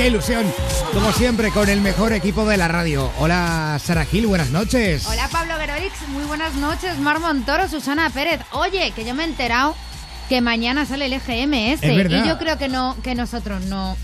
[0.00, 0.46] Qué ilusión,
[0.94, 3.12] como siempre, con el mejor equipo de la radio.
[3.18, 5.06] Hola, Sara Gil, buenas noches.
[5.06, 6.98] Hola, Pablo Guerolix, muy buenas noches.
[6.98, 8.40] Mar Montoro, Susana Pérez.
[8.52, 9.76] Oye, que yo me he enterado
[10.30, 11.82] que mañana sale el EGMS.
[11.82, 12.24] Es verdad.
[12.24, 13.94] Y yo creo que no, que nosotros no.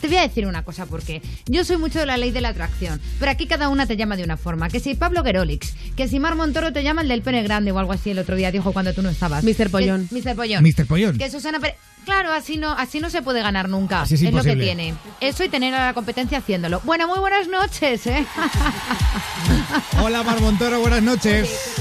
[0.00, 2.48] Te voy a decir una cosa, porque yo soy mucho de la ley de la
[2.48, 4.68] atracción, pero aquí cada una te llama de una forma.
[4.70, 7.78] Que si Pablo Guerolix, que si Mar Montoro te llama el del pene grande o
[7.78, 9.44] algo así, el otro día dijo cuando tú no estabas.
[9.44, 9.70] Mr.
[9.70, 10.08] Pollón.
[10.08, 10.34] Que- Mr.
[10.34, 10.64] Pollón.
[10.64, 10.86] Mr.
[10.86, 11.16] Pollón.
[11.16, 11.76] Que Susana Pérez.
[12.04, 14.02] Claro, así no, así no se puede ganar nunca.
[14.02, 14.94] Así es lo que tiene.
[15.20, 16.80] Eso y tener a la competencia haciéndolo.
[16.84, 18.26] Bueno, muy buenas noches, ¿eh?
[20.02, 21.74] Hola, Mar Montoro, buenas noches.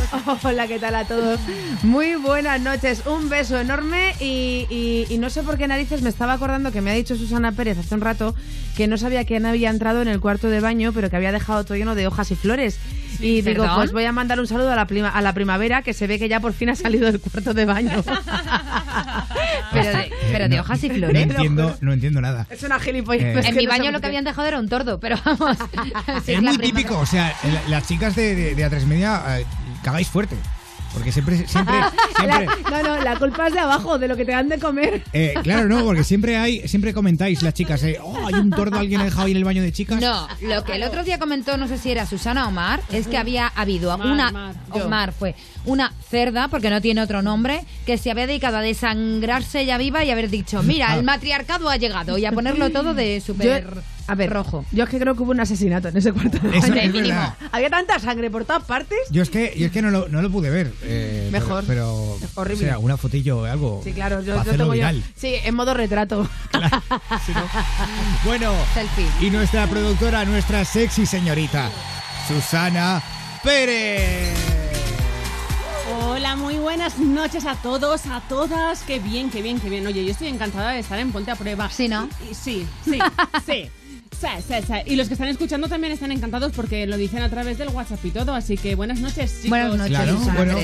[0.43, 1.39] Hola, ¿qué tal a todos?
[1.83, 6.09] Muy buenas noches, un beso enorme y, y- y no sé por qué narices me
[6.09, 8.33] estaba acordando que me ha dicho Susana Pérez hace un rato
[8.77, 11.63] que no sabía quién había entrado en el cuarto de baño, pero que había dejado
[11.65, 12.79] todo lleno de hojas y flores.
[13.23, 13.75] Y digo, ¿perdón?
[13.77, 16.19] pues voy a mandar un saludo a la, prima- a la primavera que se ve
[16.19, 18.03] que ya por fin ha salido del cuarto de baño.
[19.71, 21.23] Pero de, pero de No, hojas y No flores.
[21.23, 22.45] entiendo, no entiendo nada.
[22.49, 23.23] es una gilipollas.
[23.45, 25.57] Eh, En mi no baño lo que habían dejado era un tordo, pero vamos.
[26.27, 29.45] Es muy típico, o sea, la- las chicas de, de, de A3 Media eh,
[29.83, 30.35] cagáis fuerte.
[30.93, 31.75] Porque siempre, siempre,
[32.15, 32.45] siempre.
[32.69, 35.03] La- no, no, la culpa es de abajo, de lo que te dan de comer.
[35.13, 38.77] Eh, claro, no, porque siempre hay, siempre comentáis las chicas, eh, oh, hay un tordo
[38.77, 39.99] alguien ha dejado ahí en el baño de chicas.
[39.99, 43.07] No, lo que el otro día comentó, no sé si era Susana o Mar, es
[43.07, 44.31] que había habido una.
[44.31, 44.89] Mar, o yo.
[44.89, 49.61] Mar fue una cerda, porque no tiene otro nombre, que se había dedicado a desangrarse
[49.61, 50.97] ella viva y haber dicho: Mira, Ah.
[50.97, 54.65] el matriarcado ha llegado y a ponerlo todo de súper Yo- a ver, rojo.
[54.71, 56.81] Yo es que creo que hubo un asesinato en ese cuarto de Eso baño.
[56.81, 57.07] es mínimo.
[57.09, 57.33] verdad.
[57.51, 58.97] Había tanta sangre por todas partes.
[59.09, 60.73] Yo es que, yo es que no, lo, no lo pude ver.
[60.83, 61.63] eh, Mejor.
[61.65, 62.65] Pero, pero Horrible.
[62.65, 63.81] o sea, una fotillo o algo.
[63.83, 65.03] Sí, claro, yo, para yo hacerlo tengo yo- viral.
[65.15, 66.27] Sí, en modo retrato.
[68.25, 69.07] Bueno, Selfie.
[69.21, 71.69] y nuestra productora, nuestra sexy señorita,
[72.27, 73.01] Susana
[73.43, 74.33] Pérez.
[76.01, 78.81] Hola, muy buenas noches a todos, a todas.
[78.83, 79.85] Qué bien, qué bien, qué bien.
[79.85, 81.69] Oye, yo estoy encantada de estar en Ponte a Prueba.
[81.69, 82.07] Sí, ¿no?
[82.27, 82.99] Y- y- sí, sí,
[83.45, 83.69] sí.
[84.23, 84.73] Sí, sí, sí.
[84.85, 88.05] Y los que están escuchando también están encantados porque lo dicen a través del WhatsApp
[88.05, 88.33] y todo.
[88.33, 89.49] Así que buenas noches, chicos.
[89.49, 90.57] Buenas noches, Claro, bueno,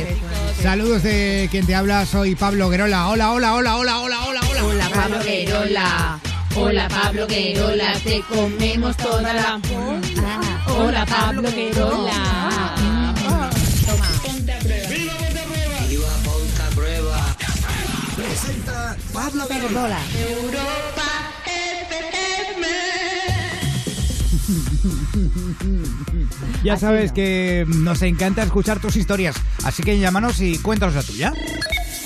[0.61, 3.09] saludos de quien te habla, soy Pablo Guerola.
[3.09, 4.63] Hola, hola, hola, hola, hola, hola, hola.
[4.63, 6.19] Hola, Pablo Guerola.
[6.55, 7.93] Hola, Pablo Guerola.
[8.01, 9.59] Te comemos toda la.
[10.67, 12.75] Hola, Pablo Querola.
[18.15, 19.99] Presenta Pablo Guerola.
[26.63, 31.33] Ya sabes que nos encanta escuchar tus historias, así que llámanos y cuéntanos la tuya.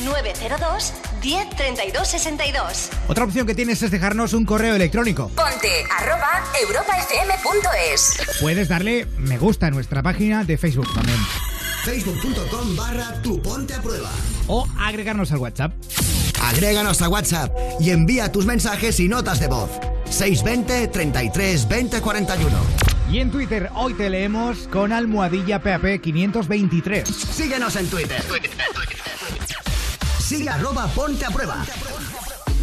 [0.04, 2.90] 902 10 32 62.
[3.08, 5.30] Otra opción que tienes es dejarnos un correo electrónico.
[5.30, 8.18] Ponte arroba europafm.es.
[8.42, 11.18] Puedes darle me gusta a nuestra página de Facebook también.
[11.86, 14.10] Facebook.com barra tu ponte a prueba.
[14.48, 15.74] O agregarnos al WhatsApp.
[16.42, 19.70] Agréganos a WhatsApp y envía tus mensajes y notas de voz.
[20.14, 22.58] 620 33 20 41.
[23.12, 27.08] Y en Twitter hoy te leemos con almohadilla PAP 523.
[27.10, 28.22] Síguenos en Twitter.
[30.20, 31.66] Sigue arroba ponte a prueba.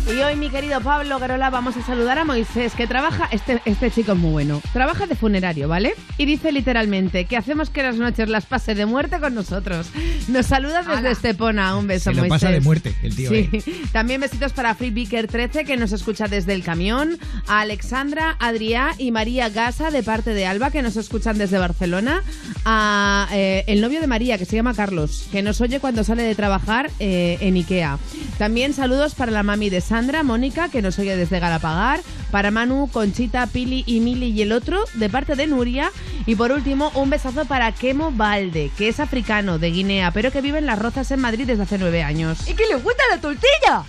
[0.09, 3.93] Y hoy, mi querido Pablo Garola, vamos a saludar a Moisés, que trabaja, este, este
[3.93, 5.95] chico es muy bueno, trabaja de funerario, ¿vale?
[6.19, 9.87] Y dice literalmente que hacemos que las noches las pase de muerte con nosotros.
[10.27, 11.11] Nos saluda desde Ala.
[11.13, 12.31] Estepona, un beso, Se lo Moisés.
[12.41, 13.31] pasa de muerte el tío.
[13.31, 13.49] Sí.
[13.53, 13.63] eh.
[13.93, 18.95] También besitos para Free Beaker 13 que nos escucha desde el camión, a Alexandra, Adrià
[18.99, 22.23] y María Gasa de parte de Alba que nos escuchan desde Barcelona,
[22.65, 26.25] a eh, el novio de María que se llama Carlos que nos oye cuando sale
[26.25, 27.99] de trabajar eh, en Ikea.
[28.39, 31.99] También saludos para la mami de Sandra, Mónica que nos oye desde Galapagar,
[32.31, 35.91] para Manu, Conchita, Pili y Mili y el otro de parte de Nuria
[36.27, 40.43] y por último un besazo para Kemo Balde que es africano de Guinea pero que
[40.43, 42.49] vive en Las Rozas en Madrid desde hace nueve años.
[42.49, 43.83] ¡Y que le gusta la tortilla!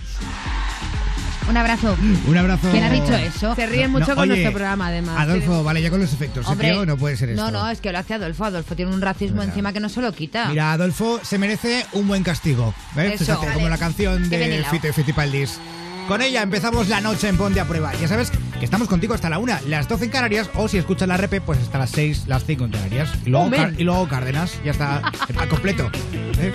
[1.48, 1.96] Un abrazo.
[2.26, 2.68] Un abrazo.
[2.72, 3.54] ¿Quién ha dicho eso?
[3.54, 5.20] Se ríen No, mucho no, con oye, nuestro programa, además.
[5.20, 6.46] Adolfo, vale, ya con los efectos.
[6.48, 7.42] Hombre, tío, no puede ser esto.
[7.44, 8.44] No, no, es que lo hace Adolfo.
[8.44, 9.48] Adolfo tiene un racismo Mira.
[9.50, 10.48] encima que no se lo quita.
[10.48, 12.74] Mira, Adolfo se merece un buen castigo.
[12.96, 13.14] ¿Ves?
[13.20, 13.24] Eso.
[13.24, 13.54] Fíjate, Vale.
[13.54, 14.64] como la canción de.
[14.68, 15.60] Fito Fitipaldis.
[16.08, 17.92] Con ella empezamos la noche en Ponte a Prueba.
[17.94, 21.08] Ya sabes que estamos contigo hasta la una, las 12 en Canarias, o si escuchas
[21.08, 23.10] la repe, pues hasta las 6, las 5 en Canarias.
[23.24, 25.90] Y luego, Oh, y luego Cárdenas, ya está, está completo.
[26.38, 26.52] ¿eh?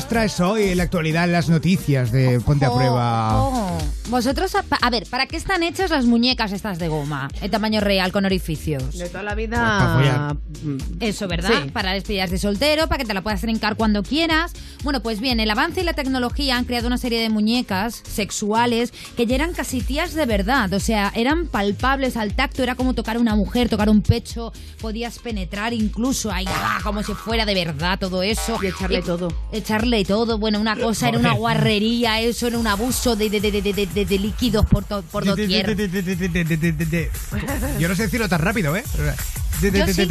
[0.00, 3.42] Nos traes hoy en la actualidad las noticias de Ponte a Oh, Prueba?
[3.44, 3.59] oh.
[4.10, 7.28] Vosotros, a, a ver, ¿para qué están hechas las muñecas estas de goma?
[7.40, 8.98] En tamaño real, con orificios.
[8.98, 9.94] De toda la Pues vida.
[9.96, 10.34] follar.
[10.64, 11.50] mm, Eso, ¿verdad?
[11.64, 11.70] Sí.
[11.70, 14.52] Para despedidas de soltero, para que te la puedas trincar cuando quieras.
[14.82, 18.92] Bueno, pues bien, el avance y la tecnología han creado una serie de muñecas sexuales
[19.16, 20.72] que ya eran casi tías de verdad.
[20.72, 24.52] O sea, eran palpables al tacto, era como tocar a una mujer, tocar un pecho,
[24.80, 28.58] podías penetrar incluso ahí, ah, como si fuera de verdad todo eso.
[28.62, 29.28] Y echarle todo.
[29.52, 30.38] Echarle todo.
[30.38, 34.18] Bueno, una cosa era una guarrería, eso era un abuso de, de, de, de, de-
[34.18, 35.66] líquidos por, to- por doquier.
[37.78, 38.84] Yo no sé decirlo tan rápido, ¿eh?
[39.60, 40.06] Yo sí.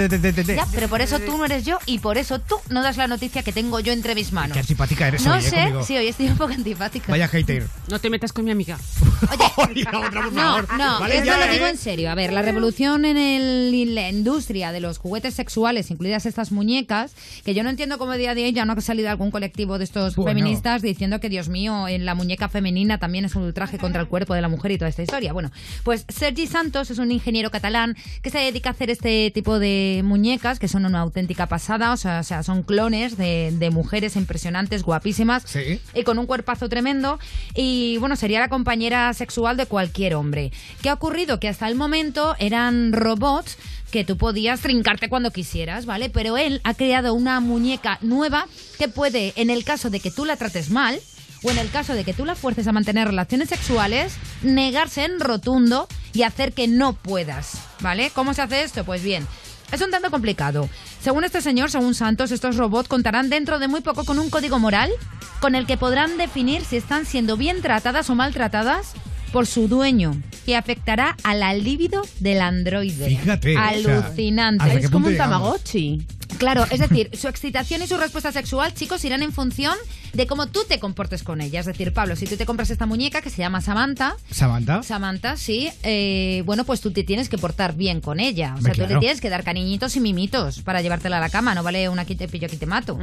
[0.56, 3.08] Ya, pero por eso tú no eres yo y por eso tú no das la
[3.08, 4.56] noticia que tengo yo entre mis manos.
[4.58, 5.42] Qué simpática eres No hoy, ¿eh?
[5.50, 7.12] sé, sí, hoy estoy un poco antipática.
[7.12, 7.66] Vaya hater.
[7.88, 8.78] No te metas con mi amiga.
[9.58, 10.68] Oye, la otra, por No, favor.
[10.78, 11.70] no, Vale, esto ya, lo digo ¿eh?
[11.72, 12.12] en serio.
[12.12, 16.52] A ver, la revolución en, el, en la industria de los juguetes sexuales, incluidas estas
[16.52, 17.14] muñecas,
[17.44, 19.84] que yo no entiendo cómo día a día ya no ha salido algún colectivo de
[19.84, 20.30] estos Bueno.
[20.32, 24.08] feministas diciendo que, Dios mío, en la muñeca femenina también es un ultraje contra el
[24.08, 25.34] cuerpo de la mujer y toda esta historia.
[25.34, 25.52] Bueno,
[25.84, 30.02] pues Sergi Santos es un ingeniero catalán que se dedica a hacer este tipo de
[30.04, 34.16] muñecas que son una auténtica pasada, o sea, o sea son clones de, de mujeres
[34.16, 35.80] impresionantes, guapísimas Sí.
[35.96, 37.20] y con un cuerpazo tremendo
[37.56, 40.52] y bueno, sería la compañera sexual de cualquier hombre.
[40.82, 41.40] ¿Qué ha ocurrido?
[41.40, 43.58] Que hasta el momento eran robots
[43.92, 46.10] que tú podías trincarte cuando quisieras, ¿vale?
[46.12, 48.46] Pero él ha creado una muñeca nueva
[48.78, 51.00] que puede, en el caso de que tú la trates mal,
[51.44, 55.20] o en el caso de que tú la fuerces a mantener relaciones sexuales, negarse en
[55.20, 58.12] rotundo y hacer que no puedas, ¿vale?
[58.14, 58.84] ¿Cómo se hace esto?
[58.84, 59.26] Pues bien,
[59.72, 60.70] es un tanto complicado.
[61.02, 64.60] Según este señor, según Santos, estos robots contarán dentro de muy poco con un código
[64.60, 64.92] moral
[65.40, 68.94] con el que podrán definir si están siendo bien tratadas o maltratadas
[69.32, 73.08] por su dueño, que afectará a la libido del androide.
[73.10, 74.64] Fíjate, o sea, Alucinante.
[74.64, 75.38] ¿hasta qué Es como un llegamos?
[75.40, 76.06] Tamagotchi.
[76.40, 79.76] Claro, es decir, su excitación y su respuesta sexual, chicos, irán en función
[80.14, 81.60] de cómo tú te comportes con ella.
[81.60, 84.82] Es decir, Pablo, si tú te compras esta muñeca que se llama Samantha, Samantha.
[84.82, 85.70] Samantha, sí.
[85.84, 88.56] eh, bueno, pues tú te tienes que portar bien con ella.
[88.58, 91.54] O sea, tú le tienes que dar cariñitos y mimitos para llevártela a la cama.
[91.54, 92.98] No vale una quite pillo, aquí te mato.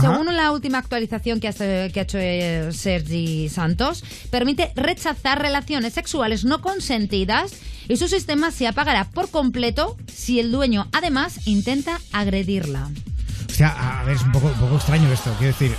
[0.00, 5.94] Según la última actualización que ha, que ha hecho eh, Sergi Santos, permite rechazar relaciones
[5.94, 7.52] sexuales no consentidas
[7.96, 12.90] su sistema se apagará por completo si el dueño además intenta agredirla.
[13.48, 15.34] O sea, a ver, es un poco, un poco extraño esto.
[15.38, 15.74] Quiero decir,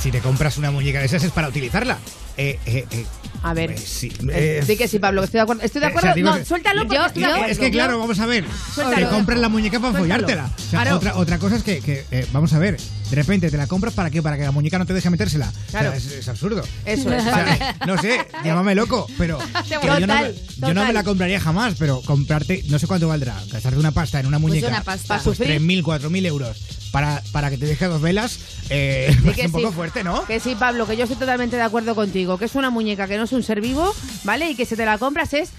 [0.00, 1.98] si te compras una muñeca de esas es para utilizarla.
[2.36, 3.06] Eh, eh, eh,
[3.48, 3.70] A ver.
[3.72, 5.62] eh, sí, Eh, que sí, Pablo, que estoy de acuerdo.
[5.62, 6.14] Estoy de Eh, o acuerdo.
[6.14, 7.52] sea, no, que- suéltalo Yo- estoy de yo- acuerdo.
[7.52, 8.44] Es que claro, vamos a ver.
[8.74, 9.08] Suéltalo.
[9.08, 10.26] Te compras la muñeca para Suéltalo.
[10.26, 10.50] follártela.
[10.56, 10.96] O sea, Claro.
[10.96, 13.94] otra, otra cosa es que, que, eh, vamos a ver, de repente te la compras
[13.94, 14.20] para qué?
[14.22, 15.48] Para que la muñeca no te deje metérsela.
[15.48, 15.96] O sea, Claro.
[15.96, 16.62] es, es absurdo.
[16.84, 17.22] Eso es.
[17.22, 19.38] O sea, no sé, llámame loco, pero
[19.68, 20.14] que yo, no,
[20.68, 24.18] yo no me la compraría jamás, pero comprarte, no sé cuánto valdrá, gastarte una pasta
[24.20, 24.66] en una muñeca.
[24.68, 24.92] una pasta.
[24.96, 25.48] Pues ¿Para sufrir?
[25.60, 26.56] 3.000, 4.000 euros
[26.92, 28.38] para, para que te deje dos velas,
[28.70, 29.74] eh, es un poco sí.
[29.74, 30.24] fuerte, ¿no?
[30.24, 32.38] Que sí, Pablo, que yo estoy totalmente de acuerdo contigo.
[32.38, 34.50] Que es una muñeca que no es un ser vivo, ¿vale?
[34.50, 35.50] Y que si te la compras es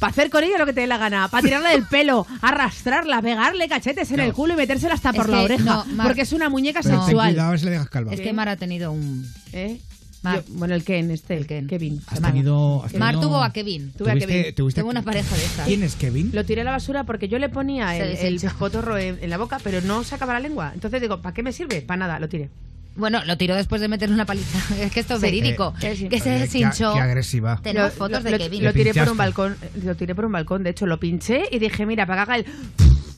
[0.00, 1.28] para hacer con ella lo que te dé la gana.
[1.28, 5.28] Para tirarla del pelo, arrastrarla, pegarle cachetes en el culo y metérsela hasta Es por
[5.28, 5.64] la oreja.
[5.64, 7.30] no, Mar- porque es una muñeca Pero ten sexual.
[7.30, 8.12] cuidado a ver si le dejas calva.
[8.12, 9.26] Es que Mar ha tenido un...
[9.52, 9.80] ¿Eh?
[10.22, 10.36] Mar.
[10.46, 11.36] Yo- bueno, el Ken, este.
[11.36, 11.66] El Ken.
[11.68, 12.00] Kevin.
[12.06, 12.32] Has Mar.
[12.32, 13.92] tenido, has Mar tenido- tuvo a Kevin.
[13.92, 14.54] Tuve a ¿Tuviste- Kevin.
[14.54, 15.66] tuviste- Tengo una pareja de estas.
[15.66, 16.30] ¿Quién es Kevin?
[16.32, 19.58] Lo tiré a la basura porque yo le ponía el, el en, en la boca,
[19.62, 20.70] pero no sacaba la lengua.
[20.74, 21.82] Entonces digo, ¿para qué me sirve?
[21.82, 22.48] Para nada, lo tiré.
[22.96, 24.58] Bueno, lo tiró después de meterle una paliza.
[24.80, 25.26] Es que esto es Sí.
[25.26, 25.74] verídico.
[25.80, 26.94] Eh, que se qué- deshinchó.
[26.94, 27.60] Qué agresiva.
[27.62, 28.64] Tenemos Lo- fotos lo- de Kevin.
[28.64, 31.58] Lo tiré por un balcón, lo tiré por un balcón, de hecho lo pinché y
[31.58, 32.46] dije, mira, para que haga el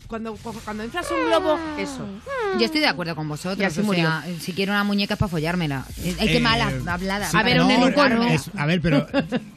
[0.06, 2.06] cuando cuando inflas un globo, eso.
[2.60, 3.76] Yo estoy de acuerdo con vosotros.
[3.76, 5.84] O sea, si quiero una muñeca es para follármela.
[6.04, 7.28] Eh, Hay que Eh, mala hablada.
[7.28, 8.22] sí, A ver, no, un enuco no.
[8.22, 9.06] es- a ver, pero.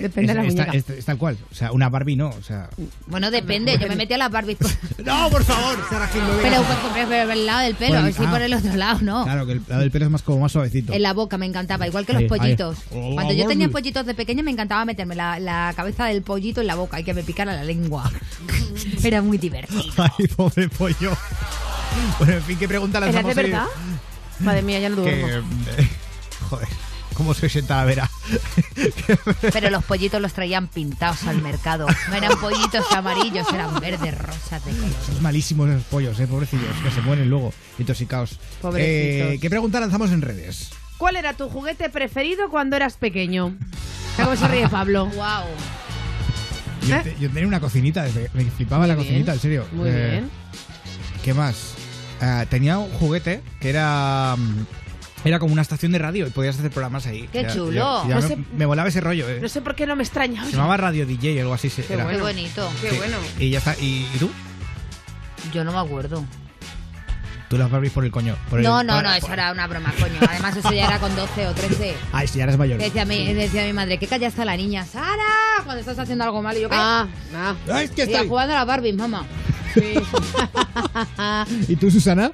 [0.00, 0.72] Depende de la muñeca.
[0.72, 1.36] es- es tal cual.
[1.50, 2.28] O sea, una Barbie no.
[2.30, 2.70] O sea.
[3.06, 3.76] Bueno, depende.
[3.78, 4.56] Yo me metí a las Barbies.
[4.56, 4.70] por-
[5.04, 7.98] No, por favor, Sara Gil, no digas Pero por- por el lado del pelo.
[8.06, 8.30] El- sí, ah.
[8.30, 9.24] por el otro lado, no.
[9.24, 10.92] Claro, que el lado del pelo es más como más suavecito.
[10.94, 12.78] En la boca me encantaba, igual que Ahí, los pollitos.
[12.92, 13.48] Oh, Cuando yo Barbie.
[13.48, 16.98] tenía pollitos de pequeña me encantaba meterme la, la cabeza del pollito en la boca
[17.00, 18.10] y que me picara la lengua.
[19.04, 19.82] Era muy divertido.
[19.98, 21.12] Ay, pobre pollo.
[22.18, 23.64] Bueno, en fin, ¿qué pregunta ¿Era de lanzamos verdad?
[24.40, 25.48] Madre mía, ya no Que, duermo.
[25.76, 25.88] eh,
[26.48, 26.68] joder,
[27.18, 28.10] ¿cómo se sienta la vera?
[29.52, 31.86] Pero los pollitos los traían pintados al mercado.
[32.08, 34.90] No eran pollitos amarillos, eran verdes, rosas de color.
[35.04, 38.38] Son malísimos los pollos, eh, pobrecillos, que se mueren luego, intoxicados.
[38.62, 39.32] Pobrecitos.
[39.34, 40.70] Eh, ¿Qué pregunta lanzamos en redes?
[40.96, 43.54] ¿Cuál era tu juguete preferido cuando eras pequeño?
[44.16, 45.06] ¿Cómo se ríe Pablo?
[45.14, 45.44] Wow.
[46.88, 47.00] Yo, ¿Eh?
[47.04, 49.66] te- yo tenía una cocinita, desde- me flipaba Muy la bien, cocinita, en serio.
[49.72, 50.30] Muy Eh, bien.
[51.22, 51.74] ¿Qué más?
[52.20, 54.34] Ah, tenía un juguete que era.
[54.38, 54.64] mm,
[55.24, 57.28] Era como una estación de radio y podías hacer programas ahí.
[57.32, 57.72] ¡Qué Ya- chulo!
[58.04, 59.38] ya- ya No me, sé- me volaba ese rollo, ¿eh?
[59.42, 60.44] No sé por qué no me extraña.
[60.44, 61.68] Se llamaba Radio DJ o algo así.
[61.70, 62.04] se- Qué era.
[62.04, 62.24] Qué bueno.
[62.24, 62.70] bonito.
[62.80, 62.96] Qué Sí.
[62.96, 63.16] bueno.
[63.38, 63.74] Y ya está.
[63.80, 64.30] ¿Y, y tú?
[65.52, 66.24] Yo no me acuerdo.
[67.48, 68.36] Tú las Barbies por el coño.
[68.50, 70.18] por el- No, no, por- no, eso era una broma, coño.
[70.28, 71.94] Además, eso ya era con 12 o 13.
[72.12, 72.78] Ay, si ya eres mayor.
[72.78, 74.84] Decía mi, decía mi madre, ¿qué calla está la niña?
[74.84, 75.62] ¡Sara!
[75.64, 76.56] Cuando estás haciendo algo mal.
[76.56, 76.76] Y yo, ¿qué?
[76.78, 77.54] Ah, ah.
[77.72, 78.28] Ay, es que Y yo estoy.
[78.28, 79.24] jugando a la Barbie, mamá.
[81.68, 82.32] ¿Y tú, Susana?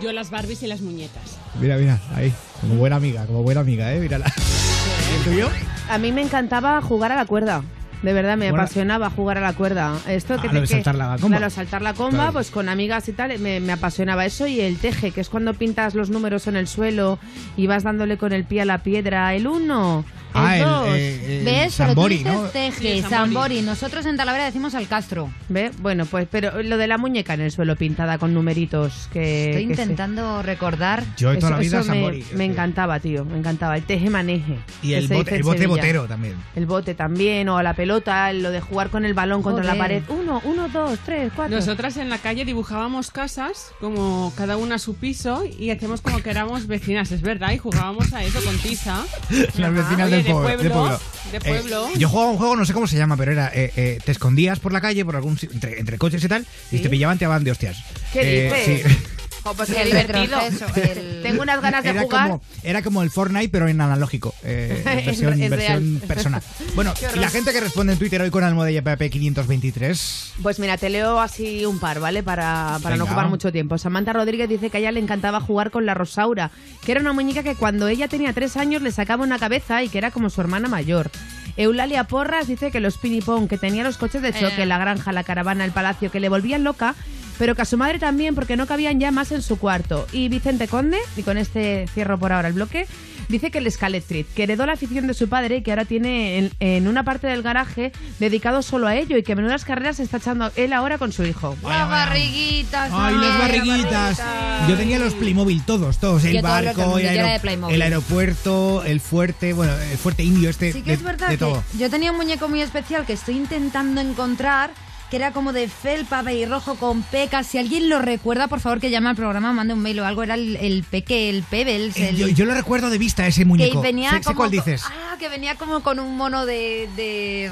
[0.00, 1.38] Yo las Barbies y las muñecas.
[1.60, 2.32] Mira, mira, ahí.
[2.60, 4.00] Como buena amiga, como buena amiga, ¿eh?
[4.00, 4.26] Mírala.
[4.26, 5.48] ¿Y el tuyo?
[5.88, 7.62] A mí me encantaba jugar a la cuerda.
[8.02, 8.62] De verdad, me Bueno.
[8.64, 9.96] apasionaba jugar a la cuerda.
[10.06, 11.38] Esto Ah, que lo de que- saltar la comba.
[11.38, 12.32] Claro, saltar la comba, Claro.
[12.34, 14.46] pues con amigas y tal, me, me apasionaba eso.
[14.46, 17.18] Y el teje, que es cuando pintas los números en el suelo
[17.56, 19.34] y vas dándole con el pie a la piedra.
[19.34, 20.88] El uno, el Ah, el, dos.
[20.90, 21.74] eh, el ¿Ves?
[21.74, 22.42] Sambori, Pero tú ¿no?
[22.46, 23.10] dices teje, Sí, Sambori.
[23.10, 23.62] Sambori.
[23.62, 25.30] Nosotros en Talavera decimos al Castro.
[25.48, 25.70] ¿Ve?
[25.78, 29.50] Bueno, pues, pero lo de la muñeca en el suelo pintada con numeritos que.
[29.50, 31.04] Estoy que se- intentando recordar.
[31.16, 32.24] Yo toda la vida eso me- Sambori.
[32.34, 33.76] Me, encantaba, tío, me encantaba.
[33.76, 34.58] El teje maneje.
[34.82, 36.34] Y el bote, el botero también.
[36.56, 39.76] El bote también, o a la pelota, lo de jugar con el balón contra la
[39.76, 40.02] pared.
[40.08, 41.54] Uno, uno, dos, tres, cuatro.
[41.56, 46.20] Nosotras en la calle dibujábamos casas, como cada una a su piso, y hacíamos como
[46.22, 49.04] que éramos vecinas, es verdad, y jugábamos a eso con tiza.
[49.56, 50.48] Las vecinas del de pueblo.
[50.62, 51.00] del pueblo,
[51.42, 51.86] pueblo.
[51.88, 53.50] de Eh, yo jugaba un juego, no sé cómo se llama, pero era.
[53.54, 56.76] eh, eh, te escondías por la calle, por algún entre, entre coches y tal, y
[56.78, 56.82] ¿Sí?
[56.82, 57.76] te pillaban, te daban de hostias.
[58.12, 58.52] ¿Qué Eh,
[58.82, 58.92] dices?
[58.92, 58.96] sí.
[59.44, 60.38] Jo, pues qué divertido.
[60.76, 62.28] el- Tengo unas ganas de Era jugar.
[62.30, 64.34] como, era como el Fortnite, pero en analógico.
[64.42, 66.08] eh, en versión, en versión real.
[66.08, 66.42] personal.
[66.74, 70.32] Bueno, y la gente que responde en Twitter hoy con Almohadilla PP 523.
[70.42, 72.22] Pues mira, te leo así un par, ¿vale?
[72.22, 73.76] Para, para no ocupar mucho tiempo.
[73.78, 76.50] Samantha Rodríguez dice que a ella le encantaba jugar con la Rosaura,
[76.84, 79.88] que era una muñeca que cuando ella tenía tres años le sacaba una cabeza y
[79.90, 81.10] que era como su hermana mayor.
[81.56, 84.66] Eulalia Porras dice que los pinipón, que tenía los coches de choque, Eh.
[84.66, 86.94] la granja, la caravana, el palacio, que le volvían loca,
[87.38, 90.06] pero que a su madre también porque no cabían ya más en su cuarto.
[90.12, 92.86] Y Vicente Conde, y con este cierro por ahora el bloque,
[93.28, 96.38] Dice que el Scalectric, que heredó la afición de su padre y que ahora tiene
[96.38, 100.18] en, en una parte del garaje dedicado solo a ello y que menudas carreras está
[100.18, 101.56] echando él ahora con su hijo.
[101.62, 102.90] Las barriguitas.
[102.92, 104.22] Ay, las barriguitas.
[104.68, 106.24] Yo tenía los Playmobil todos, todos.
[106.24, 110.72] El Yo barco, el, aeropuerto, el fuerte, bueno, el fuerte indio este.
[110.72, 111.62] Sí que de, es verdad de que todo.
[111.78, 114.70] yo tenía un muñeco muy especial que estoy intentando encontrar
[115.10, 117.46] que era como de felpa rojo con pecas.
[117.46, 120.22] Si alguien lo recuerda, por favor que llame al programa, mande un mail o algo.
[120.22, 121.96] Era el, el peque, el Pebbles.
[121.96, 123.80] Eh, El, yo, yo lo recuerdo de vista, ese que muñeco.
[123.82, 124.82] venía sé, sé como cuál dices.
[124.86, 126.88] Ah, que venía como con un mono de...
[126.96, 127.50] de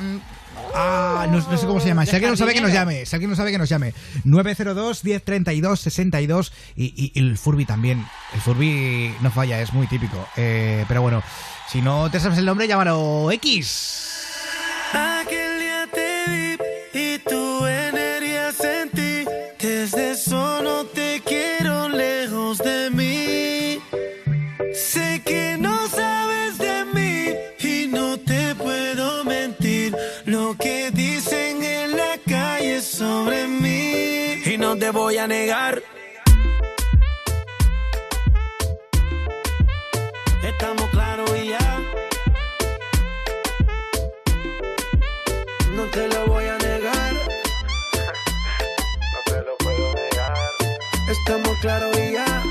[0.75, 2.04] Ah, no, no sé cómo se llama.
[2.06, 3.04] Si alguien lo sabe, que nos llame.
[3.06, 3.94] Si alguien no sabe, que nos llame.
[4.25, 8.04] 902 1032 62 y, y- y el Furby también.
[8.35, 10.26] El Furby no falla, es muy típico.
[10.37, 11.23] Eh, pero bueno,
[11.68, 14.11] si no te sabes el nombre, llámalo X.
[14.92, 17.18] Aquel día te vi y
[35.12, 35.83] voy a negar.
[40.42, 41.81] Estamos claros y ya.
[45.76, 47.12] No te lo voy a negar.
[49.12, 50.35] No te lo puedo negar.
[51.11, 52.42] Estamos claros y ya.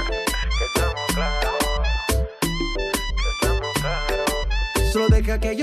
[0.68, 1.56] Estamos claros.
[3.41, 4.94] Estamos claros.
[4.94, 5.61] Solo deja que yo.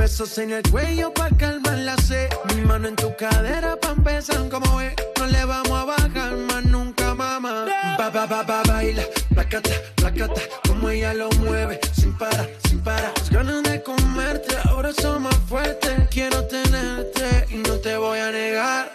[0.00, 2.30] Besos en el cuello para calmar la sed.
[2.54, 4.96] Mi mano en tu cadera pa' empezar como ve.
[5.18, 7.66] No le vamos a bajar más nunca, mamá.
[7.98, 9.02] Ba, ba, ba, ba, baila.
[9.34, 10.40] Placata, placata.
[10.66, 11.78] Como ella lo mueve.
[11.92, 13.12] Sin parar, sin parar.
[13.14, 16.08] Las ganas de comerte ahora son más fuertes.
[16.10, 18.90] Quiero tenerte y no te voy a negar.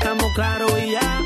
[0.00, 1.19] Estamos claros y ya.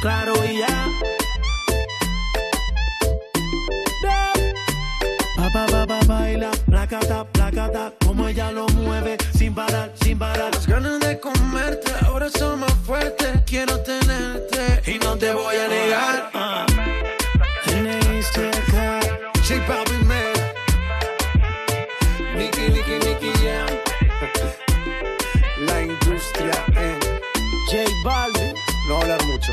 [0.00, 0.88] Claros y ya.
[5.36, 10.54] Pa, pa, pa, pa, baila, placata, placata, como ella lo mueve, sin parar, sin parar.
[10.54, 13.42] Las ganas de comerte ahora son más fuertes.
[13.44, 16.30] Quiero tenerte y no te voy a negar.
[23.40, 23.70] Jam.
[25.66, 26.98] La industria en
[27.66, 28.54] J Balvin.
[28.88, 29.52] No hablar mucho.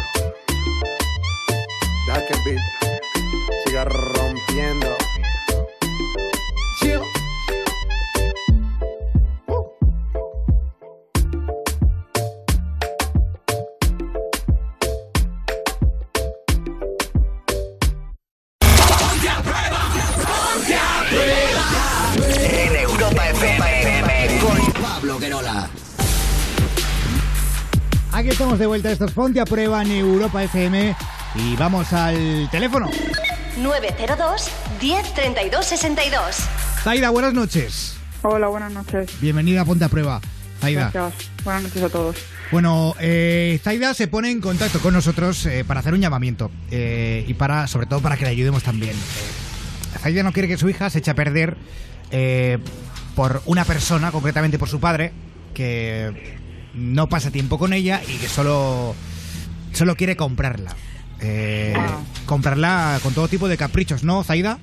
[6.80, 7.02] Chill.
[22.50, 25.70] En Europa FM con Pablo Guerola.
[28.12, 28.90] Aquí estamos de vuelta.
[28.92, 30.96] Esto es Ponte a Prueba en Europa FM.
[31.36, 32.90] Y vamos al teléfono.
[33.58, 36.36] 902 1032 62.
[36.84, 37.98] Zaida, buenas noches.
[38.22, 39.10] Hola, buenas noches.
[39.20, 40.22] Bienvenida a Ponte a Prueba.
[40.62, 40.92] Zaida.
[40.94, 41.30] Gracias.
[41.44, 42.16] Buenas noches a todos.
[42.52, 47.26] Bueno, eh, Zaida se pone en contacto con nosotros eh, para hacer un llamamiento eh,
[47.28, 48.94] y para, sobre todo, para que le ayudemos también.
[48.96, 51.58] Eh, Zaida no quiere que su hija se eche a perder
[52.12, 52.60] eh,
[53.16, 55.12] por una persona, concretamente por su padre,
[55.54, 56.38] que
[56.74, 58.96] no pasa tiempo con ella y que solo,
[59.74, 60.76] solo quiere comprarla.
[61.22, 62.06] Eh, Wow.
[62.26, 64.58] Comprarla con todo tipo de caprichos, ¿no, Zaida?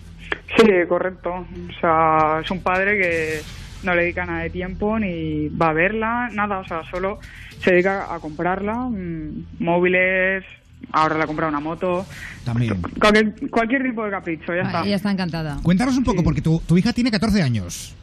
[0.57, 1.31] Sí, correcto.
[1.33, 3.41] O sea, es un padre que
[3.83, 6.59] no le dedica nada de tiempo ni va a verla, nada.
[6.59, 7.19] O sea, solo
[7.63, 8.75] se dedica a comprarla.
[8.75, 10.45] mm, Móviles,
[10.93, 12.05] ahora le ha comprado una moto.
[12.45, 12.81] También.
[13.01, 14.83] Cualquier, cualquier tipo de capricho, ya está.
[14.85, 15.59] Ella está encantada.
[15.63, 17.95] Cuéntanos un poco, porque tu, tu hija tiene 14 años.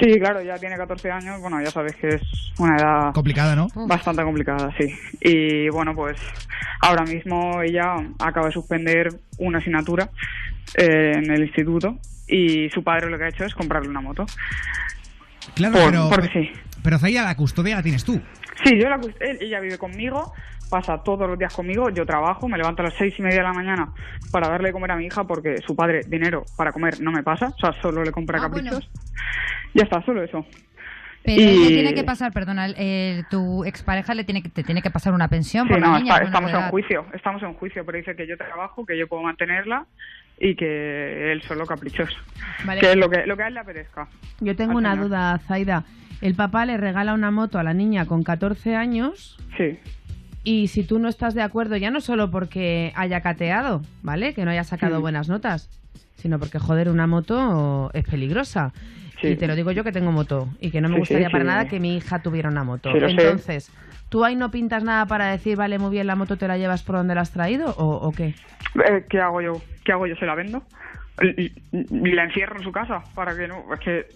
[0.00, 1.40] Sí, claro, ya tiene 14 años.
[1.40, 2.22] Bueno, ya sabes que es
[2.58, 3.68] una edad Complicada, ¿no?
[3.86, 4.94] bastante complicada, sí.
[5.20, 6.16] Y bueno, pues
[6.82, 9.08] ahora mismo ella acaba de suspender
[9.38, 10.10] una asignatura
[10.76, 14.24] eh, en el instituto y su padre lo que ha hecho es comprarle una moto.
[15.54, 16.50] Claro, Por- pero, porque sí.
[16.82, 18.20] pero Zaida, la custodia la tienes tú.
[18.64, 19.00] Sí, yo la,
[19.40, 20.32] ella vive conmigo,
[20.70, 23.44] pasa todos los días conmigo, yo trabajo, me levanto a las seis y media de
[23.44, 23.88] la mañana
[24.30, 27.22] para darle de comer a mi hija porque su padre dinero para comer no me
[27.22, 28.70] pasa, o sea, solo le compra Ah, bueno.
[28.70, 28.90] caprichos.
[29.74, 30.44] Ya está, solo eso.
[31.24, 34.80] Pero Y- le tiene que pasar, perdona, eh, tu expareja le tiene que, te tiene
[34.82, 36.14] que pasar una pensión Sí, por la no, niña.
[36.14, 39.06] está- menor estamos en juicio, estamos en juicio, pero dice que yo trabajo, que yo
[39.08, 39.84] puedo mantenerla
[40.40, 42.16] y que él solo caprichoso.
[42.64, 42.80] Vale.
[42.80, 44.06] Que es lo que, lo que a él le apetezca.
[44.40, 45.08] Yo tengo una señor.
[45.08, 45.84] duda, Zaida.
[46.20, 49.78] El papá le regala una moto a la niña con 14 años Sí,
[50.50, 54.34] y si tú no estás de acuerdo, ya no solo porque haya cateado, ¿vale?
[54.34, 55.02] Que no haya sacado Mm.
[55.02, 55.68] buenas notas,
[56.16, 58.72] sino porque, joder, una moto es peligrosa.
[59.20, 59.28] Sí.
[59.28, 61.44] Y te lo digo yo que tengo moto y que no me Sí, gustaría para
[61.44, 62.90] nada que mi hija tuviera una moto.
[62.92, 63.14] Lo sé.
[63.14, 63.70] Entonces,
[64.08, 66.82] ¿tú ahí no pintas nada para decir, vale, muy bien, la moto te la llevas
[66.84, 68.28] por donde la has traído o, o qué?
[68.88, 69.60] Eh, ¿Qué hago yo?
[69.84, 70.14] ¿Qué hago yo?
[70.16, 70.62] ¿Se la vendo?
[71.20, 73.64] Y, y- y la encierro en su casa para que no...
[73.74, 74.06] Es que,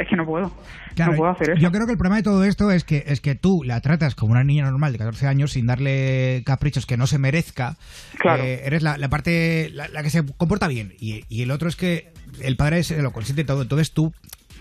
[0.00, 0.52] es que no puedo.
[0.94, 1.60] Claro, no puedo hacer eso.
[1.60, 4.14] Yo creo que el problema de todo esto es que es que tú la tratas
[4.14, 7.76] como una niña normal de 14 años sin darle caprichos que no se merezca.
[8.18, 8.42] Claro.
[8.42, 11.68] Eh, eres la, la parte la, la que se comporta bien y, y el otro
[11.68, 13.62] es que el padre se lo consiente todo.
[13.62, 14.12] Entonces tú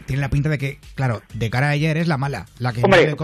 [0.06, 2.82] tienes la pinta de que, claro, de cara a ella eres la mala, la que
[2.82, 3.16] no Hombre, le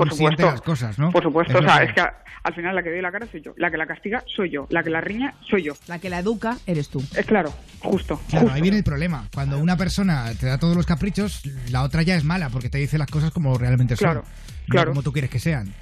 [0.46, 1.12] las cosas, ¿no?
[1.12, 2.02] Por supuesto, Es o sea, que- es que
[2.44, 3.54] al final la que doy la cara soy yo.
[3.58, 4.67] La que la castiga soy yo.
[4.70, 5.74] La que la riña soy yo.
[5.88, 7.04] La que la educa eres tú.
[7.15, 8.20] Es claro, justo.
[8.30, 8.56] Claro, justo.
[8.56, 9.28] ahí viene el problema.
[9.34, 12.80] Cuando una persona te da todos los caprichos, la otra ya es mala porque te
[12.80, 14.06] dice las cosas como realmente son.
[14.06, 14.91] Claro, no claro.
[14.91, 15.74] como tú quieres que sean.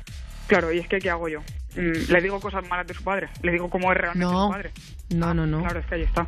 [0.50, 1.40] Claro, y es que ¿qué hago yo?
[1.76, 3.30] Mm, le digo cosas malas de su padre.
[3.44, 4.48] Le digo cómo es realmente No.
[4.48, 4.72] su padre.
[5.16, 5.60] No, no, no.
[5.62, 6.28] Claro, es que ahí está.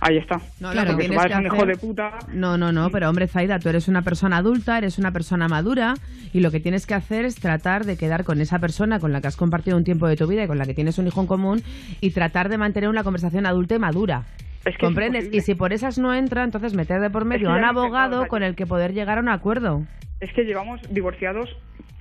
[0.00, 0.36] Ahí está.
[0.60, 2.18] No, Claro, que Porque su padre que es un hijo de puta.
[2.32, 5.94] No, no, no, pero hombre, Zaida, tú eres una persona adulta, eres una persona madura
[6.32, 9.20] y lo que tienes que hacer es tratar de quedar con esa persona con la
[9.20, 11.20] que has compartido un tiempo de tu vida y con la que tienes un hijo
[11.22, 11.62] en común
[12.00, 14.24] y tratar de mantener una conversación adulta y madura.
[14.58, 15.24] Es que es ¿Comprendes?
[15.24, 15.38] imposible.
[15.38, 18.28] Y si por esas no entra, entonces meter de por medio que a un abogado
[18.28, 19.82] con el que poder llegar a un acuerdo.
[20.20, 21.48] Es que llevamos divorciados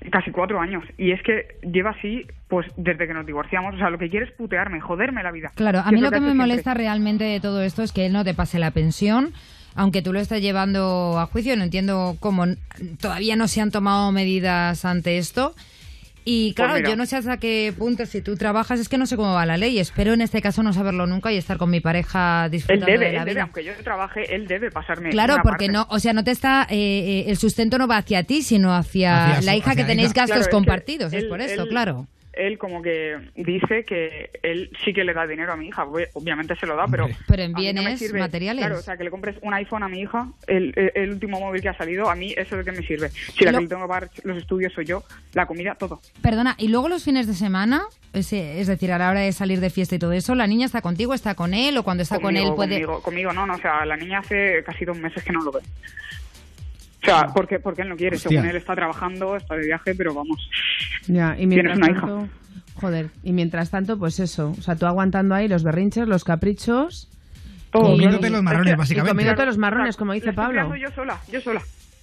[0.09, 0.83] casi cuatro años.
[0.97, 3.75] Y es que lleva así, pues desde que nos divorciamos.
[3.75, 5.51] O sea, lo que quiere es putearme, joderme la vida.
[5.55, 6.83] Claro, a mí lo que me molesta siempre.
[6.85, 9.33] realmente de todo esto es que él no te pase la pensión,
[9.75, 11.55] aunque tú lo estés llevando a juicio.
[11.55, 12.45] No entiendo cómo
[12.99, 15.53] todavía no se han tomado medidas ante esto.
[16.23, 16.89] Y claro, Pues mira.
[16.91, 19.45] yo no sé hasta qué punto, si tú trabajas, es que no sé cómo va
[19.45, 19.79] la ley.
[19.79, 23.05] Espero en este caso no saberlo nunca y estar con mi pareja Él disfrutando debe,
[23.07, 23.41] de la él debe, vida.
[23.43, 25.09] aunque yo trabaje, él debe pasarme.
[25.09, 25.71] Claro, una porque parte.
[25.73, 28.71] no, o sea, no te está, eh, eh, el sustento no va hacia ti, sino
[28.75, 30.21] hacia, la hija hacia que tenéis hija.
[30.21, 32.07] gastos Claro, es que compartidos, es él- por eso, él- claro.
[32.33, 35.85] Él como que dice que él sí que le da dinero a mi hija.
[35.85, 37.07] Obvi- Obviamente se lo da, pero...
[37.27, 38.19] Pero en no me bienes sirve.
[38.19, 38.63] materiales.
[38.63, 41.61] Claro, o sea, que le compres un iPhone a mi hija, el, el- último móvil
[41.61, 43.09] que ha salido, a mí eso es de qué me sirve.
[43.09, 45.99] Si la Lo- que tengo que pagar los estudios soy yo, la comida, todo.
[46.21, 49.59] Perdona, y luego los fines de semana, es, es decir, a la hora de salir
[49.59, 52.19] de fiesta y todo eso, ¿la niña está contigo, está con él o cuando está
[52.19, 52.75] con él puede...?
[52.81, 55.51] Conmigo, conmigo no, no, o sea, la niña hace casi dos meses que no lo
[55.51, 55.59] ve.
[57.01, 58.29] O sea, porque, porque él no quiere, Hostia.
[58.29, 60.47] según él está trabajando, está de viaje, pero vamos.
[61.07, 62.29] Ya, y mientras Tienes una tanto,
[62.75, 67.09] joder, y mientras tanto, pues eso, o sea, tú aguantando ahí los berrinches, los caprichos
[67.71, 69.09] Todo, Comiéndote los marrones, básicamente.
[69.09, 70.75] y comiéndote Claro, los marrones, como dice Pablo.
[70.75, 71.61] yo sola, yo sola,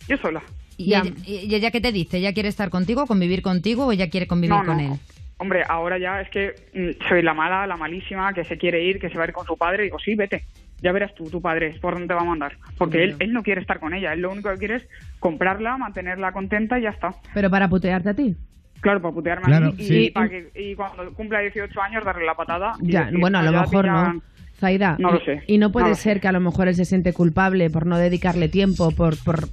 [0.09, 0.43] yo sola.
[0.77, 1.01] ¿Y Ya.
[1.01, 2.19] ella, y ella qué te dice?
[2.19, 4.95] ¿Ella quiere estar contigo, convivir contigo o ella quiere convivir No, con no.
[4.95, 4.99] él?
[5.39, 8.99] Hombre, ahora ya es que mm, soy la mala, la malísima, que se quiere ir,
[8.99, 9.85] que se va a ir con su padre.
[9.85, 10.45] Digo, sí, vete.
[10.83, 12.57] Ya verás tú, tu padre, por dónde te va a mandar.
[12.77, 14.13] Porque él, él no quiere estar con ella.
[14.13, 17.15] Él lo único que quiere es comprarla, mantenerla contenta y ya está.
[17.35, 18.37] Pero para putearte a ti.
[18.81, 20.11] Claro, para putearme Claro, a mí y, sí.
[20.15, 22.75] para que, y cuando cumpla 18 años darle la patada.
[22.81, 24.23] y Ya, decir, bueno, a lo "Ya, mejor tía, no.
[24.57, 26.21] Zaida, No lo y- sé, y no puede no ser sé.
[26.21, 29.49] que a lo mejor él se siente culpable por no dedicarle tiempo, por, por,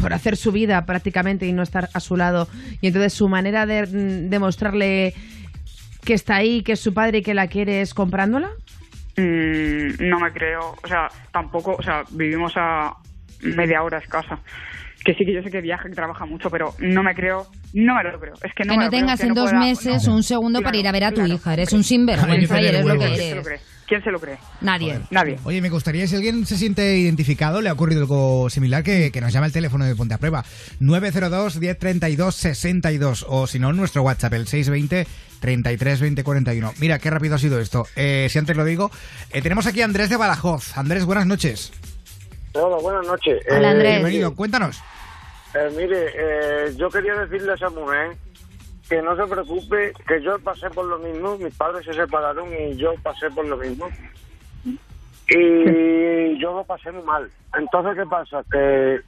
[0.00, 2.48] por hacer su vida prácticamente y no estar a su lado.
[2.80, 5.14] Y entonces su manera de mm, demostrarle
[6.04, 8.50] que está ahí, que es su padre y que la quiere es comprándola.
[9.16, 12.94] Mm, no me creo, o sea, tampoco, o sea, vivimos a
[13.42, 14.38] media hora escasa.
[15.04, 17.94] Que sí que yo sé que viaja, que trabaja mucho, pero no me creo, no
[17.94, 18.34] me lo creo.
[18.42, 20.08] Es que no, que me no lo creo, tengas que en no dos pueda- meses
[20.08, 20.14] no.
[20.16, 21.52] un segundo para ir a ver a tu claro, hija.
[21.52, 23.16] Eres un sinvergüenza y que eres lo que huevos.
[23.18, 23.75] ¿Quién se lo eres.
[23.86, 24.38] ¿Quién se lo cree?
[24.60, 24.98] Nadie.
[25.10, 25.38] Nadie.
[25.44, 29.20] Oye, me gustaría, si alguien se siente identificado, le ha ocurrido algo similar, que, que
[29.20, 30.44] nos llame al teléfono de Ponte a Prueba.
[30.80, 33.24] 902-1032-62.
[33.28, 35.06] O si no, nuestro WhatsApp, el 620
[35.40, 36.74] 33 20 41.
[36.80, 37.86] Mira, qué rápido ha sido esto.
[37.96, 38.90] Eh, si antes lo digo,
[39.30, 40.76] eh, tenemos aquí a Andrés de Badajoz.
[40.76, 41.72] Andrés, buenas noches.
[42.54, 43.42] Hola, buenas noches.
[43.50, 43.92] Hola, Eh, Andrés.
[43.96, 44.80] Bienvenido, cuéntanos.
[45.54, 48.16] eh, mire, eh, yo quería decirle a esa mujer
[48.88, 52.76] que no se preocupe, que yo pasé por lo mismo, mis padres se separaron y
[52.76, 53.88] yo pasé por lo mismo.
[55.28, 57.28] Y yo lo pasé muy mal.
[57.58, 58.44] Entonces, ¿qué pasa?
[58.50, 59.00] Que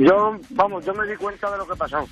[0.00, 2.06] yo, vamos, yo me di cuenta de lo que pasó.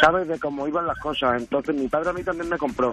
[0.00, 0.26] ¿Sabes?
[0.28, 1.40] De cómo iban las cosas.
[1.40, 2.92] Entonces, mi padre a mí también me compró.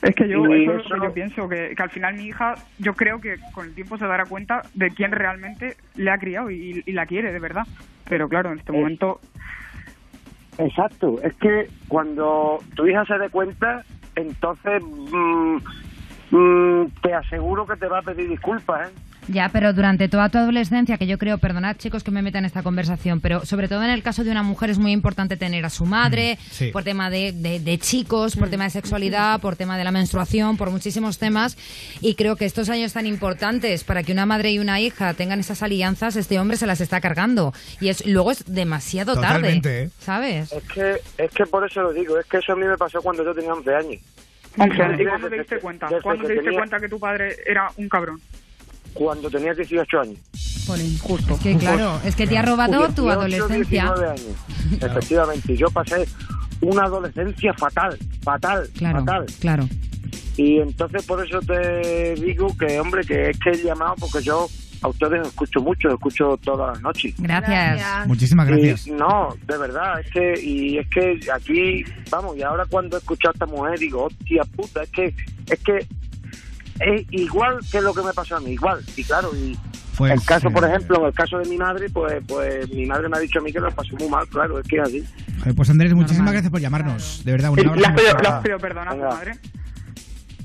[0.00, 2.14] Es que yo, Y eso es lo eso- que yo pienso, que, que al final
[2.14, 6.10] mi hija, yo creo que con el tiempo se dará cuenta de quién realmente le
[6.10, 7.64] ha criado y, y la quiere, de verdad.
[8.08, 9.20] Pero claro, en este momento
[10.58, 13.84] Exacto, es que cuando tu hija se dé cuenta,
[14.16, 15.56] entonces mm,
[16.32, 18.92] mm, te aseguro que te va a pedir disculpas, ¿eh?
[19.28, 22.46] Ya, pero durante toda tu adolescencia, que yo creo, perdonad chicos que me metan en
[22.46, 25.64] esta conversación, pero sobre todo en el caso de una mujer es muy importante tener
[25.66, 26.70] a su madre, Mm, sí.
[26.72, 30.56] por tema de, de- de chicos, por tema de sexualidad, por tema de la menstruación,
[30.56, 31.56] por muchísimos temas.
[32.00, 35.40] Y creo que estos años tan importantes para que una madre y una hija tengan
[35.40, 37.52] esas alianzas, este hombre se las está cargando.
[37.80, 39.82] Y es luego es demasiado Totalmente, tarde.
[39.84, 39.90] ¿eh?
[40.00, 40.52] ¿Sabes?
[40.52, 43.02] Es que, es que por eso lo digo, es que eso a mí me pasó
[43.02, 44.00] cuando yo tenía 11 años.
[44.56, 44.74] Once.
[44.82, 45.88] Desde ¿Y cuándo te diste cuenta?
[46.02, 48.20] ¿Cuándo te diste cuenta que tu padre era un cabrón?
[48.94, 50.18] Cuando tenía 18 años.
[51.00, 51.34] Justo.
[51.34, 53.82] Es que claro, es que te ha robado tu 18, adolescencia.
[53.84, 54.82] 19 años.
[54.82, 56.06] Efectivamente, yo pasé
[56.60, 59.26] una adolescencia fatal, fatal, Claro, fatal.
[59.40, 59.68] claro.
[60.36, 64.46] Y entonces por eso te digo que, hombre, que es que he llamado porque yo
[64.82, 67.14] a ustedes os escucho mucho, escucho todas las noches.
[67.18, 68.06] Gracias.
[68.06, 68.86] Muchísimas gracias.
[68.86, 73.00] Y no, de verdad, es que, y es que aquí, vamos, y ahora cuando he
[73.00, 75.14] escuchado a esta mujer digo, hostia puta, es que,
[75.50, 75.86] es que
[76.80, 79.56] es igual que lo que me pasó a mí, igual, y claro, y
[79.96, 82.86] Pues, el caso, por eh, ejemplo, en el caso de mi madre, pues, pues mi
[82.86, 84.82] madre me ha dicho a mí que lo pasó muy mal, claro, es que es
[84.82, 85.04] así.
[85.56, 86.34] Pues Andrés, muchísimas Normal.
[86.34, 87.22] gracias por llamarnos.
[87.24, 87.86] De verdad, un ¿Le abrazo.
[87.88, 88.42] has pedido, muy le has fuerte.
[88.42, 89.38] pedido perdón a tu madre?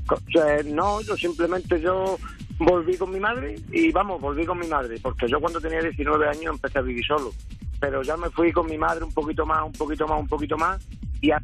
[0.05, 2.17] Co- o sea, no, yo simplemente yo
[2.59, 6.27] volví con mi madre y vamos, volví con mi madre, porque yo cuando tenía 19
[6.27, 7.31] años empecé a vivir solo,
[7.79, 10.57] pero ya me fui con mi madre un poquito más, un poquito más, un poquito
[10.57, 10.81] más
[11.21, 11.41] y a...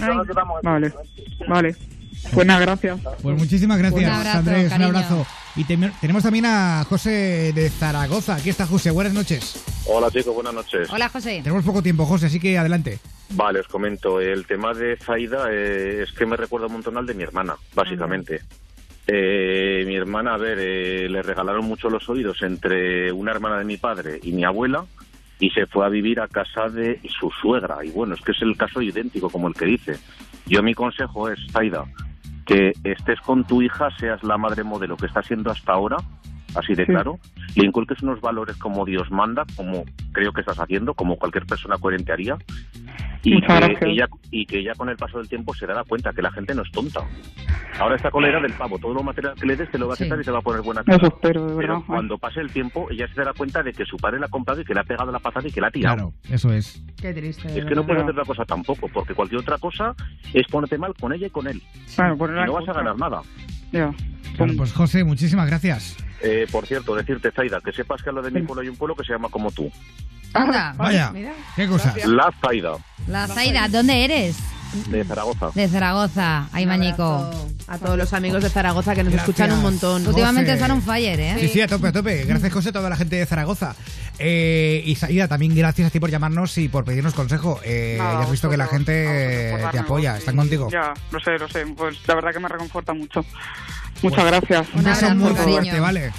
[0.00, 0.10] Ay.
[0.10, 0.92] el- Vale,
[1.48, 1.76] vale.
[2.32, 3.00] Pues nada, gracias.
[3.22, 4.68] Pues muchísimas gracias, Un abrazo, Andrés.
[4.70, 4.88] cariño.
[4.90, 5.26] Un abrazo.
[5.54, 8.36] Y tenemos también a José de Zaragoza.
[8.36, 8.90] Aquí está José.
[8.90, 9.62] Buenas noches.
[9.86, 10.88] Hola chicos, buenas noches.
[10.90, 11.40] Hola, José.
[11.42, 12.98] Tenemos poco tiempo, José, así que adelante.
[13.30, 14.20] Vale, os comento.
[14.20, 17.56] El tema de Zaida eh, es que me recuerda un montón al de mi hermana,
[17.74, 18.40] básicamente.
[19.06, 23.64] Eh, mi hermana, a ver, eh, le regalaron mucho los oídos entre una hermana de
[23.64, 24.86] mi padre y mi abuela
[25.40, 27.84] y se fue a vivir a casa de su suegra.
[27.84, 29.98] Y bueno, es que es el caso idéntico como el que dice.
[30.46, 31.84] Yo mi consejo es, Zaida,
[32.46, 35.96] que estés con tu hija, seas la madre modelo que está siendo hasta ahora,
[36.54, 36.92] así de Sí.
[36.92, 37.18] claro,
[37.56, 41.78] le inculques unos valores como Dios manda, como creo que estás haciendo, como cualquier persona
[41.78, 42.36] coherente haría,
[43.24, 46.22] y que, ella, y que ella con el paso del tiempo se dará cuenta que
[46.22, 47.00] la gente no es tonta.
[47.78, 49.88] Ahora está con la era del pavo, todo lo material que le des te lo
[49.88, 50.04] va a Sí.
[50.04, 50.96] quitar y te va a poner buena cara.
[50.98, 51.74] Eso espero, de verdad.
[51.78, 54.28] Pero cuando pase el tiempo, ella se dará cuenta de que su padre la ha
[54.28, 55.94] comprado y que le ha pegado la patada y que la ha tirado.
[55.96, 56.82] Claro, eso es.
[57.00, 57.48] Qué triste.
[57.58, 59.94] Es que no puedes hacer otra cosa tampoco, porque cualquier otra cosa
[60.34, 61.62] es ponerte mal con ella y con él.
[61.94, 63.22] Claro, por Y no vas a ganar nada.
[63.72, 63.90] Ya.
[64.38, 65.96] Bueno, pues José, muchísimas gracias.
[66.22, 68.76] Eh, por cierto, decirte, Zaida, que sepas que a lo de mi pueblo hay un
[68.76, 69.70] pueblo que se llama como tú.
[70.34, 70.74] Anda.
[70.76, 71.32] Vaya, mira.
[71.56, 71.94] qué cosa.
[72.06, 72.72] La Zaida,
[73.06, 74.36] La Zaida, ¿dónde eres?
[74.88, 75.50] de Zaragoza.
[75.54, 76.48] De Zaragoza.
[76.50, 77.30] Ay, Un Mañico.
[77.68, 79.28] A todos los amigos de Zaragoza que nos Gracias.
[79.28, 80.06] escuchan un montón.
[80.06, 81.36] Últimamente están on fire, ¿eh?
[81.40, 82.24] Sí, sí, a tope, a tope.
[82.24, 83.76] Gracias, José, a toda la gente de Zaragoza.
[84.18, 87.60] Eh, y Saida, también gracias a ti por llamarnos y por pedirnos consejo.
[87.64, 90.70] Eh, Nada, ya has visto que la gente te apoya, están contigo.
[90.70, 91.66] Ya, lo sé, lo sé.
[91.76, 93.22] Pues la verdad que me reconforta mucho.
[94.02, 94.66] Muchas gracias.
[94.72, 96.12] Un Un abrazo, muy fuerte, ¿vale?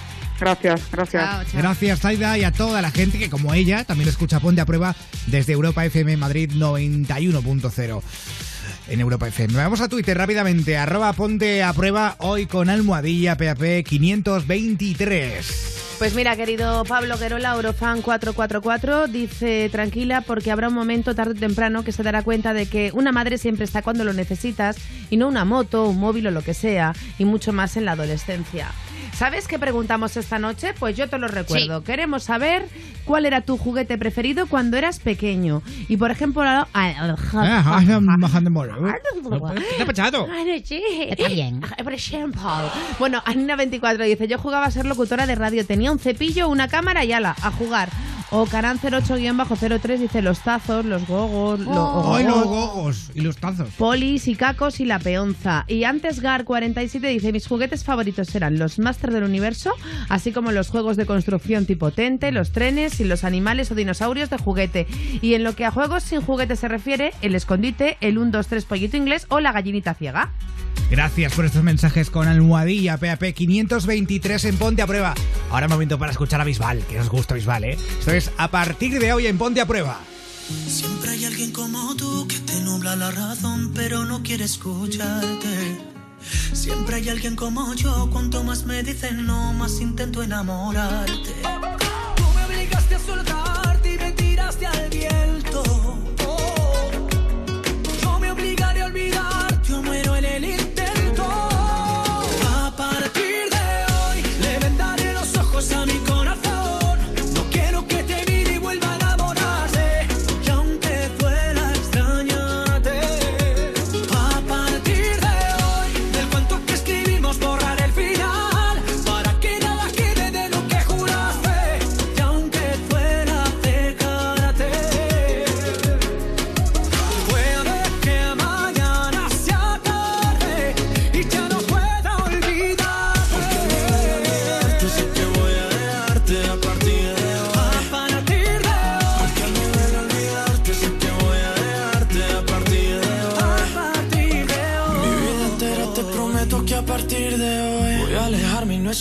[0.43, 1.23] Gracias, gracias.
[1.23, 1.61] Chao, chao.
[1.61, 4.93] Gracias, Zaida, y a toda la gente que, como ella, también escucha Ponte a Prueba
[5.27, 8.01] desde Europa FM Madrid 91.0
[8.89, 9.53] en Europa FM.
[9.53, 15.95] Vamos a Twitter rápidamente, arroba Ponte a Prueba, hoy con almohadilla PAP 523.
[15.97, 21.39] Pues mira, querido Pablo Guerola, Eurofan 444, dice tranquila porque habrá un momento tarde o
[21.39, 24.75] temprano que se dará cuenta de que una madre siempre está cuando lo necesitas
[25.09, 27.93] y no una moto, un móvil o lo que sea, y mucho más en la
[27.93, 28.67] adolescencia.
[29.13, 30.73] ¿Sabes qué preguntamos esta noche?
[30.77, 31.83] Pues yo te lo recuerdo.
[31.83, 32.67] Queremos saber
[33.05, 35.61] cuál era tu juguete preferido cuando eras pequeño.
[35.87, 36.43] Y por ejemplo...
[41.83, 42.71] Por ejemplo.
[42.99, 47.05] Bueno, Anina24 dice, yo jugaba a ser locutora de radio, tenía un cepillo, una cámara
[47.05, 47.89] y ala, a jugar.
[48.35, 53.11] O Caran08-03 dice, los tazos, los gogos, lo- ¡Ay, los gogos, gogos!
[53.13, 53.69] Y los tazos.
[53.77, 55.65] polis y cacos y la peonza.
[55.67, 59.71] Y antes Gar47 dice, mis juguetes favoritos eran los Masters del Universo,
[60.09, 64.31] así como los juegos de construcción tipo Tente, los trenes y los animales o dinosaurios
[64.31, 64.87] de juguete.
[65.21, 68.47] Y en lo que a juegos sin juguete se refiere, el escondite, el 1, 2,
[68.47, 70.31] 3 pollito inglés o la gallinita ciega.
[70.89, 75.13] Gracias por estos mensajes con almohadilla PAP 523 en Ponte a Prueba.
[75.51, 77.77] Ahora momento para escuchar a Bisbal, que nos gusta Bisbal, ¿eh?
[77.99, 79.99] Esto a partir de hoy en Ponte a Prueba.
[80.67, 85.77] Siempre hay alguien como tú que te nubla la razón, pero no quiere escucharte.
[86.53, 91.33] Siempre hay alguien como yo, cuanto más me dicen no, más intento enamorarte.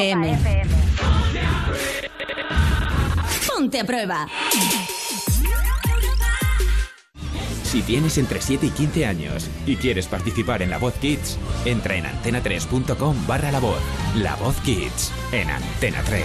[0.00, 0.66] FM.
[3.46, 4.26] Ponte a prueba.
[7.62, 11.94] Si tienes entre 7 y 15 años y quieres participar en La Voz Kids, entra
[11.96, 13.80] en antena3.com barra La Voz.
[14.16, 16.24] La Voz Kids, en Antena 3.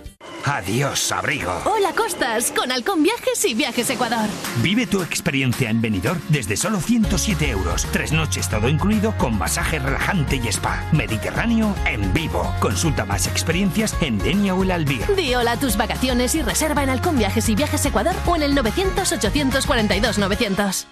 [0.45, 1.51] Adiós, abrigo.
[1.65, 4.27] Hola, Costas, con Halcón Viajes y Viajes Ecuador.
[4.61, 7.87] Vive tu experiencia en Benidorm desde solo 107 euros.
[7.91, 10.83] Tres noches todo incluido con masaje relajante y spa.
[10.91, 12.51] Mediterráneo en vivo.
[12.59, 15.05] Consulta más experiencias en Denia o el Albir.
[15.15, 18.43] Di hola a tus vacaciones y reserva en Halcón Viajes y Viajes Ecuador o en
[18.43, 20.85] el 900-842-900.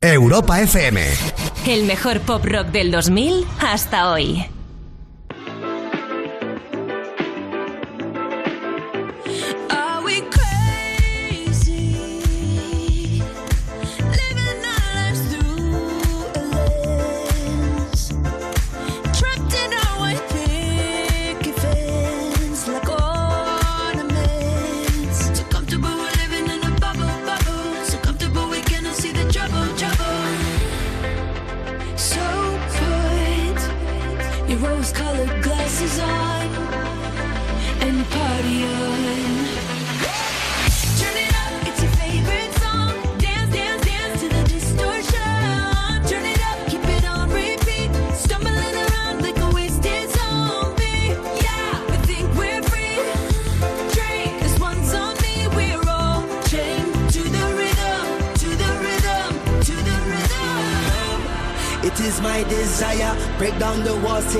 [0.00, 1.04] Europa FM.
[1.66, 4.46] El mejor pop rock del 2000 hasta hoy.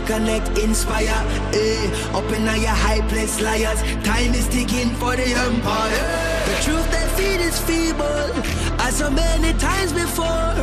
[0.09, 1.21] Connect, inspire.
[1.53, 3.81] Eh, up in your high place, liars.
[4.03, 6.09] Time is ticking for the empire.
[6.49, 8.33] The truth they feed is feeble,
[8.81, 10.55] as so many times before.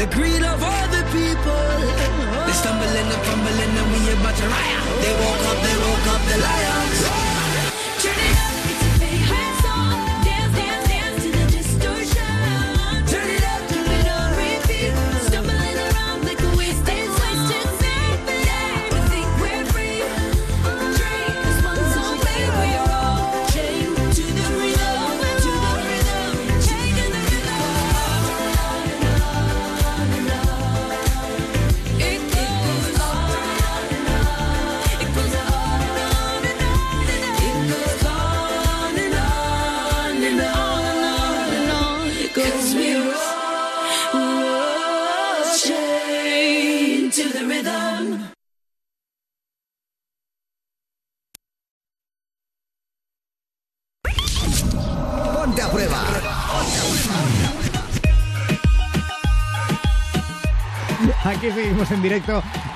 [0.00, 1.68] The greed of other people.
[2.46, 4.84] They stumbling and fumbling, and we about to riot.
[5.04, 7.25] They woke up, they woke up the lions.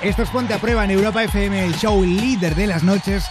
[0.02, 3.24] Esto es Ponte a Prueba en Europa FM, el show líder de las noches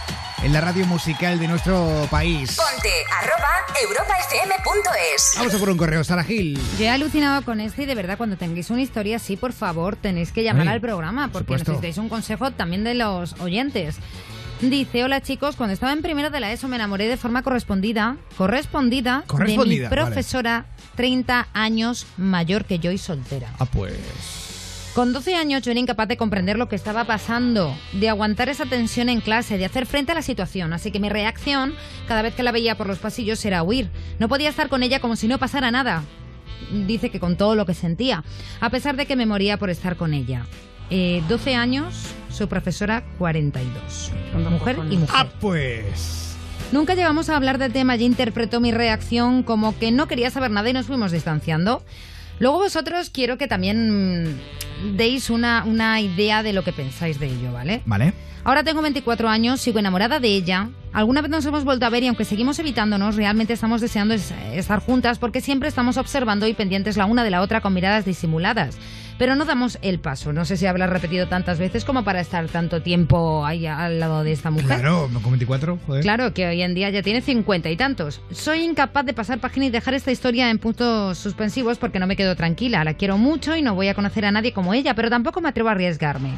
[0.44, 2.56] en la radio musical de nuestro país.
[2.56, 2.88] Ponte
[3.20, 3.48] arroba
[3.82, 5.32] europafm.es.
[5.36, 6.60] Vamos a por un correo, Sara Gil.
[6.78, 9.96] Yo he alucinado con esto y de verdad cuando tengáis una historia así, por favor,
[9.96, 13.96] tenéis que llamar Ay, al programa porque necesitáis un consejo también de los oyentes.
[14.60, 18.16] Dice, hola chicos, cuando estaba en primero de la ESO me enamoré de forma correspondida,
[18.36, 20.04] correspondida, Correspondida, de mi vale.
[20.14, 20.66] profesora
[20.96, 23.48] 30 años mayor que yo y soltera.
[23.58, 23.94] Ah, pues.
[24.94, 28.66] Con 12 años yo era incapaz de comprender lo que estaba pasando, de aguantar esa
[28.66, 31.74] tensión en clase, de hacer frente a la situación, así que mi reacción
[32.08, 33.88] cada vez que la veía por los pasillos era huir.
[34.18, 36.02] No podía estar con ella como si no pasara nada.
[36.86, 38.24] Dice que con todo lo que sentía,
[38.60, 40.46] a pesar de que me moría por estar con ella.
[40.90, 44.10] Eh, 12 años, su profesora 42.
[44.50, 45.14] Mujer y mujer.
[45.16, 46.36] Ah, pues.
[46.72, 50.50] Nunca llegamos a hablar del tema y interpretó mi reacción como que no quería saber
[50.50, 51.84] nada y nos fuimos distanciando.
[52.40, 54.40] Luego vosotros quiero que también
[54.96, 57.82] deis una, una idea de lo que pensáis de ello, ¿vale?
[57.84, 58.14] Vale.
[58.44, 60.70] Ahora tengo 24 años, sigo enamorada de ella.
[60.92, 64.32] Alguna vez nos hemos vuelto a ver y aunque seguimos evitándonos, realmente estamos deseando es-
[64.54, 68.04] estar juntas porque siempre estamos observando y pendientes la una de la otra con miradas
[68.04, 68.76] disimuladas.
[69.16, 70.32] Pero no damos el paso.
[70.32, 74.24] No sé si habrás repetido tantas veces como para estar tanto tiempo ahí al lado
[74.24, 74.66] de esta mujer.
[74.80, 76.02] Claro, con 24, joder.
[76.02, 78.22] Claro, que hoy en día ya tiene 50 y tantos.
[78.32, 82.16] Soy incapaz de pasar página y dejar esta historia en puntos suspensivos porque no me
[82.16, 82.82] quedo tranquila.
[82.82, 85.50] La quiero mucho y no voy a conocer a nadie como ella, pero tampoco me
[85.50, 86.30] atrevo a arriesgarme.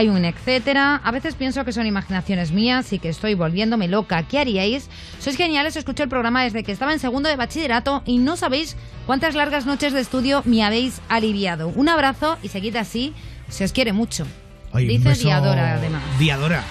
[0.00, 0.96] Hay un etcétera.
[1.04, 4.22] A veces pienso que son imaginaciones mías y que estoy volviéndome loca.
[4.22, 4.88] ¿Qué haríais?
[5.18, 8.78] Sois geniales, escucho el programa desde que estaba en segundo de bachillerato y no sabéis
[9.04, 11.68] cuántas largas noches de estudio me habéis aliviado.
[11.68, 13.12] Un abrazo y seguid así.
[13.50, 14.26] Se os quiere mucho.
[14.72, 16.02] Dice beso- Diadora, además.
[16.18, 16.64] Diadora.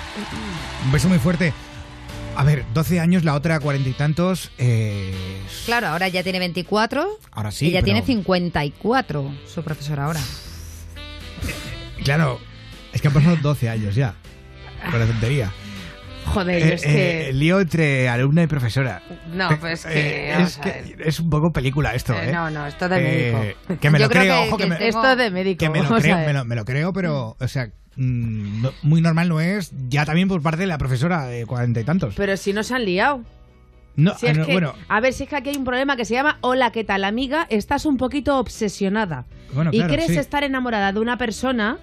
[0.86, 1.53] Un beso muy fuerte.
[2.36, 4.49] A ver, 12 años, la otra cuarenta y tantos.
[4.57, 5.13] Eh,
[5.67, 7.07] Claro, ahora ya tiene 24.
[7.30, 7.67] ahora sí.
[7.67, 10.21] Ella pero- tiene 54, su profesora ahora.
[12.03, 12.39] Claro,
[12.99, 14.13] es que han pasado 12 años ya.
[14.91, 15.51] Con la tontería.
[16.25, 17.29] Joder, Eh, es que...
[17.29, 19.01] eh, lío entre alumna y profesora.
[19.33, 20.29] No, pues que...
[20.29, 22.31] Eh, vamos es, que es un poco película esto, Eh, ¿eh?
[22.33, 22.97] no, no, esto de
[23.29, 23.79] Eh, médico.
[23.81, 25.69] que me Yo lo creo creo, que- ojo, que, que me, Esto de médico, que
[25.69, 29.29] me lo creo, me lo, me lo creo, pero, o sea, mm, no- muy normal
[29.29, 32.13] no es, ya también por parte de la profesora de cuarenta y tantos.
[32.15, 33.21] Pero si no se han liado.
[33.95, 35.97] No, Si es no, que- bueno, A ver, si es que aquí hay un problema
[35.97, 37.47] que se llama Hola, ¿qué tal, amiga?
[37.49, 39.25] Estás un poquito obsesionada.
[39.53, 40.17] Bueno, y claro, crees sí.
[40.17, 41.79] estar enamorada de una persona.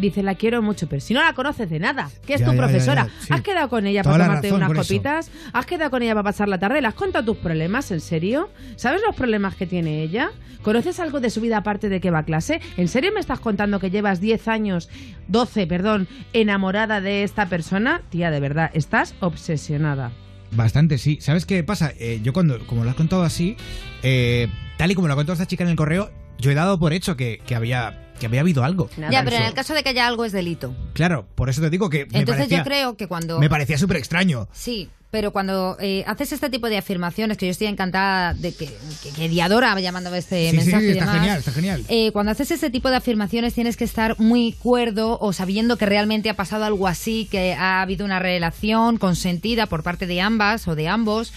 [0.00, 2.52] Dice, la quiero mucho, pero si no la conoces de nada, que es Ya, tu
[2.52, 3.26] ya, profesora, sí.
[3.30, 4.82] has quedado con ella Toda para tomarte razón unas eso.
[4.82, 8.00] copitas, has quedado con ella para pasar la tarde, le has contado tus problemas, ¿en
[8.00, 8.48] serio?
[8.76, 10.30] ¿Sabes los problemas que tiene ella?
[10.62, 12.60] ¿Conoces algo de su vida aparte de que va a clase?
[12.76, 14.88] ¿En serio me estás contando que llevas 10 años,
[15.28, 18.02] 12, perdón, enamorada de esta persona?
[18.10, 20.12] Tía, de verdad, estás obsesionada.
[20.52, 21.18] bastante, sí.
[21.20, 21.92] ¿Sabes qué pasa?
[21.98, 23.56] Eh, yo cuando, como lo has contado así,
[24.02, 24.48] eh,
[24.78, 26.92] tal y como lo ha contado esta chica en el correo, yo he dado por
[26.92, 28.88] hecho que, que había, que había habido algo.
[29.10, 30.72] ya, pero en el caso de que haya algo es delito.
[30.92, 33.40] Claro, por eso te digo que me Entonces parecía, yo creo que cuando...
[33.40, 34.46] me parecía súper extraño.
[34.52, 38.66] Sí, pero cuando eh, haces este tipo de afirmaciones, que yo estoy encantada de que,
[39.02, 41.84] que, que Diadora llamándome este sí, sí, mensaje sí, y está demás, genial, está genial.
[41.88, 45.86] eh, cuando haces ese tipo de afirmaciones tienes que estar muy cuerdo o sabiendo que
[45.86, 50.68] realmente ha pasado algo así, que ha habido una relación consentida por parte de ambas
[50.68, 51.32] o de ambos.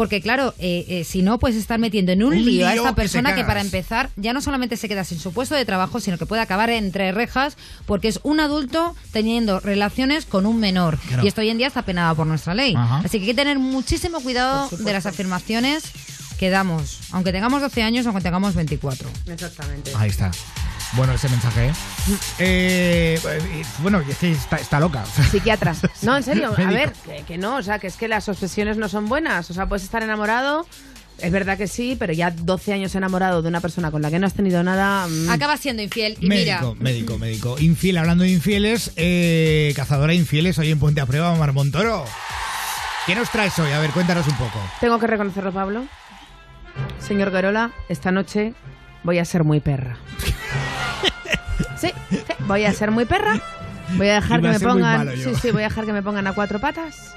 [0.00, 2.88] Porque claro, eh, eh, si no, puedes estar metiendo en un, Un lío a esta
[2.88, 3.46] que persona que, cagas.
[3.48, 6.40] para empezar ya no solamente se queda sin su puesto de trabajo, sino que puede
[6.40, 10.96] acabar entre rejas porque es un adulto teniendo relaciones con un menor.
[11.06, 11.22] Claro.
[11.22, 12.74] Y esto hoy en día está penado por nuestra ley.
[12.74, 13.02] Ajá.
[13.04, 15.84] Así que hay que tener muchísimo cuidado de las afirmaciones
[16.38, 19.06] que damos, aunque tengamos 12 años o aunque tengamos 24.
[19.26, 19.92] Exactamente.
[19.96, 20.30] Ahí está.
[20.94, 21.72] Bueno, ese mensaje, ¿eh?
[22.40, 23.20] Eh,
[23.78, 25.04] bueno, es que está, está loca.
[25.30, 25.74] Psiquiatra.
[26.02, 28.76] No, en serio, a ver, que, que no, o sea, que es que las obsesiones
[28.76, 29.50] no son buenas.
[29.50, 30.66] O sea, puedes estar enamorado,
[31.18, 34.18] es verdad que sí, pero ya 12 años enamorado de una persona con la que
[34.18, 35.06] no has tenido nada.
[35.06, 37.56] mm, Acaba siendo infiel y Médico, mira, médico, médico.
[37.60, 42.04] Infiel, hablando de infieles, eh, cazadora de infieles, hoy en Puente a Prueba, Mar Montoro.
[43.06, 43.70] ¿Qué nos traes hoy?
[43.72, 44.58] A ver, cuéntanos un poco.
[44.80, 45.84] Tengo que reconocerlo, Pablo.
[46.98, 48.54] Señor Garola, esta noche
[49.04, 49.96] voy a ser muy perra.
[51.76, 53.40] Sí, sí, voy a ser muy perra.
[53.96, 55.10] Voy a dejar que a me pongan.
[55.16, 57.14] Sí, sí, voy a dejar que me pongan a cuatro patas.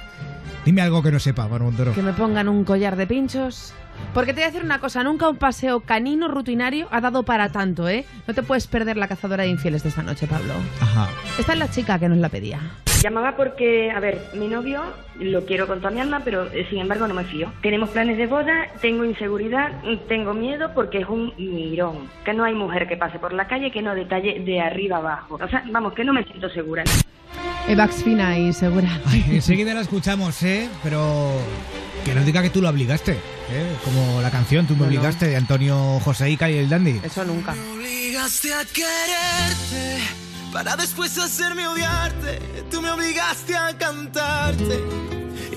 [0.65, 1.93] Dime algo que no sepa, Montoro.
[1.93, 3.73] Que me pongan un collar de pinchos.
[4.13, 7.49] Porque te voy a decir una cosa, nunca un paseo canino rutinario ha dado para
[7.49, 8.05] tanto, ¿eh?
[8.27, 10.53] No te puedes perder la cazadora de infieles de esta noche, Pablo.
[10.79, 11.09] Ajá.
[11.37, 12.59] Esta es la chica que nos la pedía.
[13.01, 14.81] Llamaba porque, a ver, mi novio
[15.19, 17.51] lo quiero con toda mi alma, pero eh, sin embargo no me fío.
[17.61, 19.71] Tenemos planes de boda, tengo inseguridad,
[20.07, 22.09] tengo miedo porque es un mirón.
[22.23, 25.37] Que no hay mujer que pase por la calle que no detalle de arriba abajo.
[25.41, 26.83] O sea, vamos, que no me siento segura.
[27.67, 28.89] Evax fina y segura.
[29.05, 30.69] Ay, enseguida la escuchamos, ¿eh?
[30.83, 31.31] Pero
[32.05, 33.17] que no diga que tú lo obligaste,
[33.53, 33.77] ¿eh?
[33.83, 34.89] Como la canción Tú me No, no.
[34.89, 36.99] obligaste de Antonio José Ica y el Dandy.
[37.03, 37.53] Eso nunca.
[37.73, 39.99] obligaste a quererte
[40.51, 42.39] para después hacerme odiarte.
[42.71, 44.83] Tú me obligaste a cantarte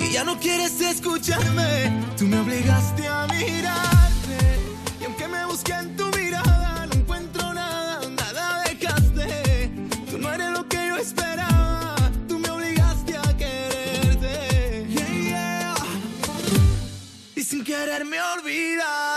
[0.01, 1.93] y ya no quieres escucharme.
[2.19, 4.39] Tú me obligaste a mirarte
[5.01, 6.06] y aunque me busqué en tu
[18.77, 19.16] vida.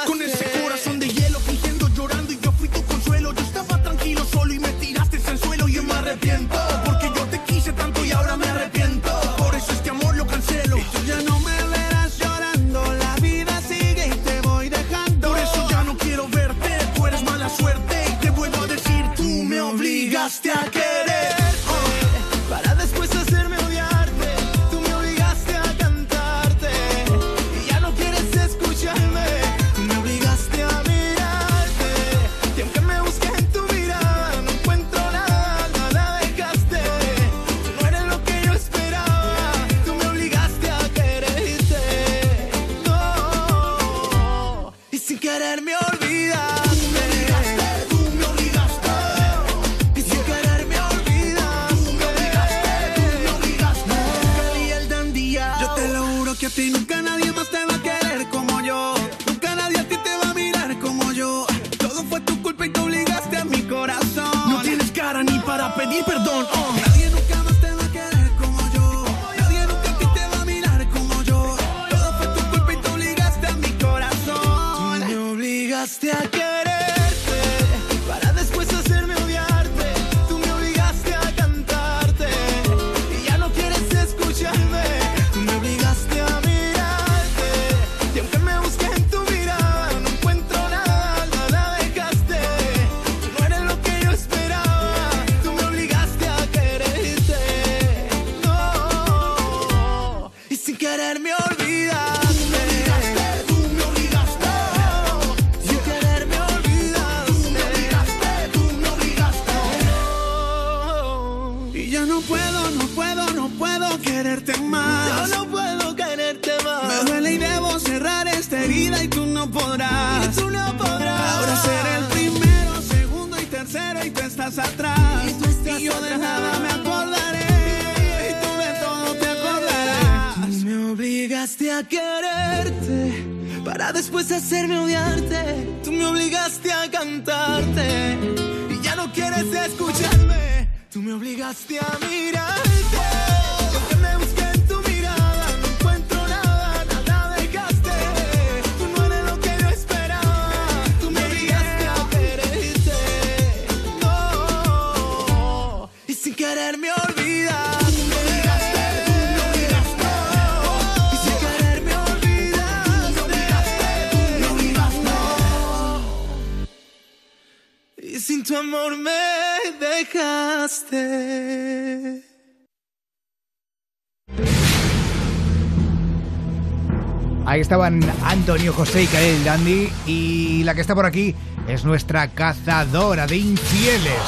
[178.50, 181.36] Antonio José y Karel Dandy y la que está por aquí
[181.68, 184.24] es nuestra cazadora de infieles.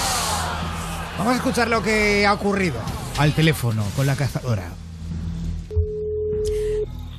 [1.18, 2.76] Vamos a escuchar lo que ha ocurrido
[3.18, 4.70] al teléfono con la cazadora.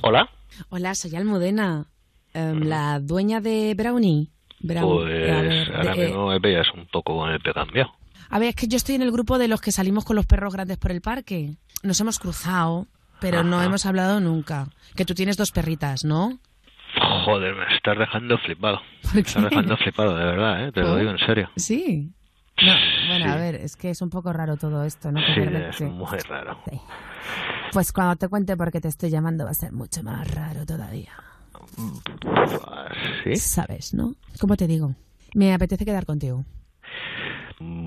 [0.02, 0.30] Hola.
[0.68, 1.86] Hola, soy Almudena,
[2.34, 4.28] em, la dueña de Brownie.
[4.60, 6.38] Brown- Pues ver, ahora de- eh, mismo me
[6.76, 7.90] un poco con el pie cambiado.
[8.30, 10.26] A ver, es que yo estoy en el grupo de los que salimos con los
[10.26, 11.56] perros grandes por el parque.
[11.82, 12.86] Nos hemos cruzado,
[13.20, 14.68] pero no hemos hablado nunca.
[14.94, 16.38] Que tú tienes dos perritas, ¿no?
[17.24, 18.80] Joder, me estás dejando flipado.
[19.02, 20.72] ¿Por Me estás dejando flipado, de verdad, ¿eh?
[20.72, 21.50] Te lo digo en serio.
[21.56, 22.10] Sí.
[22.64, 22.72] No,
[23.08, 23.30] bueno, Sí.
[23.30, 25.20] a ver, es que es un poco raro todo esto, ¿no?
[25.20, 25.84] Sí, es sí.
[25.84, 26.58] muy raro.
[27.72, 30.66] Pues cuando te cuente por qué te estoy llamando va a ser mucho más raro
[30.66, 31.12] todavía.
[33.24, 33.36] ¿Sí?
[33.36, 34.14] ¿Sabes, no?
[34.40, 34.94] ¿Cómo te digo?
[35.34, 36.44] Me apetece quedar contigo.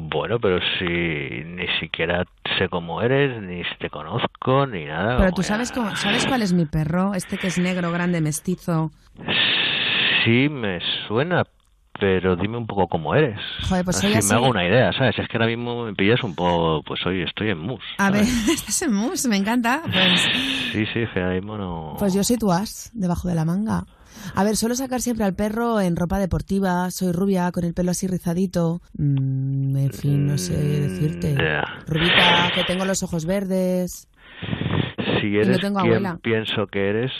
[0.09, 2.23] Bueno, pero si ni siquiera
[2.57, 5.17] sé cómo eres, ni te conozco, ni nada.
[5.17, 7.13] Pero tú sabes cómo, ¿sabes cuál es mi perro?
[7.13, 8.91] Este que es negro, grande, mestizo.
[10.23, 11.43] Sí, me suena,
[11.99, 13.39] pero dime un poco cómo eres.
[13.67, 15.19] Joder, pues así me hago una idea, ¿sabes?
[15.19, 17.83] Es que ahora mismo me pillas un poco, pues hoy estoy en mus.
[17.97, 18.21] A ver,
[18.53, 19.81] estás en mus, me encanta.
[19.83, 20.21] Pues,
[20.71, 21.95] Sí, sí, que ahora mismo no...
[21.99, 23.83] pues yo soy tu as, debajo de la manga.
[24.35, 27.91] A ver, suelo sacar siempre al perro en ropa deportiva, soy rubia, con el pelo
[27.91, 28.81] así rizadito.
[28.97, 31.33] Mm, en fin, no sé decirte.
[31.35, 31.63] Ya.
[31.87, 34.07] Rubita, que tengo los ojos verdes.
[35.21, 36.19] Si eres tengo quien abuela.
[36.21, 37.11] pienso que eres,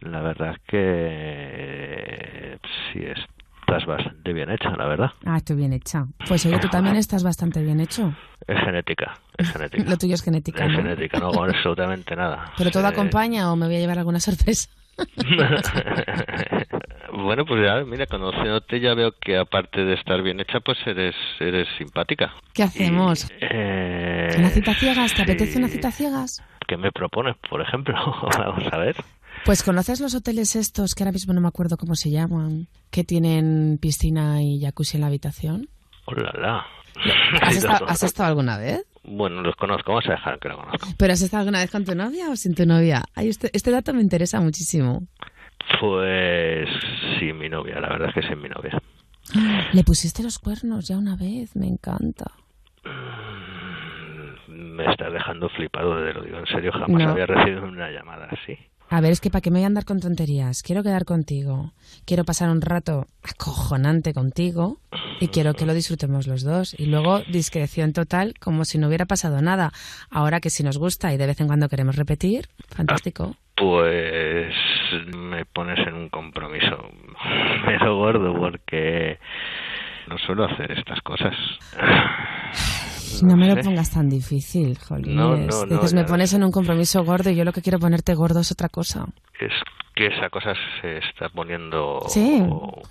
[0.00, 2.58] la verdad es que
[2.92, 5.10] sí estás bastante bien hecha, la verdad.
[5.24, 6.06] Ah, estoy bien hecha.
[6.26, 8.14] Pues oye, tú también estás bastante bien hecho.
[8.46, 9.84] Es genética, es genética.
[9.90, 10.76] Lo tuyo es genética, Es ¿no?
[10.78, 12.52] genética, no con absolutamente nada.
[12.56, 14.68] ¿Pero todo Eh, acompaña o me voy a llevar alguna sorpresa?
[17.12, 21.14] bueno, pues ya, mira, conociéndote ya veo que aparte de estar bien hecha, pues eres
[21.38, 22.32] eres simpática.
[22.54, 23.30] ¿Qué hacemos?
[23.40, 25.14] Eh, ¿Una cita ciegas?
[25.14, 26.42] ¿Te apetece una cita ciegas?
[26.66, 27.94] ¿Qué me propones, por ejemplo?
[28.38, 28.96] Vamos a ver.
[29.44, 33.04] Pues conoces los hoteles estos, que ahora mismo no me acuerdo cómo se llaman, que
[33.04, 35.68] tienen piscina y jacuzzi en la habitación.
[36.06, 36.66] Hola, la.
[37.40, 38.84] ¿Has, estado, has estado alguna vez?
[39.02, 40.86] Bueno, los conozco, vamos a dejar que lo conozco.
[40.98, 43.02] ¿Pero has estado alguna vez con tu novia o sin tu novia?
[43.14, 45.02] Ay, este, este dato me interesa muchísimo.
[45.80, 46.68] Pues
[47.18, 48.80] sí, mi novia, la verdad es que sí, mi novia.
[49.72, 52.30] Le pusiste los cuernos ya una vez, me encanta.
[54.48, 57.10] Me estás dejando flipado, te lo digo en serio, jamás No.
[57.10, 58.56] había recibido una llamada así.
[58.92, 60.62] A ver, es que para qué me voy a andar con tonterías.
[60.64, 61.72] Quiero quedar contigo.
[62.04, 64.78] Quiero pasar un rato acojonante contigo
[65.20, 66.74] y quiero que lo disfrutemos los dos.
[66.76, 69.70] Y luego discreción total, como si no hubiera pasado nada.
[70.10, 73.36] Ahora que si nos gusta y de vez en cuando queremos repetir, fantástico.
[73.54, 74.52] Pues
[75.16, 76.90] me pones en un compromiso
[77.66, 79.20] medio gordo porque
[80.08, 81.36] no suelo hacer estas cosas.
[83.22, 83.56] No, me sé.
[83.56, 85.14] lo pongas tan difícil, Jolín.
[85.16, 87.78] No, no, no, Dices, me pones en un compromiso gordo y yo lo que quiero
[87.78, 89.06] ponerte gordo es otra cosa.
[89.40, 89.52] Es
[89.94, 92.42] que esa cosa se está poniendo Sí.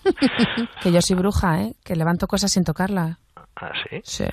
[0.82, 1.74] que yo soy bruja, ¿eh?
[1.84, 3.20] Que levanto cosas sin tocarla.
[3.56, 4.02] así.
[4.04, 4.26] Sí.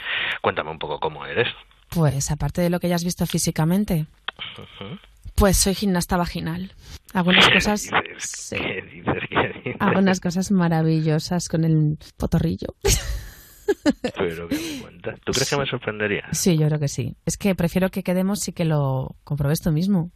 [0.42, 1.48] Cuéntame un poco cómo eres.
[1.90, 4.06] Pues aparte de lo que ya has visto físicamente,
[5.34, 6.72] pues soy gimnasta vaginal.
[7.14, 7.82] Algunas ¿Qué cosas...
[7.82, 8.02] dices?
[8.18, 8.56] sí.
[8.56, 9.22] ¿Qué dices?
[9.30, 9.76] ¿Qué dices?
[9.80, 12.68] Hago unas cosas maravillosas con el potorrillo.
[14.16, 15.20] Pero ¿qué me cuentas?
[15.24, 16.24] ¿Tú crees que me sorprendería?
[16.32, 17.16] Sí, yo creo que sí.
[17.26, 20.10] Es que prefiero que quedemos y que lo compruebes tú mismo.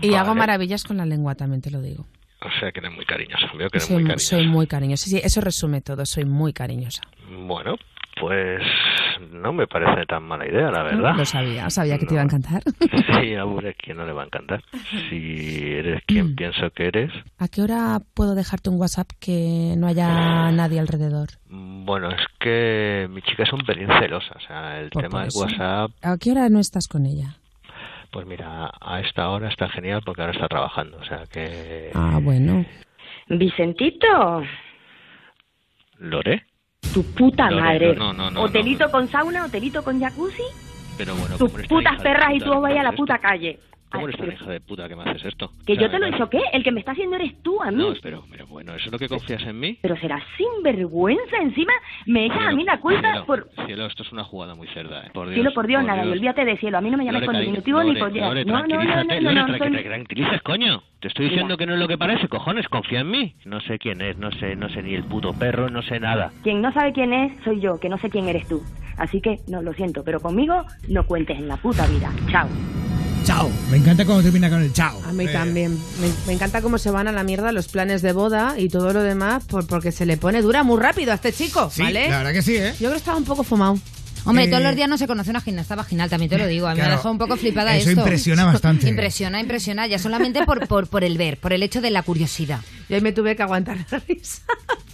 [0.00, 0.16] Y Vale.
[0.18, 2.06] hago maravillas con la lengua, también te lo digo.
[2.40, 3.46] O sea, que eres muy cariñosa.
[3.56, 4.36] Veo que eres Soy, muy mu- cariñosa.
[4.36, 5.06] soy muy cariñosa.
[5.08, 6.04] Sí, eso resume todo.
[6.04, 7.02] Soy muy cariñosa.
[7.46, 7.76] Bueno,
[8.20, 8.60] pues
[9.20, 11.14] no me parece tan mala idea, la verdad.
[11.16, 12.62] Lo sabía, sabía que te iba a encantar.
[13.20, 14.62] Sí, a Bure, ¿quién no le va a encantar?
[15.08, 19.86] Si eres quien pienso que eres, ¿A qué hora puedo dejarte un WhatsApp que no
[19.86, 21.28] haya nadie alrededor?
[21.48, 24.34] bueno, es que mi chica es un pelín celosa.
[24.36, 25.30] O sea, el Pues tema del.
[25.34, 27.36] WhatsApp, ¿A qué hora no estás con ella?
[28.10, 30.98] pues mira, a esta hora está genial porque ahora está trabajando.
[30.98, 31.90] O sea que.
[31.94, 32.64] Ah, bueno.
[33.28, 34.42] Vicentito,
[35.98, 36.44] ¿Lore?
[36.92, 37.94] Tu puta madre.
[37.94, 40.42] no, no, no, hotelito con sauna, hotelito con jacuzzi,
[40.96, 43.18] Pero bueno, tus ¿cómo eres tan putas perras y tú me vayas a la puta
[43.18, 43.58] calle.
[43.92, 45.50] ¿Cómo eres tan hija de puta que me haces esto?
[45.66, 46.40] Que O sea, yo te lo he no- dicho, ¿qué?
[46.52, 47.76] El que me está haciendo eres tú a mí.
[47.76, 49.78] No, pero, pero bueno, ¿eso es lo que confías en mí?
[49.82, 51.72] Pero serás sinvergüenza encima.
[52.06, 53.48] Me echas a mí la culpa cielo, por...
[53.66, 55.10] cielo, esto es una jugada muy cerda, ¿eh?
[55.12, 56.78] Por Dios, Cielo, por Dios, nada, y olvídate de cielo.
[56.78, 57.94] A mí no me llames con diminutivo ni.
[57.94, 60.82] Lore, no, no, no, no, no, no, tra- soy- que te tranquilices, coño.
[61.00, 63.34] Te estoy diciendo que no es lo que parece, cojones, confía en mí.
[63.44, 66.30] No sé quién es, no sé, no sé ni el puto perro, no sé nada.
[66.42, 68.62] Quien no sabe quién es, soy yo, que no sé quién eres tú.
[68.96, 72.10] Así que, no, lo siento, pero conmigo no cuentes en la puta vida.
[72.30, 72.46] Chao.
[73.32, 73.50] Chao.
[73.70, 75.00] Me encanta cuando termina con el chao.
[75.08, 75.72] A mí Eh, también.
[76.00, 78.92] Me, me encanta cómo se van a la mierda los planes de boda y todo
[78.92, 82.10] lo demás por, porque se le pone dura muy rápido a este chico, Sí, ¿vale?
[82.10, 82.72] la verdad que sí, ¿eh?
[82.72, 83.78] Yo creo que estaba un poco fumado.
[84.24, 86.66] Hombre, Eh, todos los días no se conoce una gimnasta vaginal, también te lo digo.
[86.66, 88.00] A mí me Claro, ha dejado un poco flipada eso esto.
[88.02, 88.88] impresiona bastante.
[88.88, 92.60] Impresiona, impresiona, ya solamente por, por, por el ver, por el hecho de la curiosidad.
[92.88, 94.42] Y ahí me tuve que aguantar la risa.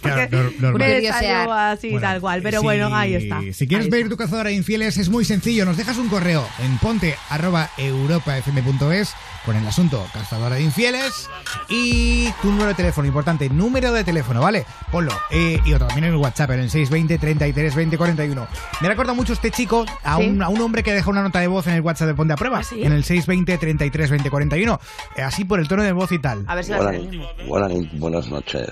[0.01, 1.03] Claro, nor- normal.
[1.11, 3.41] Salió así Bueno, tal cual, pero si- bueno, ahí está.
[3.53, 4.09] Si quieres Ahí ver está.
[4.11, 5.65] tu cazadora de infieles es muy sencillo.
[5.65, 9.09] Nos dejas un correo en ponte arroba europafm.es
[9.45, 11.29] con el asunto cazadora de infieles
[11.69, 14.65] y tu número de teléfono, importante, número de teléfono, ¿vale?
[14.91, 15.11] Ponlo.
[15.31, 18.47] Eh, y otro también en el WhatsApp, en el 620 33 20 41.
[18.81, 20.27] Me recuerda mucho este chico a, Sí.
[20.27, 22.33] un, a un hombre que deja una nota de voz en el WhatsApp de Ponte
[22.33, 22.83] a Prueba, ¿Ah, sí?
[22.83, 24.79] en el 620 33 20 41.
[25.15, 26.43] Eh, así por el tono de voz y tal.
[26.47, 27.01] A ver si Buenas,
[27.47, 28.69] buenas, buenas noches.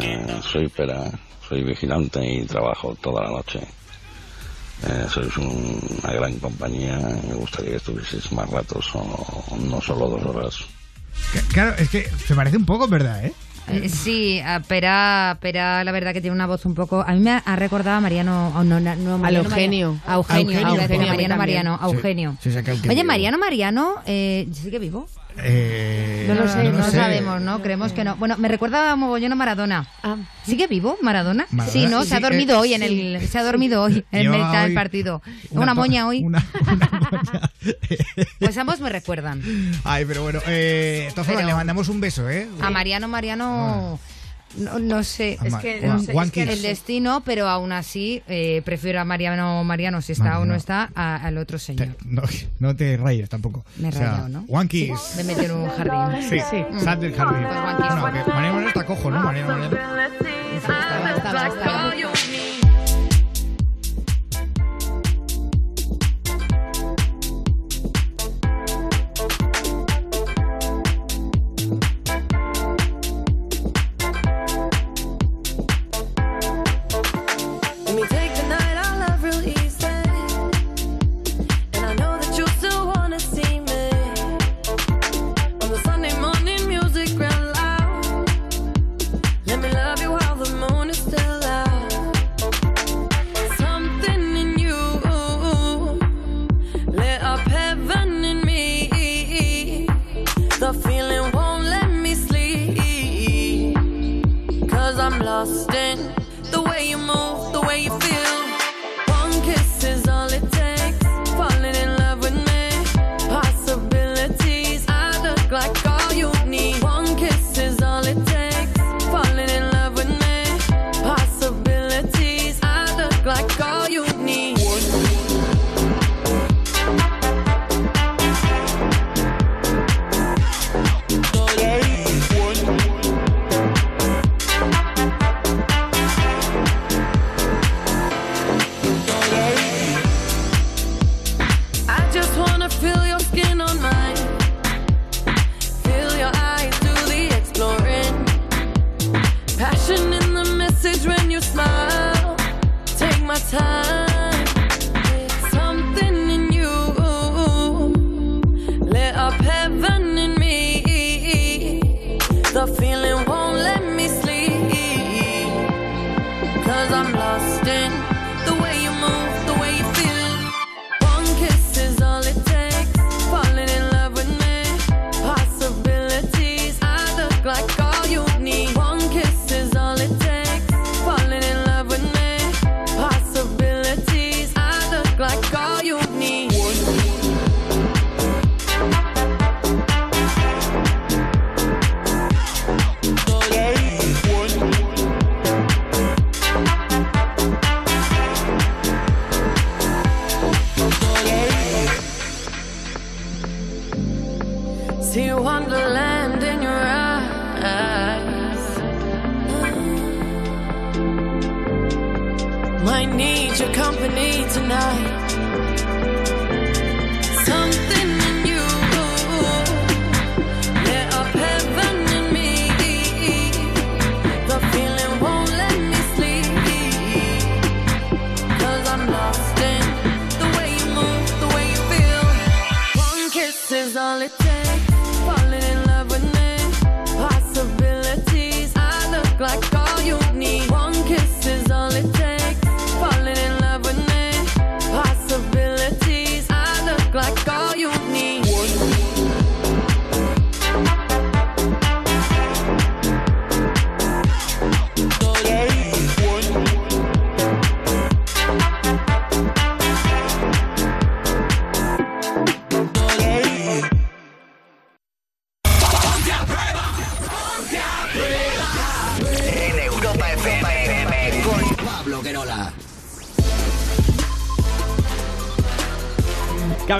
[0.00, 1.10] Eh, soy Pera,
[1.48, 3.60] soy vigilante y trabajo toda la noche.
[4.84, 6.98] Eh, sois un- una gran compañía.
[7.28, 10.56] Me gustaría que estuvieseis más ratos o no solo dos horas.
[11.52, 13.24] Claro, es que se parece un poco, ¿verdad?
[13.24, 13.32] ¿eh?
[13.68, 17.00] Eh, Sí, a Pera, Pera, la verdad que tiene una voz un poco.
[17.06, 18.52] A mí me ha- recordado a Mariano.
[18.56, 19.92] oh, no, no, no, Mariano Eugenio.
[19.92, 20.02] Mariano.
[20.06, 21.08] A Eugenio, A Eugenio, a.
[21.08, 21.36] Mariano.
[21.36, 22.36] Mariano, a Sí, Eugenio.
[22.40, 22.50] sí,
[22.88, 23.04] Oye.
[23.04, 25.06] Mariano Mariano, eh, ¿sigue vivo?
[25.38, 26.92] Eh, No lo sé, no, lo sé.
[26.92, 27.62] sabemos, ¿no?
[27.62, 28.16] Creemos que no.
[28.16, 29.88] Bueno, me recuerda a mogollón a Maradona.
[30.44, 31.46] ¿Sigue vivo Maradona?
[31.50, 32.04] Maradona, Sí, ¿no?
[32.04, 34.74] Se ha dormido eh, hoy en el se ha dormido hoy en Lleva mitad del
[34.74, 35.22] partido.
[35.50, 36.24] una Una, moña hoy.
[38.38, 39.42] pues ambos me recuerdan.
[39.84, 42.48] Ay, pero bueno, eh, entonces Pero- le mandamos un beso, ¿eh?
[42.60, 44.00] A Mariano Mariano no,
[44.56, 46.52] no sé, A es que, no sé, es que Kiss.
[46.52, 50.54] el destino, pero aún así eh, prefiero a Mariano Mariano si está o no Mariano.
[50.56, 51.88] está a- al otro señor.
[52.04, 52.22] No,
[52.58, 53.64] no te rayes tampoco.
[53.76, 54.44] Me he O sea, rayado, ¿no?
[54.48, 55.14] Wankies.
[55.16, 56.22] Me metió en un jardín.
[56.28, 56.36] Sí,
[56.70, 56.80] Mm.
[56.80, 57.46] sal del jardín.
[57.46, 58.00] Pues Wankies.
[58.00, 59.20] Bueno, que Mariano Mariano está cojo, ¿no?
[59.20, 59.76] Mariano Mariano.
[60.56, 61.92] Estaba, estaba, estaba.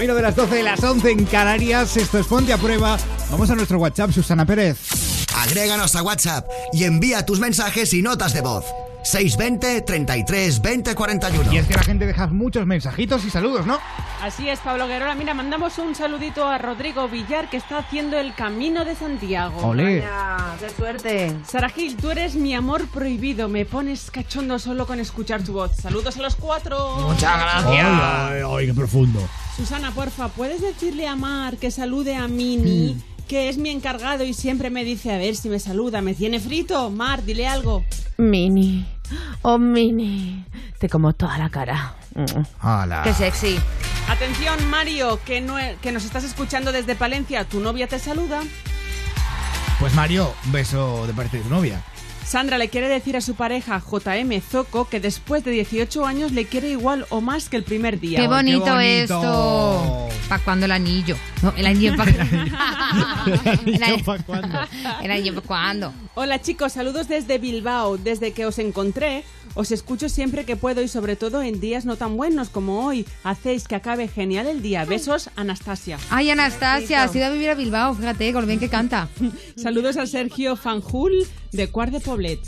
[0.03, 1.97] Camino de las 12 de las 11 en Canarias.
[1.97, 2.99] Esto es Ponte a Prueba.
[3.31, 4.77] Vamos a nuestro WhatsApp, Susana Pérez.
[5.37, 8.65] Agréganos a WhatsApp y envía tus mensajes y notas de voz.
[9.05, 11.53] 620 33 20 41.
[11.53, 13.79] Y es que la gente deja muchos mensajitos y saludos, ¿no?
[14.21, 15.15] Así es, Pablo Guerola.
[15.15, 19.61] Mira, mandamos un saludito a Rodrigo Villar que está haciendo el camino de Santiago.
[19.65, 20.01] Olé.
[20.01, 21.33] Vaya, ¡Qué suerte!
[21.47, 23.49] Sara Gil, tú eres mi amor prohibido.
[23.49, 25.77] Me pones cachondo solo con escuchar tu voz.
[25.77, 27.15] Saludos a los cuatro.
[27.25, 29.21] Ay, ay, ay, qué profundo.
[29.63, 34.35] Susana, porfa, ¿puedes decirle a Mar que salude a Mini, que es mi encargado y
[34.35, 36.03] siempre me dice a ver si me saluda?
[36.03, 36.91] ¿Me tiene frito?
[36.91, 37.85] Mar, dile algo.
[38.17, 38.85] Mini.
[39.43, 40.45] Oh, Mini.
[40.81, 41.95] Te como toda la cara.
[42.61, 43.03] Hola.
[43.05, 43.57] Qué sexy.
[44.09, 47.45] Atención, Mario, que, no- que nos estás escuchando desde Palencia.
[47.45, 48.41] Tu novia te saluda.
[49.79, 51.81] Pues Mario, un beso de parte de tu novia.
[52.33, 56.47] Sandra le quiere decir a su pareja JM Zoco que después de 18 años le
[56.47, 58.21] quiere igual o más que el primer día.
[58.21, 58.79] Qué bonito, bonito.
[58.87, 60.02] esto.
[60.33, 61.15] ¿Para cuándo el anillo?
[61.43, 62.11] No, el anillo para
[63.67, 64.61] el anillo ¿pa' cuándo?
[65.03, 65.93] El anillo para cuándo.
[66.15, 67.99] Hola chicos, saludos desde Bilbao.
[67.99, 71.97] Desde que os encontré, os escucho siempre que puedo y sobre todo en días no
[71.97, 73.07] tan buenos como hoy.
[73.25, 74.87] Hacéis que acabe genial el día.
[74.87, 75.99] Besos, Anastasia.
[76.09, 79.11] Ay, Anastasia, has ido a vivir a Bilbao, fíjate, con lo bien que canta.
[79.57, 82.41] Saludos a Sergio Fanjul de Cuart de Poblet.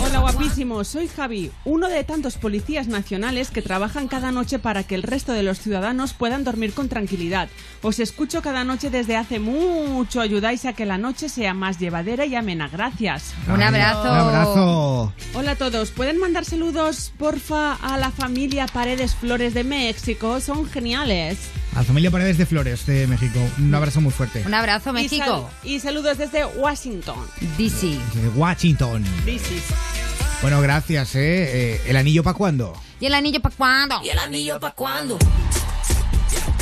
[0.00, 4.94] Hola guapísimos, soy Javi, uno de tantos policías nacionales que trabajan cada noche para que
[4.94, 7.48] el resto de los ciudadanos puedan dormir con tranquilidad.
[7.82, 12.26] Os escucho cada noche desde hace mucho, ayudáis a que la noche sea más llevadera
[12.26, 12.68] y amena.
[12.68, 13.34] Gracias.
[13.46, 14.02] Un abrazo.
[14.02, 15.12] Un abrazo.
[15.34, 20.40] Hola a todos, ¿pueden mandar saludos porfa a la familia Paredes Flores de México?
[20.40, 21.38] Son geniales.
[21.74, 23.38] A la familia Paredes de Flores de México.
[23.58, 24.42] Un abrazo muy fuerte.
[24.46, 25.24] Un abrazo, Y, México.
[25.62, 27.16] sal- y saludos desde Washington.
[27.56, 27.98] DC.
[28.34, 29.04] Washington.
[29.26, 29.42] Is-
[30.42, 31.74] Bueno, gracias, ¿eh?
[31.74, 32.72] Eh, ¿El anillo para cuándo?
[33.00, 34.00] ¿Y el anillo para cuándo?
[34.04, 35.18] ¿Y el anillo para cuándo?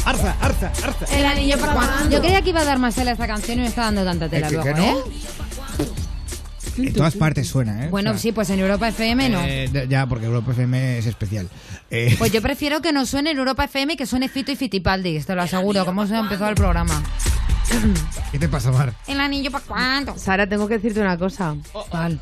[0.04, 1.16] Arza, arza, arza.
[1.16, 2.10] El anillo para cuándo.
[2.10, 4.04] Yo creía que iba a dar más tela a esta canción y me está dando
[4.04, 4.98] tanta tela ¿Eh, que- luego, que no?
[4.98, 5.02] ¿eh?
[6.78, 7.88] En todas partes suena, ¿eh?
[7.90, 9.40] Bueno, O sea, sí, pues en Europa FM no.
[9.42, 11.48] eh, ya, porque Europa FM es especial.
[11.90, 15.20] Eh, Pues yo prefiero que no suene en Europa FM que suene Fito y Fitipaldi,
[15.20, 17.02] te lo aseguro, como se ha empezado el programa.
[18.32, 18.92] ¿Qué te pasa, Mar?
[19.06, 20.16] ¿El anillo para cuándo?
[20.18, 21.56] Sara, tengo que decirte una cosa.
[21.90, 22.20] ¿Cuál?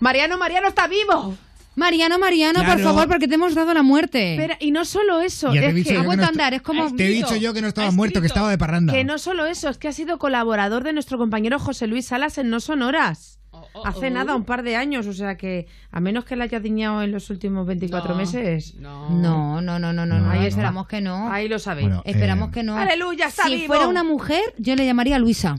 [0.00, 1.34] Mariano, Mariano está vivo.
[1.74, 4.32] Mariano, Mariano, por favor, porque te hemos dado la muerte.
[4.34, 6.22] Espera, y no solo eso, Ya te he es dicho que yo ha que vuelto
[6.22, 6.94] no a andar, es como...
[6.96, 8.94] Te he dicho yo que no estaba muerto, que estaba de parranda.
[8.94, 12.38] Que no solo eso, es que ha sido colaborador de nuestro compañero José Luis Salas
[12.38, 13.35] en No Sonoras.
[13.84, 17.02] Hace nada, un par de años, o sea que a menos que le haya diñado
[17.02, 18.74] en los últimos 24 No, meses.
[18.76, 19.10] No.
[19.10, 21.30] No, no, no, no, no, no, Ahí esperamos que no.
[21.32, 21.88] Ahí lo sabéis.
[21.88, 22.76] Bueno, Esperamos eh, que no.
[22.76, 23.66] Aleluya, está si vivo.
[23.68, 25.58] fuera una mujer, yo le llamaría Luisa.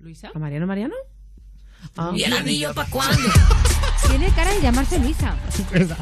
[0.00, 0.30] ¿Luisa?
[0.34, 0.94] ¿A Mariano, Mariano?
[1.96, 2.12] Ah.
[2.14, 3.28] ¿Y el anillo para cuándo?
[4.08, 5.34] Tiene cara de llamarse Luisa.
[5.72, 5.96] ¿Verdad?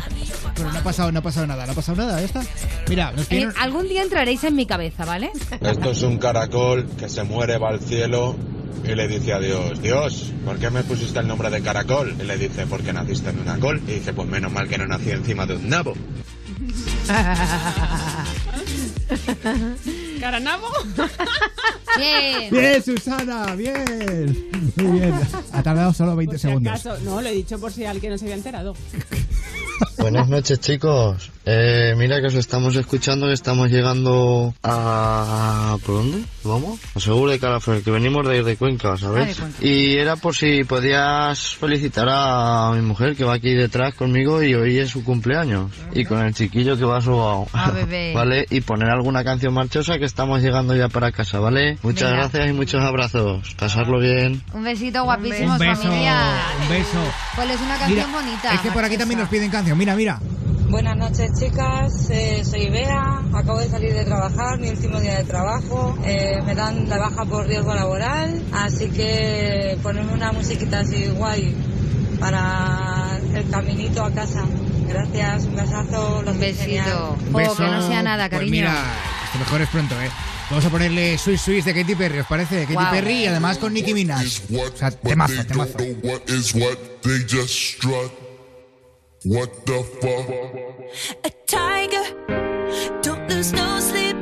[0.56, 2.42] Pero no ha pasado, no ha pasado nada, no ha pasado nada, ya está.
[2.88, 3.52] Mira, nos Eh, piden...
[3.60, 5.30] algún día entraréis en mi cabeza, ¿vale?
[5.60, 8.36] Esto es un caracol que se muere, va al cielo
[8.82, 12.14] y le dice a Dios, Dios, ¿por qué me pusiste el nombre de caracol?
[12.18, 13.80] Y le dice, porque naciste en una col.
[13.86, 15.94] Y dice, pues menos mal que no nací encima de un nabo.
[20.20, 20.66] ¿Caranabo?
[21.96, 22.50] Bien.
[22.50, 24.50] Bien, Susana, bien.
[24.76, 25.14] Muy bien.
[25.52, 26.72] Ha tardado solo 20 Por si segundos.
[26.72, 26.96] acaso.
[27.04, 28.74] No, lo he dicho por si alguien no se había enterado.
[29.98, 31.30] Buenas noches chicos.
[31.46, 35.76] Eh, mira que os estamos escuchando, que estamos llegando a...
[35.84, 36.24] ¿Por dónde?
[36.42, 36.80] ¿Vamos?
[36.94, 39.36] A Seguro de Calafell, que venimos de ir de Cuenca, Ah, de ¿sabes?
[39.38, 39.58] Cuenca.
[39.60, 44.54] Y era por si podías felicitar a mi mujer que va aquí detrás conmigo y
[44.54, 45.70] hoy es su cumpleaños.
[45.92, 47.46] Y con el chiquillo que va sobao.
[47.52, 48.12] Ah, bebé.
[48.14, 48.46] ¿Vale?
[48.48, 51.76] Y poner alguna canción marchosa que estamos llegando ya para casa, ¿vale?
[51.82, 52.22] Muchas Venga.
[52.22, 53.54] gracias y muchos abrazos.
[53.58, 54.42] Pasarlo bien.
[54.54, 56.22] Un besito guapísimo, Un beso, familia.
[56.62, 56.98] un beso.
[57.36, 58.54] Pues es una Mira, canción bonita.
[58.54, 59.76] es que por aquí también nos piden canción.
[59.76, 60.18] Mira, mira.
[60.74, 65.22] Buenas noches chicas, Eh, soy Bea, acabo de salir de trabajar, mi último día de
[65.22, 71.06] trabajo, Eh, me dan la baja por riesgo laboral, así que ponerme una musiquita así
[71.16, 71.54] guay
[72.18, 74.42] para el caminito a casa.
[74.88, 77.18] Gracias, un besazo, los besito.
[77.28, 78.50] Un Oh, que no sea nada, Pues cariño.
[78.50, 78.74] mira,
[79.26, 80.10] esto mejor es pronto, ¿eh?
[80.50, 82.62] Vamos a ponerle Swiss Swiss de Katy Perry, ¿os parece?
[82.62, 82.90] Katy Guau.
[82.90, 84.24] Perry y además con Nicki Minaj.
[84.52, 85.78] O sea, temazo, temazo.
[89.26, 90.28] What the fuck?
[91.24, 92.04] a tiger.
[93.00, 94.16] Don't lose no sleep.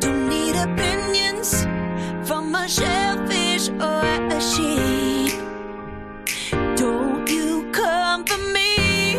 [0.00, 1.66] Don't need opinions
[2.26, 5.38] from a shellfish or a sheep.
[6.76, 9.16] Don't you come for me.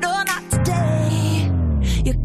[0.00, 1.50] No, not today.
[2.02, 2.24] You're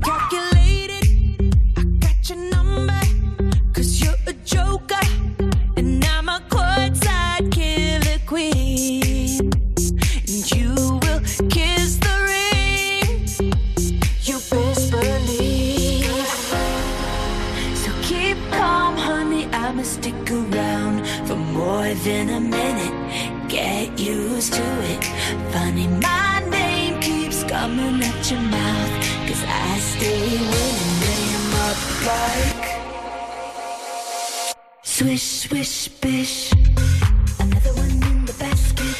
[21.95, 23.49] than a minute.
[23.49, 25.03] Get used to it.
[25.51, 28.89] Funny, my name keeps coming at your mouth.
[29.27, 30.99] Cause I stay winning.
[31.05, 31.77] Name up
[32.09, 32.65] like.
[34.81, 36.51] Swish, swish, bish.
[37.39, 38.95] Another one in the basket.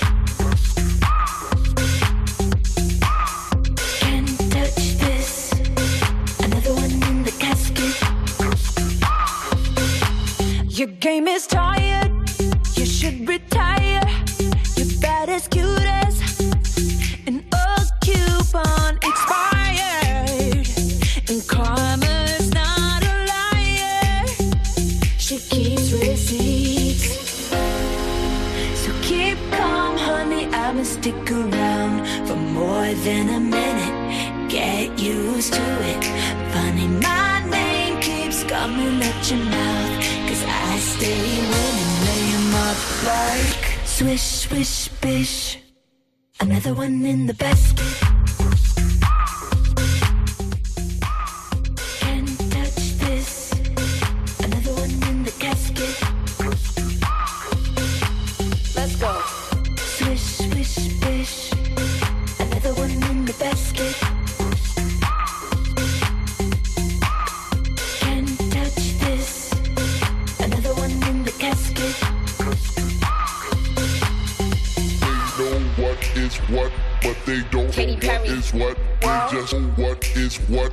[4.02, 5.52] Can't touch this.
[6.40, 7.96] Another one in the casket.
[10.78, 11.83] Your game is tired.
[33.04, 34.50] Than a minute.
[34.50, 36.04] Get used to it.
[36.54, 39.94] Funny, my name keeps coming at your mouth.
[40.28, 42.80] Cause I stay winning, lay 'em up
[43.86, 45.60] swish, swish, bish.
[46.40, 48.13] Another one in the basket.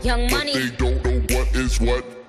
[0.02, 0.52] Young but Money.
[0.54, 2.19] they don't know what is what.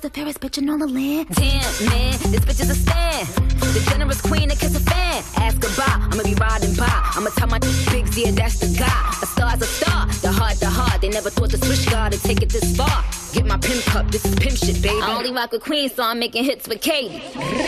[0.00, 1.28] Mirror, mirror, the fairest bitch in all the land?
[1.30, 3.26] Damn, man, this bitch is a stan.
[3.74, 5.24] The generous queen that kiss a fan.
[5.36, 6.86] Ask goodbye, I'ma be riding by.
[7.16, 9.18] I'ma tell my bigs, yeah, that's the guy.
[9.22, 11.00] A star's a star, the heart, the heart.
[11.00, 13.04] They never thought the switch guard would take it this far.
[13.32, 15.00] Get my pimp cup, this is pimp shit, baby.
[15.00, 17.20] I only rock with queens, so I'm making hits with Katie.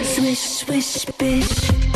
[0.04, 1.89] Swish, swish, bish.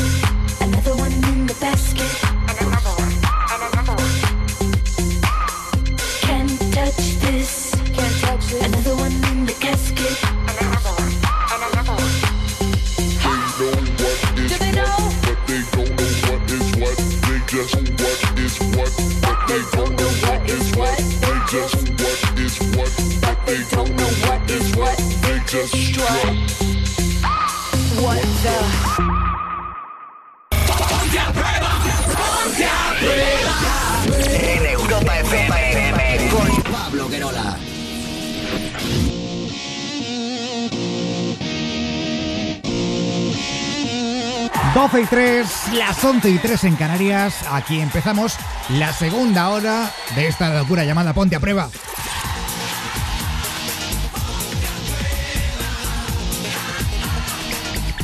[45.14, 47.36] 3, las 11 y 3 en Canarias.
[47.48, 48.34] Aquí empezamos
[48.70, 51.70] la segunda hora de esta locura llamada Ponte a Prueba.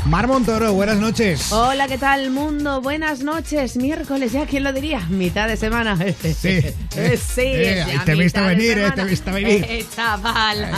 [0.05, 1.51] Mar Montoro, buenas noches.
[1.51, 2.81] Hola, ¿qué tal mundo?
[2.81, 3.77] Buenas noches.
[3.77, 5.01] Miércoles ya, ¿quién lo diría?
[5.09, 5.97] Mitad de semana.
[5.97, 6.61] Sí.
[6.97, 9.65] Eh, sí, Eh, te he visto venir, eh, te he visto venir.
[9.69, 10.69] Eh, chaval.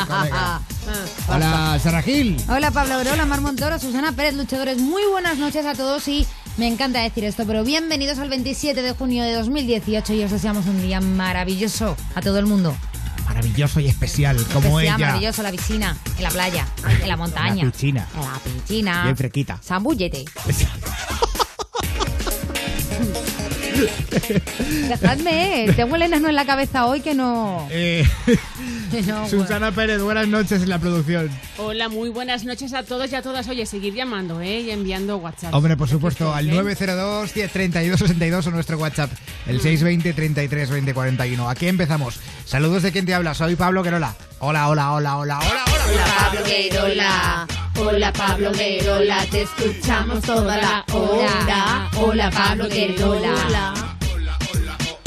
[0.85, 1.05] Colega.
[1.29, 2.37] Hola, Sara Gil.
[2.49, 4.79] Hola Pablo Grola, Mar Montoro, Susana Pérez, luchadores.
[4.79, 6.27] Muy buenas noches a todos y
[6.57, 10.67] me encanta decir esto, pero bienvenidos al 27 de junio de 2018 y os deseamos
[10.67, 12.75] un día maravilloso a todo el mundo.
[13.27, 14.99] Maravilloso y especial, como que sea ella.
[14.99, 16.67] maravilloso la piscina, en la playa,
[17.01, 18.09] en la montaña, La piscina.
[18.15, 19.03] en la piscina.
[19.05, 19.59] Bien fresquita.
[19.63, 20.25] Zambúllete.
[24.89, 27.67] Dejadme, tengo el enano en la cabeza hoy que no...
[27.71, 28.07] Eh,
[29.07, 31.31] no, Susana Pérez, buenas noches en la producción.
[31.57, 33.49] Hola, muy buenas noches a todos y a todas.
[33.49, 34.61] Oye, seguir llamando, ¿eh?
[34.61, 35.55] Y enviando WhatsApp.
[35.55, 36.53] Hombre, por supuesto, al ¿eh?
[36.53, 39.11] 902 1032 62 o nuestro WhatsApp,
[39.47, 41.49] el 620 33 20 41.
[41.49, 42.21] Aquí empezamos.
[42.45, 44.15] Saludos de quien te habla, soy Pablo Querola.
[44.41, 45.65] Hola, hola, hola, hola, hola.
[45.85, 47.47] Hola Pablo Guerola,
[47.79, 51.91] hola Pablo Guerola, te escuchamos toda la hora.
[51.97, 53.75] Hola Pablo Guerola.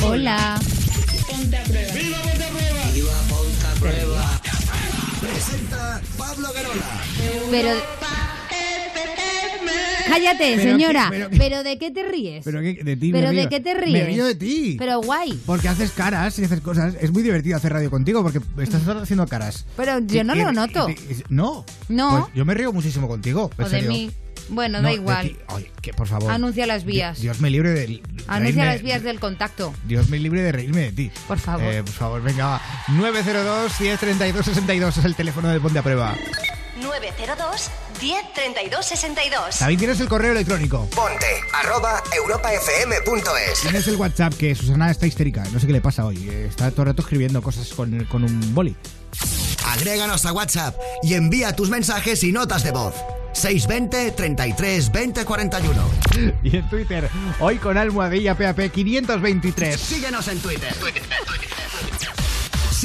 [0.03, 0.55] Hola.
[0.55, 0.74] Presenta
[7.51, 7.69] Pero...
[10.07, 11.09] Cállate, Pero señora.
[11.11, 12.45] qué- Pero, pero qué- de qué te ríes?
[12.45, 14.05] Pero que- de ti me ¿Pero de qué te Me ríes?
[14.07, 14.75] río de ti.
[14.77, 15.33] Pero guay.
[15.45, 16.95] Porque haces caras y haces cosas.
[17.01, 19.65] Es muy divertido hacer radio contigo porque estás haciendo caras.
[19.75, 20.87] Pero yo no Y- lo noto.
[20.89, 21.65] y- y- no.
[21.89, 22.21] No.
[22.21, 23.49] Pues yo me río muchísimo contigo.
[23.57, 23.89] en O de serio.
[23.91, 24.11] mí.
[24.49, 25.27] Bueno, No, da igual.
[25.29, 25.37] ti.
[25.49, 26.31] Oye, que por favor.
[26.31, 27.19] Anuncia las vías.
[27.21, 28.01] Dios me libre de.
[28.27, 29.73] Anuncia reírme- las vías del contacto.
[29.85, 31.11] Dios me libre de reírme de ti.
[31.27, 31.63] Por favor.
[31.73, 32.61] Eh, por favor, venga, va.
[32.89, 36.15] 902 1032 62 es el teléfono de Ponte a Prueba.
[36.81, 37.69] 902
[38.01, 39.59] 1032 62.
[39.59, 40.87] También tienes el correo electrónico.
[40.93, 43.61] Ponte arroba europafm.es.
[43.61, 45.43] Tienes el WhatsApp que Susana está histérica.
[45.51, 46.27] No sé qué le pasa hoy.
[46.29, 48.75] eh, Está todo el rato escribiendo cosas con, con un boli.
[49.65, 52.93] Agréganos a WhatsApp y envía tus mensajes y notas de voz.
[53.35, 55.91] 620 33 20 41.
[56.43, 57.09] Y en Twitter,
[57.39, 59.79] hoy con almohadilla PAP 523.
[59.79, 60.73] Síguenos en Twitter.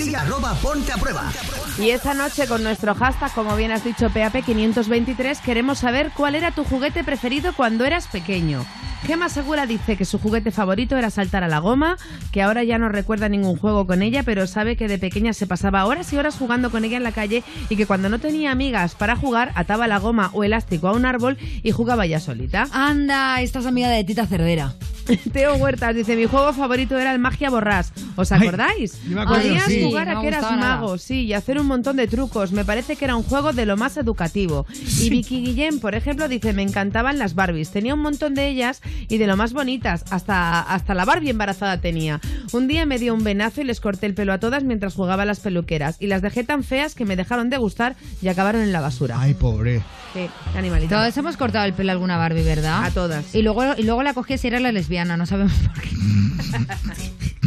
[0.00, 1.30] Sigue arroba ponte a prueba.
[1.78, 6.52] Y esta noche con nuestro hashtag, como bien has dicho, PAP523, queremos saber cuál era
[6.52, 8.64] tu juguete preferido cuando eras pequeño.
[9.06, 11.96] Gema Segura dice que su juguete favorito era saltar a la goma,
[12.32, 15.46] que ahora ya no recuerda ningún juego con ella, pero sabe que de pequeña se
[15.46, 18.52] pasaba horas y horas jugando con ella en la calle y que cuando no tenía
[18.52, 22.68] amigas para jugar ataba la goma o elástico a un árbol y jugaba ya solita.
[22.72, 24.74] Anda, esta es amiga de Tita Cervera.
[25.32, 27.92] Teo Huertas dice, mi juego favorito era el Magia Borrás.
[28.16, 29.00] ¿Os acordáis?
[29.04, 29.80] yo me acuerdo, Podías sí.
[29.90, 30.56] Jugar a que eras nada.
[30.56, 32.52] mago, sí, y hacer un montón de trucos.
[32.52, 34.66] Me parece que era un juego de lo más educativo.
[35.00, 37.70] Y Vicky Guillén, por ejemplo, dice, me encantaban las Barbies.
[37.70, 40.04] Tenía un montón de ellas y de lo más bonitas.
[40.10, 42.20] Hasta, hasta la Barbie embarazada tenía.
[42.52, 45.22] Un día me dio un venazo y les corté el pelo a todas mientras jugaba
[45.22, 45.96] a las peluqueras.
[46.00, 49.20] Y las dejé tan feas que me dejaron de gustar y acabaron en la basura.
[49.20, 49.82] Ay, pobre.
[50.12, 50.96] Sí, animalito.
[50.96, 52.84] Todos hemos cortado el pelo a alguna Barbie, ¿verdad?
[52.84, 53.34] A todas.
[53.34, 55.90] Y luego, y luego la cogías y era la lesbiana, no sabemos por qué.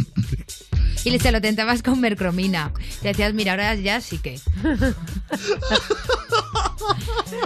[1.04, 2.72] y le- se lo tentabas con mercromina.
[3.02, 4.38] Te decías, mira, ahora ya sí que.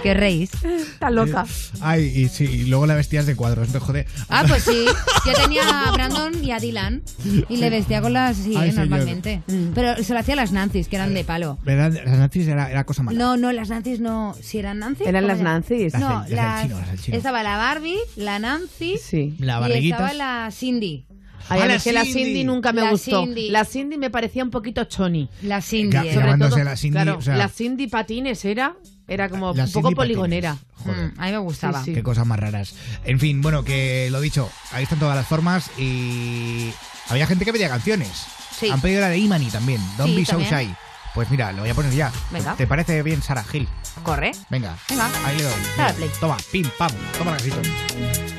[0.03, 0.51] ¿Qué reís?
[0.63, 1.45] Está loca.
[1.81, 4.05] Ay, y sí, y luego la vestías de cuadros, me jode.
[4.29, 4.85] Ah, pues sí.
[5.25, 7.01] Yo tenía a Brandon y a Dylan
[7.47, 8.89] y le vestía con las sí, Ay, eh, señor.
[8.89, 9.41] normalmente.
[9.73, 11.57] Pero se lo hacía a las Nancy's, que eran de palo.
[11.63, 11.91] ¿Verdad?
[12.05, 13.17] Las nazis era, era cosa mala.
[13.17, 14.35] No, no, las Nancy's no.
[14.41, 15.03] ¿Si eran Nancy?
[15.05, 15.41] Eran ¿Cómo las?
[15.43, 15.93] Nancy's.
[15.93, 17.17] Las No, del- las del chino, las del chino.
[17.17, 19.35] estaba la Barbie, la Nancy Sí.
[19.39, 19.99] La y barriguitas.
[19.99, 21.05] estaba la Cindy.
[21.49, 22.23] Ay, a la es que la Cindy.
[22.25, 23.23] Cindy nunca me La gustó.
[23.25, 23.49] Cindy.
[23.49, 25.27] La Cindy me parecía un poquito choni.
[25.41, 25.95] La Cindy.
[25.97, 26.13] Ga- era.
[26.37, 28.75] Sobre todo, la Cindy, claro, o sea- la Cindy Patines era,
[29.07, 30.57] era como La un poco Cindy poligonera.
[30.75, 30.97] Joder.
[31.13, 31.79] Mm, a mí me gustaba.
[31.79, 31.93] Sí, sí.
[31.93, 32.73] Qué cosas más raras.
[33.03, 36.69] En fin, bueno, que lo dicho, ahí están todas las formas y
[37.09, 38.09] había gente que pedía canciones.
[38.57, 38.69] Sí.
[38.69, 40.39] Han pedido la de Imani también, Don't Sí, Be So.
[40.39, 40.69] Shy.
[41.15, 42.11] Pues mira, lo voy a poner ya.
[42.31, 42.55] Venga.
[42.55, 43.67] ¿Te parece bien, Sara Gil?
[44.03, 44.31] Corre.
[44.49, 44.77] Venga.
[44.89, 45.09] Venga.
[45.25, 45.53] Ahí le doy.
[45.75, 46.09] Mira, play.
[46.19, 46.91] Toma, pim, pam.
[47.17, 48.38] Toma la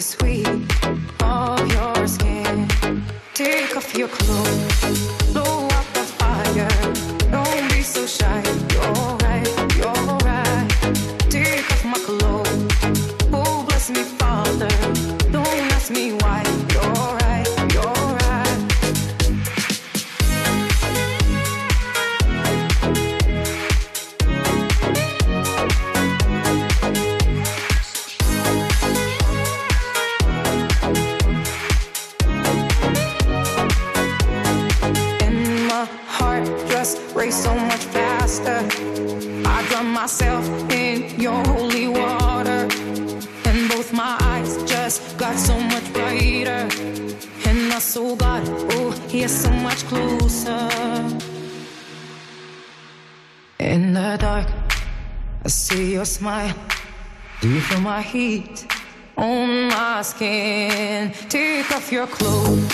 [0.00, 0.46] the sweet
[1.20, 2.66] of your skin.
[3.34, 4.89] Take off your clothes,
[58.10, 58.66] heat
[59.16, 61.12] on my skin?
[61.28, 62.69] Take off your clothes,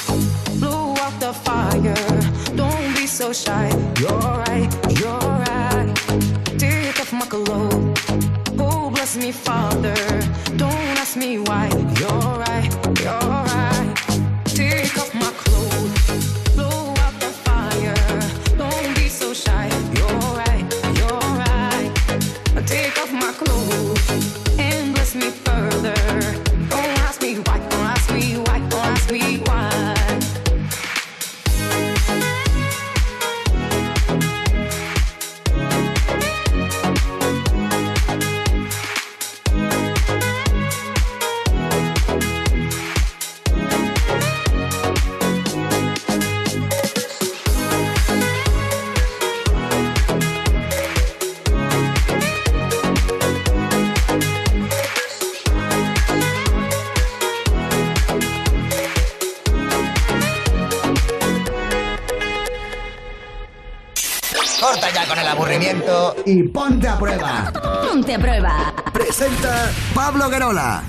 [66.27, 67.53] y ponte a prueba.
[67.89, 68.75] Ponte a prueba.
[68.93, 70.83] Presenta Pablo Guerola.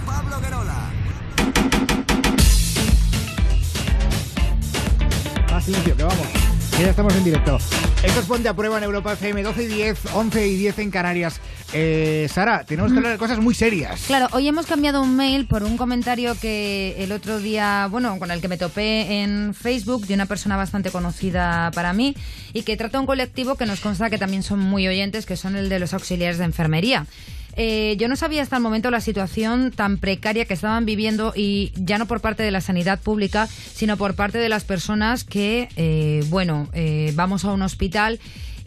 [5.52, 6.28] Más silencio, que vamos.
[6.76, 7.60] Que ya estamos en directo.
[8.04, 10.92] Esto es Ponte a Prueba en Europa FM, 12 y 10, 11 y 10 en
[10.92, 11.40] Canarias.
[11.74, 14.04] Eh, Sara, tenemos que hablar de cosas muy serias.
[14.06, 18.30] Claro, hoy hemos cambiado un mail por un comentario que el otro día, bueno, con
[18.32, 22.16] el que me topé en Facebook de una persona bastante conocida para mí
[22.54, 25.56] y que trata un colectivo que nos consta que también son muy oyentes, que son
[25.56, 27.06] el de los auxiliares de enfermería.
[27.60, 31.72] Eh, yo no sabía hasta el momento la situación tan precaria que estaban viviendo y
[31.76, 35.68] ya no por parte de la sanidad pública, sino por parte de las personas que,
[35.76, 38.20] eh, bueno, eh, vamos a un hospital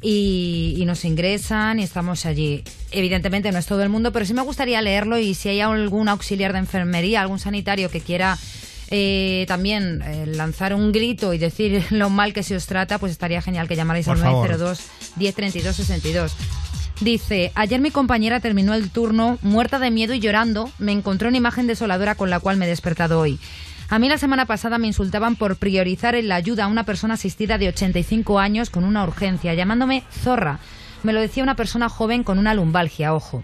[0.02, 2.64] y, y nos ingresan y estamos allí.
[2.90, 6.08] Evidentemente no es todo el mundo, pero sí me gustaría leerlo y si hay algún
[6.08, 8.38] auxiliar de enfermería, algún sanitario que quiera
[8.90, 13.12] eh, también eh, lanzar un grito y decir lo mal que se os trata, pues
[13.12, 14.48] estaría genial que llamarais Por al favor.
[14.48, 14.80] 902
[15.16, 16.36] 1032 62.
[17.00, 20.70] Dice, ayer mi compañera terminó el turno muerta de miedo y llorando.
[20.78, 23.38] Me encontró una imagen desoladora con la cual me he despertado hoy.
[23.88, 27.14] A mí la semana pasada me insultaban por priorizar en la ayuda a una persona
[27.14, 30.60] asistida de 85 años con una urgencia, llamándome zorra.
[31.02, 33.42] Me lo decía una persona joven con una lumbalgia, ojo.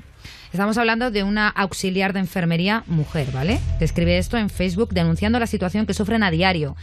[0.57, 3.61] Estamos hablando de una auxiliar de enfermería mujer, ¿vale?
[3.78, 6.77] Que escribe esto en Facebook denunciando la situación que sufren a diario.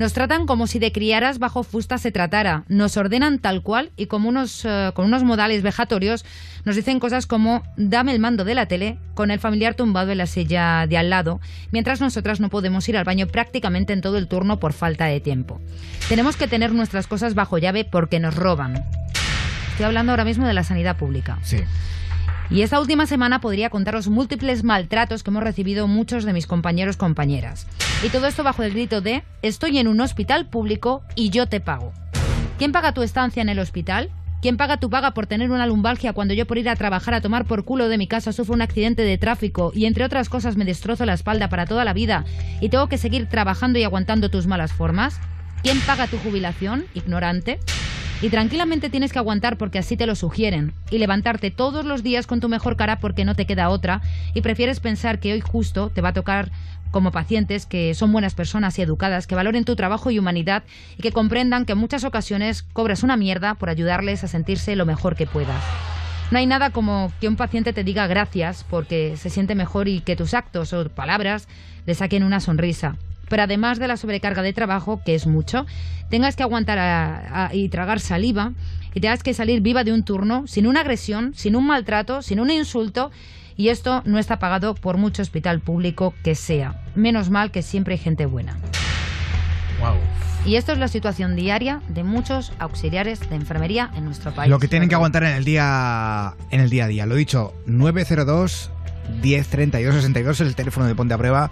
[0.00, 2.64] Nos tratan como si de criaras bajo fusta se tratara.
[2.66, 6.24] Nos ordenan tal cual y como unos, eh, con unos modales vejatorios
[6.64, 10.18] nos dicen cosas como dame el mando de la tele con el familiar tumbado en
[10.18, 11.40] la silla de al lado,
[11.70, 15.20] mientras nosotras no podemos ir al baño prácticamente en todo el turno por falta de
[15.20, 15.60] tiempo.
[16.08, 18.84] Tenemos que tener nuestras cosas bajo llave porque nos roban.
[19.70, 21.38] Estoy hablando ahora mismo de la sanidad pública.
[21.44, 21.58] Sí.
[22.52, 26.98] Y esta última semana podría contaros múltiples maltratos que hemos recibido muchos de mis compañeros
[26.98, 27.66] compañeras.
[28.04, 31.60] Y todo esto bajo el grito de estoy en un hospital público y yo te
[31.60, 31.94] pago.
[32.58, 34.10] ¿Quién paga tu estancia en el hospital?
[34.42, 37.22] ¿Quién paga tu paga por tener una lumbalgia cuando yo por ir a trabajar a
[37.22, 40.58] tomar por culo de mi casa sufro un accidente de tráfico y entre otras cosas
[40.58, 42.26] me destrozo la espalda para toda la vida
[42.60, 45.18] y tengo que seguir trabajando y aguantando tus malas formas?
[45.62, 47.60] ¿Quién paga tu jubilación, ignorante?
[48.22, 50.72] Y tranquilamente tienes que aguantar porque así te lo sugieren.
[50.92, 54.00] Y levantarte todos los días con tu mejor cara porque no te queda otra.
[54.32, 56.52] Y prefieres pensar que hoy justo te va a tocar
[56.92, 60.62] como pacientes que son buenas personas y educadas, que valoren tu trabajo y humanidad
[60.96, 64.86] y que comprendan que en muchas ocasiones cobras una mierda por ayudarles a sentirse lo
[64.86, 65.64] mejor que puedas.
[66.30, 70.00] No hay nada como que un paciente te diga gracias porque se siente mejor y
[70.00, 71.48] que tus actos o palabras
[71.86, 72.96] le saquen una sonrisa.
[73.32, 75.64] Pero además de la sobrecarga de trabajo, que es mucho,
[76.10, 78.52] tengas que aguantar a- a- y tragar saliva
[78.92, 82.40] y tengas que salir viva de un turno sin una agresión, sin un maltrato, sin
[82.40, 83.10] un insulto.
[83.56, 86.82] Y esto no está pagado por mucho hospital público que sea.
[86.94, 88.58] Menos mal que siempre hay gente buena.
[89.80, 89.96] Wow.
[90.44, 94.50] Y esto es la situación diaria de muchos auxiliares de enfermería en nuestro país.
[94.50, 97.06] Lo que tienen que aguantar en el día en el día a día.
[97.06, 98.70] Lo dicho, 902
[99.20, 101.50] 10 32 62 es el teléfono de Ponte a Prueba.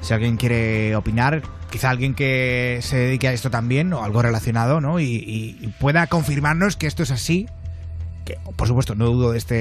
[0.00, 4.80] Si alguien quiere opinar, quizá alguien que se dedique a esto también o algo relacionado,
[4.80, 5.00] ¿no?
[5.00, 7.46] Y, y- y pueda confirmarnos que esto es así.
[8.24, 9.54] Que, por supuesto, no dudo de este,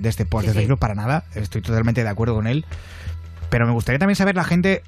[0.00, 0.58] de este post Sí, de sí.
[0.60, 1.24] Facebook para nada.
[1.34, 2.64] Estoy totalmente de acuerdo con él.
[3.50, 4.82] Pero me gustaría también saber la gente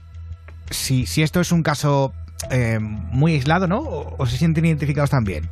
[0.71, 2.13] si, si esto es un caso
[2.51, 3.79] eh, muy aislado, ¿no?
[3.81, 5.49] O, o se sienten identificados también.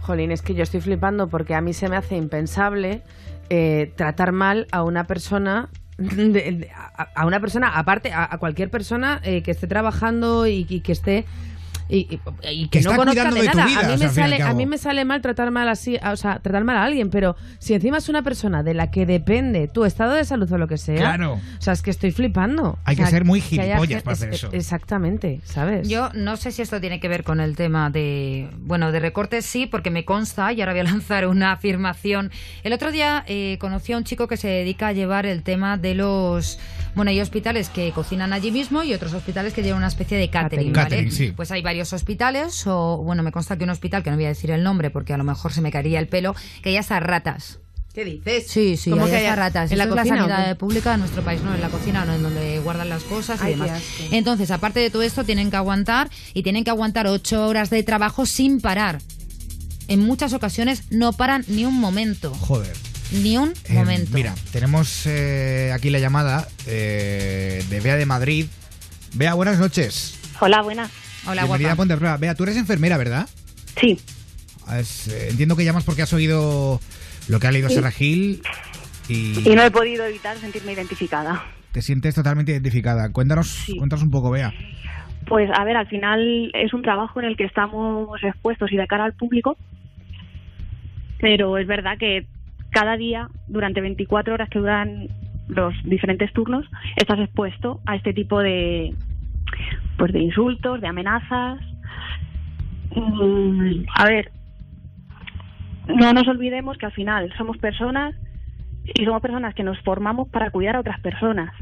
[0.00, 3.02] Jolín, es que yo estoy flipando porque a mí se me hace impensable
[3.50, 5.68] eh, tratar mal a una persona.
[7.14, 11.24] a, una persona, aparte, a, cualquier persona eh, que esté trabajando y que esté.
[11.88, 12.20] Y, y-
[12.50, 13.64] y que, Que no conozca de nada.
[13.66, 14.56] vida, a, mí o sea, me sale, a cabo.
[14.56, 17.72] mí me sale mal tratar mal así, o sea, tratar mal a alguien, pero si
[17.74, 20.76] encima es una persona de la que depende tu estado de salud o lo que
[20.76, 21.34] sea, Claro.
[21.34, 22.78] o sea, es que estoy flipando.
[22.84, 24.50] Hay O que ser muy gilipollas para hacer es- eso.
[24.52, 25.88] Exactamente, ¿sabes?
[25.88, 29.46] Yo no sé si esto tiene que ver con el tema de, bueno, de recortes
[29.46, 32.30] sí, porque me consta, y ahora voy a lanzar una afirmación.
[32.64, 35.76] El otro día eh, conocí a un chico que se dedica a llevar el tema
[35.78, 36.58] de los,
[36.94, 40.28] bueno, hay hospitales que cocinan allí mismo y otros hospitales que llevan una especie de
[40.28, 40.84] catering, ¿vale?
[40.90, 41.32] Catering, sí.
[41.34, 44.28] Pues hay varios hospitales, o bueno, me consta que un hospital, que no voy a
[44.28, 47.00] decir el nombre porque a lo mejor se me caería el pelo, que ya está
[47.00, 47.58] ratas.
[47.94, 48.46] ¿Qué dices?
[48.48, 49.72] Sí, sí, ¿Cómo hay que hasta haya- ratas.
[49.72, 52.14] en la es cocina la sanidad pública de nuestro país, no en la cocina, no
[52.14, 53.82] en donde guardan las cosas y Ay, demás.
[54.12, 57.82] Entonces, aparte de todo esto, tienen que aguantar y tienen que aguantar ocho horas de
[57.82, 59.00] trabajo sin parar.
[59.88, 62.32] En muchas ocasiones no paran ni un momento.
[62.34, 62.76] Joder.
[63.10, 64.10] Ni un Eh, momento.
[64.12, 68.46] Mira, tenemos eh, aquí la llamada eh, de Bea de Madrid.
[69.14, 70.14] Bea, buenas noches.
[70.40, 70.90] Hola, buenas.
[71.28, 71.76] Hola, Bienvenida a.
[71.76, 72.34] Ponte Prueba.
[72.34, 73.28] Tú eres enfermera, ¿verdad?
[73.80, 73.98] Sí.
[74.78, 76.80] Es, eh, entiendo que llamas porque has oído
[77.28, 77.74] lo que ha leído Sí.
[77.76, 78.40] Serra Gil
[79.08, 81.44] y, Y no he podido evitar sentirme identificada.
[81.72, 83.10] te sientes totalmente identificada.
[83.12, 84.52] Cuéntanos, cuéntanos un poco, Bea.
[85.26, 88.86] Pues a ver, al final es un trabajo en el que estamos expuestos y de
[88.86, 89.56] cara al público.
[91.20, 92.26] pero es verdad que
[92.70, 95.08] cada día, durante 24 horas que duran
[95.48, 96.64] los diferentes turnos,
[96.96, 98.94] estás expuesto a este tipo de,
[99.96, 101.60] pues de insultos, de amenazas.
[102.94, 104.30] Mm, a ver,
[105.88, 108.14] no nos olvidemos que al final somos personas
[108.94, 111.52] y somos personas que nos formamos para cuidar a otras personas.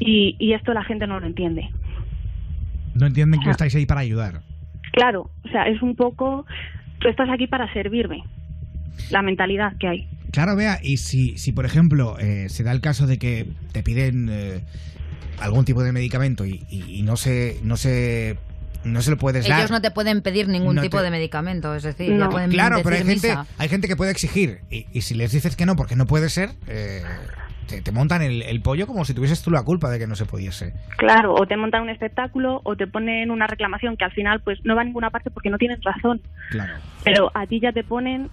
[0.00, 1.68] Y, y esto la gente no lo entiende.
[2.94, 3.52] No entienden que Ah.
[3.52, 4.40] estáis ahí para ayudar.
[4.92, 6.46] Claro, o sea, es un poco,
[7.00, 8.24] tú estás aquí para servirme,
[9.10, 10.08] la mentalidad que hay.
[10.32, 13.82] Claro, vea, y si, si por ejemplo eh, se da el caso de que te
[13.82, 14.60] piden eh,
[15.40, 18.36] algún tipo de medicamento y, y- y no se no se
[18.84, 19.58] no se lo puedes dar.
[19.58, 22.50] Ellos no te pueden pedir ningún No tipo te- de medicamento, es decir, ya pueden
[22.50, 23.46] claro, decir pero hay gente, misa.
[23.58, 26.28] hay gente que puede exigir y, y si les dices que no porque no puede
[26.30, 27.02] ser, eh,
[27.66, 30.14] te, te montan el, el pollo como si tuvieses tú la culpa de que no
[30.14, 30.72] se pudiese.
[30.96, 34.58] Claro, o te montan un espectáculo o te ponen una reclamación que al final pues
[34.64, 36.20] no va a ninguna parte porque no tienen razón,
[36.50, 36.74] Claro.
[37.04, 38.30] pero a ti ya te ponen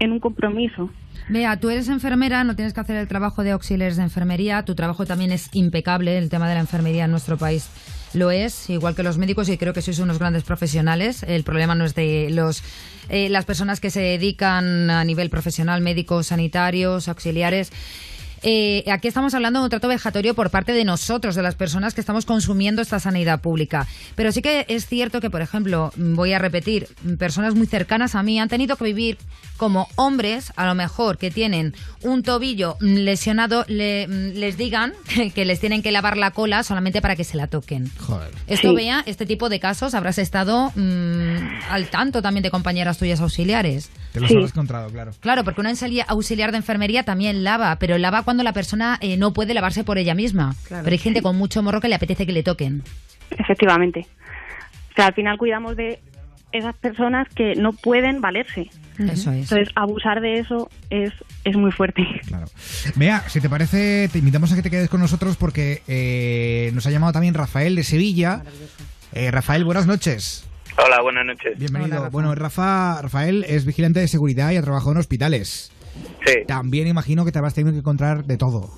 [0.00, 0.90] en un compromiso.
[1.28, 4.74] Vea, tú eres enfermera, no tienes que hacer el trabajo de auxiliares de enfermería, tu
[4.74, 7.70] trabajo también es impecable, el tema de la enfermería en nuestro país
[8.14, 11.22] lo es, igual que los médicos y creo que sois unos grandes profesionales.
[11.22, 12.64] El problema no es de los
[13.08, 17.70] eh, las personas que se dedican a nivel profesional, médicos, sanitarios, auxiliares.
[18.42, 21.94] Eh, aquí estamos hablando de un trato vejatorio por parte de nosotros, de las personas
[21.94, 23.86] que estamos consumiendo esta sanidad pública.
[24.14, 26.88] Pero sí que es cierto que, por ejemplo, voy a repetir,
[27.18, 29.18] personas muy cercanas a mí han tenido que vivir
[29.56, 34.94] como hombres, a lo mejor que tienen un tobillo lesionado, le- les digan
[35.34, 37.90] que les tienen que lavar la cola solamente para que se la toquen.
[37.98, 38.30] Joder.
[38.46, 38.74] Esto Sí.
[38.76, 41.36] vea, este tipo de casos habrás estado mm,
[41.68, 43.90] al tanto también de compañeras tuyas auxiliares.
[44.12, 45.12] Te los habrás encontrado, claro.
[45.20, 49.16] Claro, porque una auxilia- auxiliar de enfermería también lava, pero lava cuando la persona eh,
[49.16, 50.54] no puede lavarse por ella misma.
[50.66, 50.84] Claro.
[50.84, 52.82] Pero hay gente con mucho morro que le apetece que le toquen.
[53.30, 54.06] Efectivamente.
[54.90, 56.00] O sea, al final cuidamos de
[56.52, 58.70] esas personas que no pueden valerse.
[58.98, 59.50] Eso es.
[59.50, 61.12] Entonces, abusar de eso es,
[61.44, 62.02] es muy fuerte.
[62.96, 66.86] Vea, si te parece, te invitamos a que te quedes con nosotros porque eh, nos
[66.86, 68.42] ha llamado también Rafael de Sevilla.
[69.12, 70.46] Eh, Rafael, buenas noches.
[70.76, 71.58] Hola, buenas noches.
[71.58, 72.10] Bienvenido.
[72.10, 75.72] bueno, Rafa, Rafael es vigilante de seguridad y ha trabajado en hospitales.
[76.24, 76.44] Sí.
[76.46, 78.70] También imagino que te habrás tenido que encontrar de todo.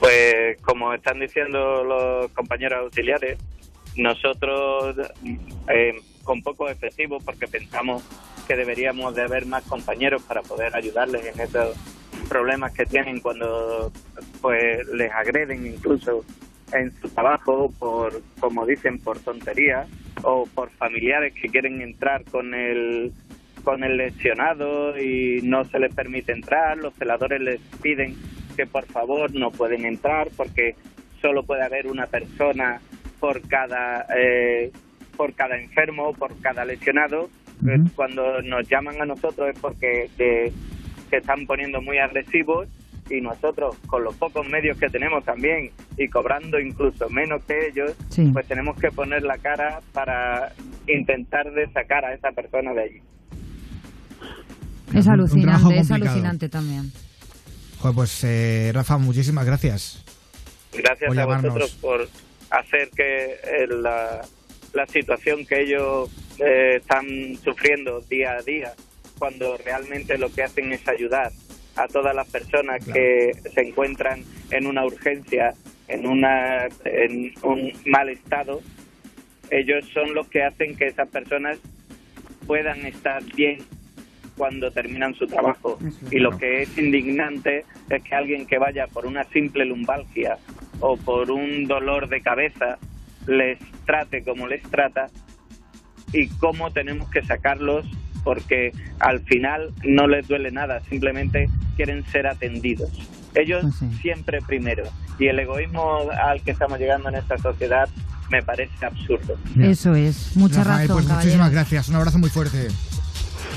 [0.00, 3.38] Pues como están diciendo los compañeros auxiliares,
[3.96, 4.96] nosotros
[5.68, 8.02] eh, con pocos efectivos, porque pensamos
[8.46, 11.76] que deberíamos de haber más compañeros para poder ayudarles en estos
[12.28, 13.92] problemas que tienen cuando
[14.40, 16.24] pues les agreden incluso
[16.72, 19.88] en su trabajo por, como dicen, por tonterías
[20.22, 23.12] o por familiares que quieren entrar con el
[23.68, 28.16] con el lesionado y no se les permite entrar, los celadores les piden
[28.56, 30.74] que por favor no pueden entrar porque
[31.20, 32.80] solo puede haber una persona
[33.20, 34.72] por cada eh,
[35.18, 37.28] por cada enfermo, por cada lesionado.
[37.68, 40.50] Eh, Cuando nos llaman a nosotros es porque que,
[41.10, 42.68] se están poniendo muy agresivos
[43.10, 47.94] y nosotros con los pocos medios que tenemos también y cobrando incluso menos que ellos,
[48.08, 48.30] Sí.
[48.32, 50.52] pues tenemos que poner la cara para
[50.86, 53.02] intentar de sacar a esa persona de allí.
[54.94, 56.90] Es un alucinante, es alucinante también.
[57.78, 60.04] Joder, pues eh, Rafa, muchísimas gracias.
[60.72, 61.54] Gracias Por a llamarnos.
[61.54, 62.08] vosotros por
[62.50, 64.20] hacer que eh, la,
[64.72, 67.04] la situación que ellos eh, están
[67.42, 68.72] sufriendo día a día,
[69.18, 71.30] cuando realmente lo que hacen es ayudar
[71.76, 75.54] a todas las personas que se encuentran en una urgencia,
[75.86, 78.60] en, una, en un mal estado,
[79.50, 81.58] ellos son los que hacen que esas personas
[82.46, 83.58] puedan estar bien
[84.38, 85.78] cuando terminan su trabajo.
[86.10, 90.38] Y lo que es indignante es que alguien que vaya por una simple lumbalgia
[90.80, 92.78] o por un dolor de cabeza
[93.26, 95.08] les trate como les trata
[96.12, 97.84] y cómo tenemos que sacarlos
[98.24, 102.90] porque al final no les duele nada, simplemente quieren ser atendidos.
[103.34, 103.64] Ellos
[104.00, 104.84] siempre primero.
[105.18, 107.88] Y el egoísmo al que estamos llegando en esta sociedad
[108.30, 109.36] me parece absurdo.
[109.60, 110.36] Eso es.
[110.36, 111.16] Mucha Rafael, razón, pues caballero.
[111.16, 111.88] muchísimas gracias.
[111.88, 112.68] Un abrazo muy fuerte.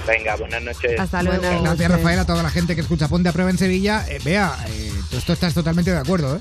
[0.07, 0.99] Venga, buenas noches.
[0.99, 1.61] Hasta luego.
[1.63, 4.05] Gracias, Rafael, a toda la gente que escucha Ponte a Prueba en Sevilla.
[4.09, 6.39] Eh, vea, eh, tú esto estás totalmente de acuerdo, ¿eh?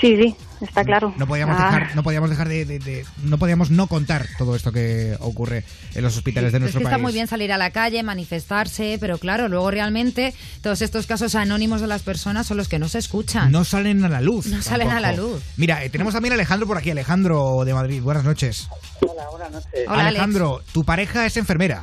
[0.00, 1.12] Sí, sí, está claro.
[1.16, 4.54] No podíamos Ah, dejar, no podíamos dejar de, de- de- no podíamos no contar todo
[4.54, 5.64] esto que ocurre
[5.96, 6.92] en los hospitales de Es nuestro que país.
[6.94, 11.34] está muy bien salir a la calle, manifestarse, pero claro, luego realmente todos estos casos
[11.34, 13.50] anónimos de las personas son los que no se escuchan.
[13.50, 14.46] No salen a la luz.
[14.46, 15.42] No salen a la luz.
[15.56, 18.00] Mira, eh, tenemos también a Alejandro por aquí, Alejandro de Madrid.
[18.00, 18.68] Buenas noches.
[19.00, 19.80] Hola, buenas noches.
[19.88, 21.82] Alejandro, tu pareja es enfermera.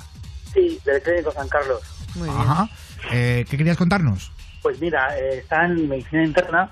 [0.55, 1.81] Sí, del Clínico San Carlos.
[2.27, 2.67] Ajá.
[3.11, 4.31] Eh, ¿Qué querías contarnos?
[4.63, 6.69] Pues mira, eh, está en medicina interna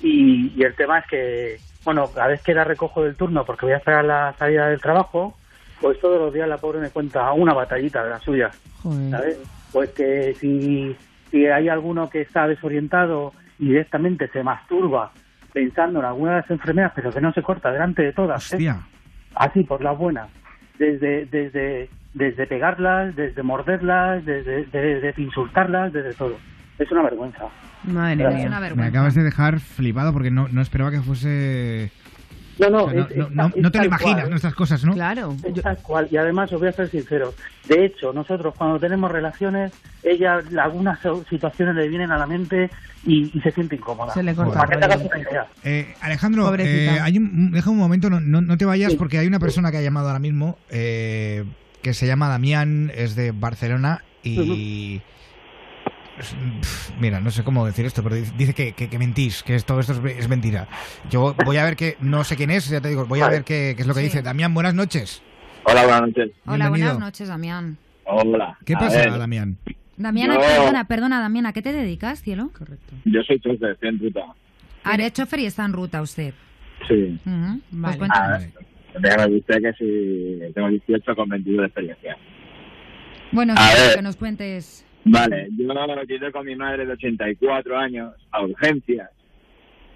[0.00, 3.66] y, y el tema es que, bueno, cada vez que la recojo del turno porque
[3.66, 5.36] voy a esperar la salida del trabajo,
[5.80, 8.50] pues todos los días la pobre me cuenta una batallita de la suya,
[8.82, 9.38] ¿sabes?
[9.72, 10.96] pues que si,
[11.30, 15.12] si hay alguno que está desorientado y directamente se masturba
[15.52, 18.52] pensando en alguna de las enfermeras, pero que no se corta delante de todas.
[18.54, 18.74] ¿eh?
[19.34, 20.28] Así, por la buena.
[20.78, 26.36] Desde, desde, desde pegarlas, desde morderlas, desde, de- desde insultarlas, desde todo.
[26.78, 27.44] Es una vergüenza.
[27.84, 28.60] Madre mía.
[28.74, 31.90] Me acabas de dejar flipado porque no, no esperaba que fuese...
[32.58, 34.30] No, no, O sea, no, es- no- es- no- es no te lo imaginas.
[34.30, 34.94] Estas cosas, ¿no?
[34.94, 35.36] Claro.
[35.44, 36.08] Es tal cual.
[36.10, 37.34] Y además, os voy a ser sincero.
[37.68, 39.72] De hecho, nosotros cuando tenemos relaciones,
[40.02, 42.70] ella algunas situaciones le vienen a la mente
[43.04, 44.14] y, y se siente incómoda.
[44.14, 44.66] Se le corta.
[45.64, 49.26] Eh, Alejandro, eh, hay un, deja un momento, no, no, no te vayas porque hay
[49.26, 51.44] una persona que ha llamado ahora mismo eh,
[51.82, 55.00] que se llama Damián, es de Barcelona y...
[56.98, 59.92] Mira, no sé cómo decir esto, pero dice que, que, que mentís, que todo esto
[59.92, 60.66] es, es mentira.
[61.10, 63.44] Yo voy a ver que, no sé quién es, ya te digo, voy a ver
[63.44, 64.06] qué, qué es lo que Sí.
[64.06, 64.22] dice.
[64.22, 65.22] Damián, buenas noches.
[65.64, 66.30] Hola, buenas noches.
[66.46, 66.70] Hola, Bienvenido.
[66.92, 67.76] buenas noches, Damián.
[68.04, 68.56] Hola.
[68.64, 69.58] ¿Qué A pasa, ver, Damián?
[69.96, 72.50] Damián, Yo- perdona, perdona, Damián, ¿a qué te dedicas, cielo?
[72.56, 72.94] Correcto.
[73.04, 74.20] Yo soy chofer, estoy en ruta.
[74.84, 76.32] Ah, eres chofer y está en ruta usted.
[76.86, 77.18] Sí.
[77.24, 77.94] Ujú, Pues Vale.
[77.94, 78.38] A cuéntame.
[78.38, 78.52] ver,
[79.00, 82.16] déjame usted que si tengo 18 con 22 de experiencia.
[83.32, 83.96] Bueno, A sí, ver.
[83.96, 84.85] que nos cuentes.
[85.08, 89.10] Vale, yo llegué con mi madre de 84 años a urgencias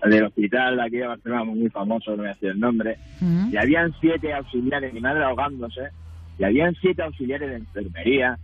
[0.04, 2.96] del hospital de aquí de Barcelona, muy famoso, no voy a decir el nombre,
[3.50, 5.88] y habían siete auxiliares, mi madre ahogándose,
[6.38, 8.38] y habían siete auxiliares de enfermería,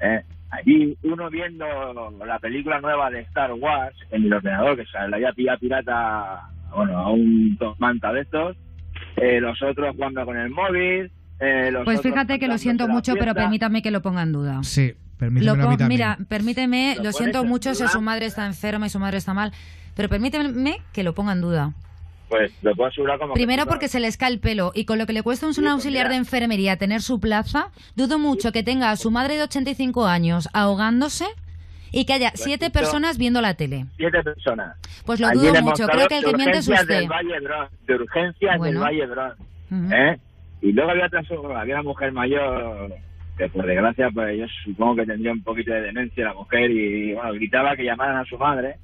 [0.00, 0.22] ¿eh?
[0.50, 1.66] allí uno viendo
[2.26, 6.50] la película nueva de Star Wars en el ordenador, que se la había pillado pirata,
[6.74, 8.56] bueno, a un manta de estos,
[9.16, 13.14] eh, los otros jugando con el móvil, eh, los Pues fíjate que lo siento mucho,
[13.18, 14.62] pero permítame que lo ponga en duda.
[14.62, 15.88] Sí, permíteme Lo a mí pon- también.
[15.88, 19.34] mira, permíteme, ¿Lo lo siento mucho si su madre está enferma y su madre está
[19.34, 19.52] mal,
[19.94, 21.72] pero permíteme que lo ponga en duda.
[22.28, 24.84] Pues lo puedo asegurar como que Primero sí, porque se les cae el pelo y
[24.84, 26.10] con lo que le cuesta a un Sí, auxiliar mira.
[26.10, 30.48] de enfermería tener su plaza, dudo mucho que tenga a su madre de 85 años
[30.52, 31.24] ahogándose
[31.92, 33.86] y que haya siete personas viendo la tele.
[33.96, 34.76] siete personas.
[35.06, 36.86] Pues lo Allí dudo mucho, creo que el que miente es usted.
[36.88, 38.80] del Valle Bron, de urgencias Bueno.
[38.80, 39.32] del Valle Bron,
[39.70, 39.94] Ujú.
[39.94, 40.18] ¿eh?
[40.62, 41.22] Y luego había otra
[41.60, 42.92] había una mujer mayor
[43.36, 47.12] que por desgracia pues yo supongo que tendría un poquito de demencia la mujer y
[47.12, 48.76] bueno gritaba que llamaran a su madre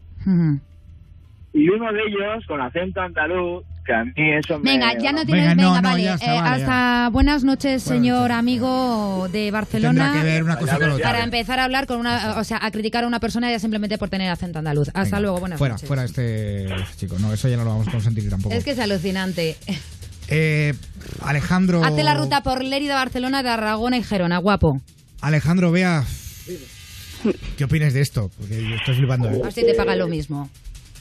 [1.54, 5.24] y uno de ellos con acento andaluz que a mí eso me Venga, ya no
[5.24, 5.48] tienes.
[5.48, 6.12] Venga, Venga, no, no, vale.
[6.12, 10.12] está, eh, vale, hasta buenas noches, señor amigo de Barcelona.
[10.14, 11.04] Que ver una cosa con otra.
[11.10, 13.98] Para empezar a hablar con una, o sea, a criticar a una persona ya simplemente
[13.98, 14.88] por tener acento andaluz.
[14.88, 15.88] Hasta Venga, luego, buenas fuera, noches.
[15.88, 17.18] fuera este, este chico.
[17.18, 18.54] No, eso ya no lo vamos a consentir tampoco.
[18.54, 19.56] Es que es alucinante.
[20.34, 20.74] Eh,
[21.20, 21.84] Alejandro.
[21.84, 24.80] Hace la ruta por Lérida, Barcelona, de Aragona y Gerona, guapo.
[25.20, 26.04] Alejandro, vea.
[27.56, 28.30] ¿Qué opinas de esto?
[28.38, 29.28] Porque yo estoy flipando.
[29.30, 29.38] ¿eh?
[29.40, 30.48] A ver si te pagan lo mismo.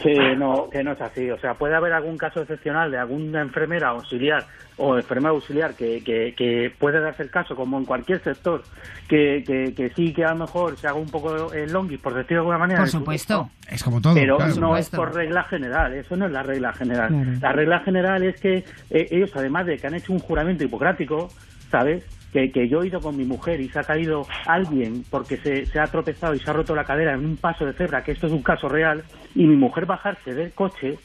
[0.02, 1.30] Que no, que no es así.
[1.30, 4.46] O sea, puede haber algún caso excepcional de alguna enfermera auxiliar
[4.78, 8.64] o enfermera auxiliar que, que, que puede darse el caso, como en cualquier sector,
[9.08, 12.14] que, que, que sí que a lo mejor se haga un poco el longis, por
[12.14, 12.80] decirlo de alguna manera.
[12.80, 13.50] Por su supuesto.
[13.70, 14.14] Es como todo.
[14.16, 14.56] Pero claro.
[14.56, 17.10] no es por regla general, eso no es la regla general.
[17.10, 17.40] Claro.
[17.42, 18.58] La regla general es que
[18.90, 21.30] eh, ellos, además de que han hecho un juramento hipocrático,
[21.70, 22.04] ¿sabes?
[22.32, 25.66] Que, que yo he ido con mi mujer y se ha caído alguien porque se,
[25.66, 28.14] se ha tropezado y se ha roto la cadera en un paso de cebra, que
[28.14, 29.04] esto es un caso real,
[29.36, 30.98] y mi mujer bajarse del coche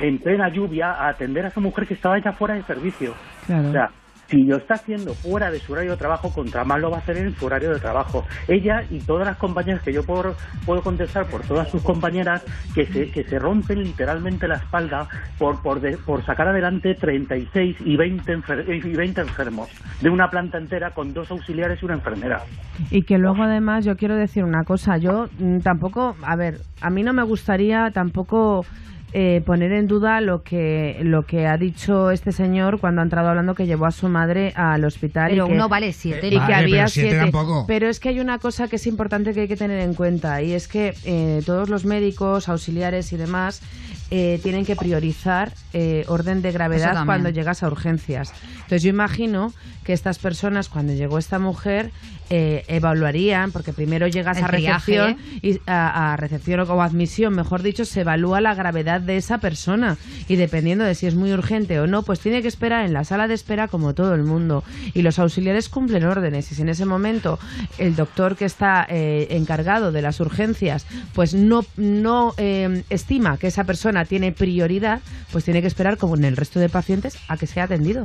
[0.00, 3.14] en plena lluvia a atender a esa mujer que estaba ya fuera de servicio.
[3.46, 3.68] Claro.
[3.68, 3.90] O sea,
[4.30, 7.00] si lo está haciendo fuera de su horario de trabajo, contra más lo va a
[7.00, 8.24] hacer en su horario de trabajo.
[8.48, 10.34] Ella y todas las compañeras que yo puedo,
[10.64, 12.44] puedo contestar por todas sus compañeras
[12.74, 15.08] que se, que se rompen literalmente la espalda
[15.38, 19.68] por, por, de- por sacar adelante 36 y 20, enfer- y 20 enfermos
[20.00, 22.42] de una planta entera con dos auxiliares y una enfermera.
[22.90, 26.90] Y que luego además yo quiero decir una cosa, yo mm, tampoco, a ver, a
[26.90, 28.64] mí no me gustaría tampoco
[29.12, 33.28] eh, poner en duda lo que lo que ha dicho este señor cuando ha entrado
[33.28, 36.36] hablando que llevó a su madre al hospital Pero y que, uno vale siete, y
[36.36, 36.46] ¿no?
[36.46, 37.22] que Vale, había pero siete siete.
[37.24, 37.64] tampoco.
[37.66, 40.42] Pero es que hay una cosa que es importante que hay que tener en cuenta
[40.42, 43.62] y es que eh, todos los médicos, auxiliares y demás
[44.10, 48.32] eh, tienen que priorizar eh, orden de gravedad cuando llegas a urgencias.
[48.54, 49.52] Entonces yo imagino
[49.84, 51.90] que estas personas cuando llegó esta mujer
[52.32, 55.38] eh, evaluarían, porque primero llegas El a recepción ¿eh?
[55.42, 59.96] y a, a recepción o admisión, mejor dicho, se evalúa la gravedad de esa persona
[60.28, 63.02] y dependiendo de si es muy urgente o no, pues tiene que esperar en la
[63.02, 64.62] sala de espera como todo el mundo.
[64.94, 67.38] Y los auxiliares cumplen órdenes y si en ese momento
[67.78, 73.48] el doctor que está eh, encargado de las urgencias pues no, no eh, estima que
[73.48, 75.00] esa persona tiene prioridad,
[75.32, 78.04] pues tiene que esperar como en el resto de pacientes a que sea atendido.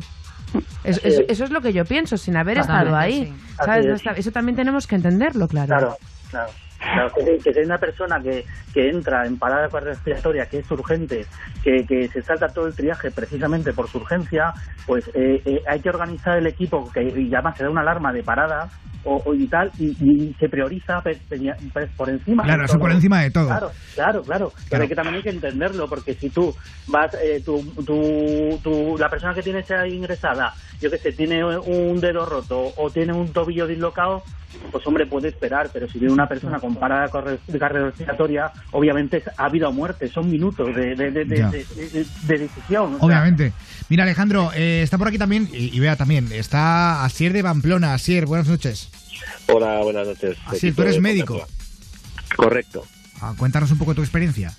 [0.83, 3.25] Es- es- eso es lo que yo pienso, sin haber Totalmente, estado ahí.
[3.25, 3.55] sí.
[3.65, 3.85] ¿sabes?
[4.05, 4.17] Es.
[4.19, 5.67] eso también tenemos que entenderlo, claro.
[5.67, 5.97] Claro,
[6.29, 6.51] claro.
[6.93, 11.25] Claro, que, que hay una persona que, que entra en parada respiratoria, que es urgente,
[11.63, 14.53] que, que se salta todo el triaje precisamente por su urgencia,
[14.85, 18.13] pues eh, eh, hay que organizar el equipo, que y además se da una alarma
[18.13, 18.69] de parada
[19.03, 22.43] o, o y tal, y, y se prioriza pe- peña- pe- por encima.
[22.43, 23.47] Claro, de eso por encima de todo.
[23.47, 24.53] Claro, claro, claro.
[24.69, 26.55] Pero que también hay que entenderlo, porque si tú
[26.87, 27.61] vas, eh, tu,
[28.63, 32.89] tu- la persona que tienes ahí ingresada, yo que sé, tiene un dedo roto o
[32.91, 34.23] tiene un tobillo dislocado,
[34.71, 39.45] pues hombre, puede esperar, pero si viene una persona con parada corre- cardiorrespiratoria, obviamente ha
[39.45, 41.49] habido muerte, son minutos de, de, de, de- Ya.
[41.49, 42.91] de- de- de decisión.
[42.97, 43.53] sea, Obviamente.
[43.89, 47.93] Mira, Alejandro, eh, está por aquí también, y, y Bea también, está Asier de Pamplona.
[47.93, 48.89] Asier, buenas noches.
[49.47, 50.37] Hola, buenas noches.
[50.47, 51.45] Asier, tú eres médico.
[52.35, 52.83] Correcto.
[53.21, 54.53] Ah, cuéntanos un poco tu experiencia.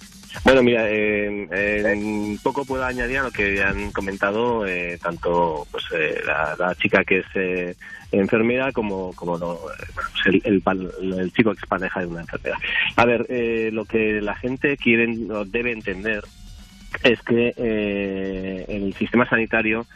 [0.45, 5.85] Bueno, mira, eh, eh, poco puedo añadir a lo que han comentado eh, tanto pues
[5.93, 7.75] eh, la, la chica que es eh,
[8.13, 12.59] enfermera como como pues el, el, el chico que es pareja de una enfermera.
[12.97, 16.23] A ver, eh, lo que la gente quiere o debe entender
[17.03, 19.87] es que eh, el sistema sanitario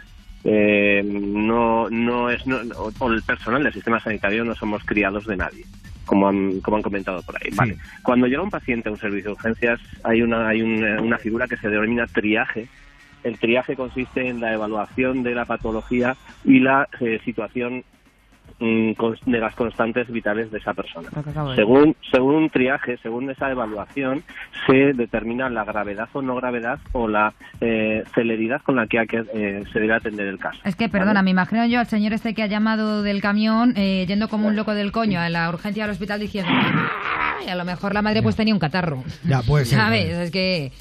[0.43, 2.59] eh, no no es no,
[2.99, 5.65] o el personal del sistema sanitario no somos criados de nadie
[6.11, 7.51] como han, como han comentado por ahí.
[7.55, 7.77] Vale.
[8.03, 11.47] Cuando llega un paciente a un servicio de urgencias hay una hay una, una figura
[11.47, 12.67] que se denomina triaje.
[13.23, 17.85] El triaje consiste en la evaluación de la patología y la eh, situación
[18.61, 21.09] de las constantes vitales de esa persona.
[21.57, 24.23] Según, según un triaje, según esa evaluación,
[24.67, 28.99] se determina la gravedad o no gravedad o la eh, celeridad con la que,
[29.35, 30.61] eh, se debe atender el caso.
[30.65, 34.05] Es que, perdona, me imagino yo al señor este que ha llamado del camión eh,
[34.07, 37.65] yendo como un loco del coño a la urgencia del hospital diciendo "Ay", a lo
[37.65, 39.03] mejor la madre pues tenía un catarro.
[39.25, 39.79] Ya, puede ser.
[39.79, 40.11] ¿Sabes?
[40.11, 40.73] Es que...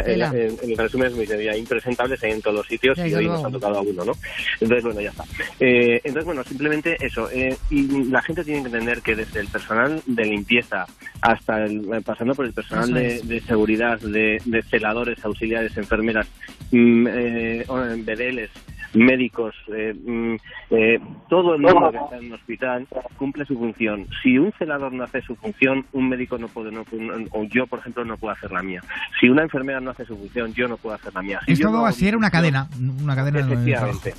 [0.00, 0.32] Eh, Tela.
[0.34, 1.56] En, en resumen, es muy sencilla.
[1.56, 3.34] Impresentables hay en todos los sitios y hoy luego.
[3.34, 4.12] nos ha tocado a uno, ¿no?
[4.60, 5.24] Entonces, bueno, ya está.
[5.60, 7.28] Eh, entonces, bueno, simplemente eso.
[7.30, 10.86] eh, y la gente tiene que entender que desde el personal de limpieza
[11.20, 16.26] hasta el, eh, pasando por el personal de, de seguridad, de, de celadores, auxiliares, enfermeras,
[16.70, 17.64] mm, eh, eh,
[17.98, 18.50] bedeles,
[18.96, 20.34] médicos, eh, mm,
[20.70, 22.86] eh, todo el mundo que está en un hospital
[23.16, 24.06] cumple su función.
[24.22, 27.66] Si un celador no hace su función, un médico no puede, no, no- o yo,
[27.66, 28.82] por ejemplo, no puedo hacer la mía.
[29.20, 31.40] Si una enfermera no hace su función, yo no puedo hacer la mía.
[31.46, 32.68] Si Es yo todo no- así, era una cadena.
[33.02, 34.14] Una cadena de Efectivamente.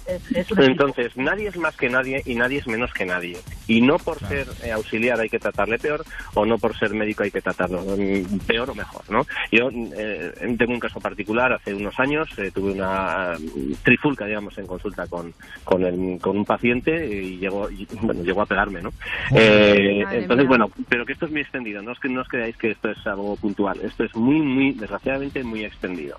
[0.57, 3.37] Entonces, nadie es más que nadie y nadie es menos que nadie.
[3.67, 7.23] Y no por ser eh, auxiliar hay que tratarle peor o no por ser médico
[7.23, 9.25] hay que tratarlo mm, peor o mejor, ¿no?
[9.51, 14.57] Yo eh, tengo un caso particular, hace unos años eh, tuve una mm, trifulca, digamos,
[14.57, 15.34] en consulta con,
[15.64, 18.94] con, el- con un paciente y llegó, y, bueno, llegó a pegarme, ¿no?
[19.35, 20.48] Eh, entonces, mía.
[20.48, 23.07] bueno, pero que esto es muy extendido, no que no os creáis que esto es
[23.07, 26.18] algo puntual, esto es muy, muy, desgraciadamente, muy extendido.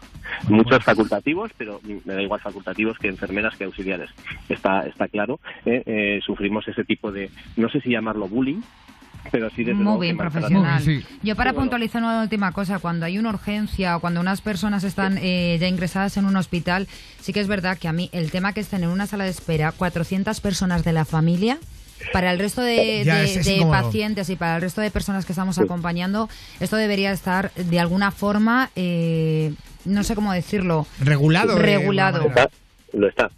[0.49, 4.11] Muchos facultativos, pero me da igual facultativos que enfermeras que auxiliares,
[4.49, 8.61] está, está claro, eh, eh, sufrimos ese tipo de, no sé si llamarlo bullying,
[9.31, 10.83] pero sí desde luego Muy bien, profesional.
[10.85, 11.55] Yo para Sí, bueno.
[11.55, 15.69] puntualizar una última cosa, cuando hay una urgencia o cuando unas personas están eh, ya
[15.69, 16.89] ingresadas en un hospital,
[17.21, 19.31] sí que es verdad que a mí el tema que estén en una sala de
[19.31, 21.59] espera 400 personas de la familia,
[22.13, 23.83] para el resto de, Ya, de- es- es de incómodo.
[23.83, 25.63] pacientes y para el resto de personas que estamos Sí.
[25.63, 26.29] acompañando,
[26.61, 29.53] esto debería estar de alguna forma, eh,
[29.85, 31.57] no sé cómo decirlo, Regulado.
[31.57, 32.21] de Regulado.
[32.93, 33.31] Lo está.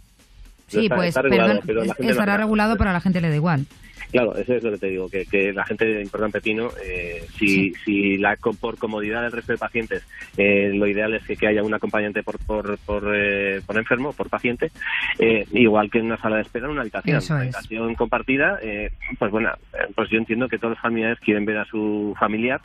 [0.67, 3.01] Lo Sí, está, pues está regulado, perdón, pero la gente estará regulado, pero a la
[3.01, 3.65] gente le da igual.
[4.11, 7.23] Claro, eso es lo que te digo, que, que la gente de Importan Pepino, eh,
[7.37, 10.05] si, si la, por comodidad del resto de pacientes,
[10.37, 14.13] eh, lo ideal es que, que haya un acompañante por, por, por, eh, por enfermo,
[14.13, 14.71] por paciente,
[15.17, 17.17] eh, igual que en una sala de espera, en una habitación.
[17.17, 17.55] Eso una es.
[17.55, 19.51] habitación compartida, eh, pues bueno,
[19.95, 22.59] pues yo entiendo que todos los familiares quieren ver a su familiar,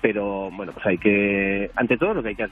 [0.00, 2.46] pero bueno, pues hay que, ante todo lo que hay que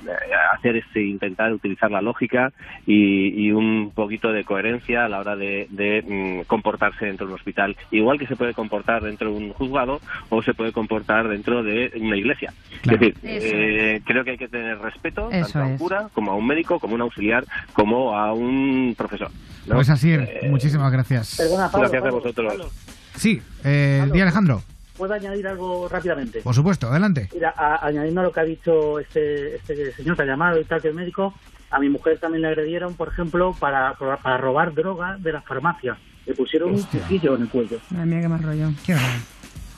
[0.54, 2.52] hacer es intentar utilizar la lógica
[2.86, 7.32] y, y un poquito de coherencia a la hora de, de, mm, comportarse dentro de
[7.32, 11.28] un hospital, igual que se puede comportar dentro de un juzgado o se puede comportar
[11.28, 12.52] dentro de una iglesia.
[12.82, 16.32] Es decir, eh, creo que hay que tener respeto Eso tanto a un cura como
[16.32, 19.30] a un médico, como a un auxiliar, como a un profesor.
[19.66, 19.74] ¿no?
[19.76, 21.36] Pues así, Eh, muchísimas gracias.
[21.38, 22.52] Perdona, Pablo, Gracias a vosotros.
[22.52, 22.70] Pablo,
[23.16, 24.62] Sí, eh, di Alejandro.
[24.96, 26.40] ¿Puedo añadir algo rápidamente?
[26.40, 27.28] Por supuesto, adelante.
[27.34, 30.64] Mira, a- añadiendo a lo que ha dicho este, este señor que ha llamado y
[30.64, 31.34] tal, que es médico,
[31.70, 35.98] a mi mujer también le agredieron, por ejemplo, para, para robar droga de las farmacias.
[36.26, 37.78] Le pusieron un cuchillo en el cuello.
[37.90, 38.68] Madre mía, qué más rollo.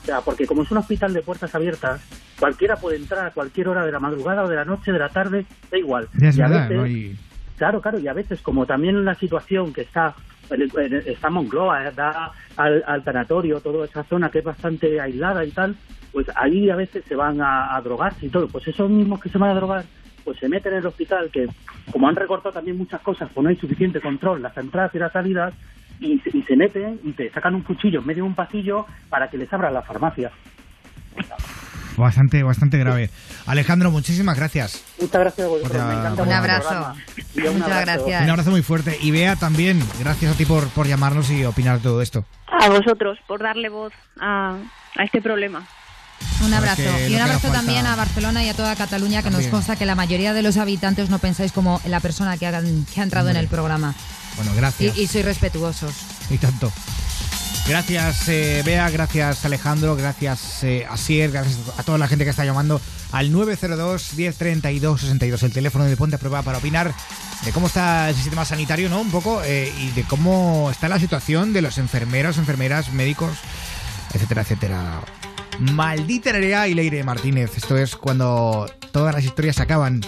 [0.01, 2.01] O sea, porque como es un hospital de puertas abiertas,
[2.39, 5.09] cualquiera puede entrar a cualquier hora de la madrugada o de la noche, de la
[5.09, 6.07] tarde, da igual.
[6.17, 7.17] Ya es Y a veces-
[7.57, 10.15] Claro, claro, y a veces, como también la situación que está
[11.05, 15.51] está Moncloa, eh, da al, al tanatorio, toda esa zona que es bastante aislada y
[15.51, 15.75] tal,
[16.11, 18.47] pues ahí a veces se van a, a drogarse y todo.
[18.47, 19.83] Pues esos mismos que se van a drogar,
[20.23, 21.47] pues se meten en el hospital, que
[21.91, 25.11] como han recortado también muchas cosas, pues no hay suficiente control, las entradas y las
[25.11, 25.53] salidas,
[25.99, 28.85] y, se- y se meten y te sacan un cuchillo en medio de un pasillo
[29.09, 30.31] para que les abran la farmacia.
[31.97, 33.09] bastante, bastante grave.
[33.45, 34.83] Alejandro, muchísimas gracias.
[35.01, 35.83] Muchas gracias a vosotros.
[35.85, 36.93] Me encanta un abrazo.
[37.35, 37.81] un Muchas abrazo.
[38.05, 38.23] gracias.
[38.23, 38.97] Un abrazo muy fuerte.
[39.01, 42.25] Y Bea también, gracias a ti por, por llamarnos y opinar de todo esto.
[42.47, 44.55] A vosotros por darle voz a,
[44.97, 45.65] a este problema.
[46.45, 46.81] Un abrazo.
[47.07, 49.95] Y un abrazo también a Barcelona y a toda Cataluña, que nos consta que la
[49.95, 53.37] mayoría de los habitantes no pensáis como la persona que ha, que ha entrado en
[53.37, 53.93] el programa.
[54.39, 54.97] Bueno, gracias.
[54.97, 55.93] y sois respetuosos.
[56.29, 56.71] Y tanto.
[57.67, 62.45] Gracias, eh, Bea, gracias, Alejandro, gracias, eh, Asier, gracias a toda la gente que está
[62.45, 62.79] llamando
[63.11, 66.93] al 902 1032 62, el teléfono de Ponte a Prueba para opinar
[67.43, 69.01] de cómo está el sistema sanitario, ¿no?
[69.01, 73.31] Un poco, eh, y de cómo está la situación de los enfermeros, enfermeras, médicos,
[74.13, 75.01] etcétera, etcétera.
[75.59, 77.51] Maldita Nerea y Leire Martínez.
[77.57, 80.01] Esto es cuando todas las historias acaban.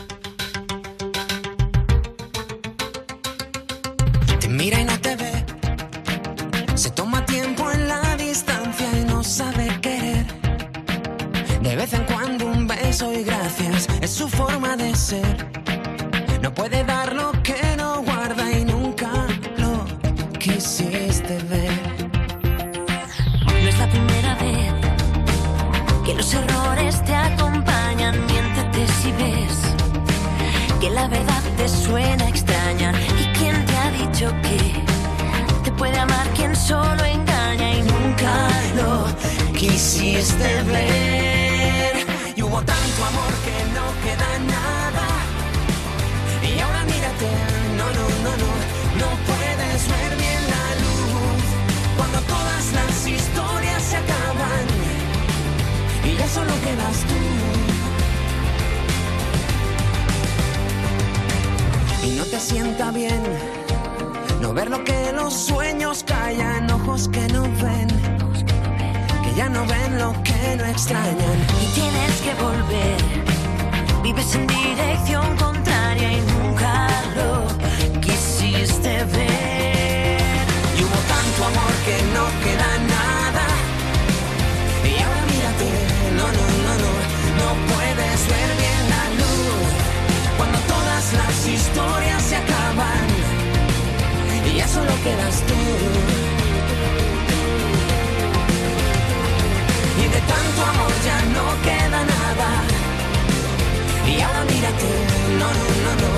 [4.52, 5.32] Mira y no te ve.
[6.76, 10.26] Se toma tiempo en la distancia y no sabe querer.
[11.61, 15.48] De vez en cuando un beso y gracias es su forma de ser.
[16.41, 17.32] No puede dar lo
[40.22, 45.07] Ver y hubo tanto amor que no queda nada.
[46.43, 47.27] Y ahora mírate,
[47.76, 48.52] no, no, no, no,
[49.02, 51.43] no puedes ver bien la luz
[51.98, 54.65] cuando todas las historias se acaban
[56.03, 57.18] y ya solo quedas tú.
[62.06, 63.23] Y no te sienta bien
[64.39, 67.88] no ver lo que los sueños callan, ojos que no ven,
[69.36, 71.38] ya no ven lo que no extrañan.
[71.62, 72.98] y tienes que volver.
[74.03, 77.48] Vives en dirección contraria y nunca lo
[78.02, 80.45] quisiste ver.
[80.78, 83.45] Y hubo tanto amor que no queda nada.
[84.84, 85.70] Y ahora mírate,
[86.18, 86.91] no, no, no, no,
[87.40, 89.70] no puedes ver bien la luz.
[90.38, 93.08] Cuando todas las historias se acaban
[94.52, 96.40] y ya solo quedas tú.
[100.69, 102.49] Amor ya no queda nada.
[104.07, 104.89] Y ahora mírate,
[105.39, 106.11] no, no, no, no,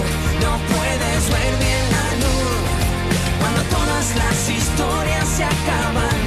[0.43, 2.61] no puedes ver bien la luz.
[3.39, 6.21] Cuando todas las historias se acaban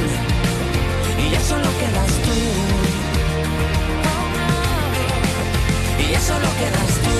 [1.18, 2.36] y ya solo quedas tú.
[6.02, 7.14] Y ya solo quedas tú.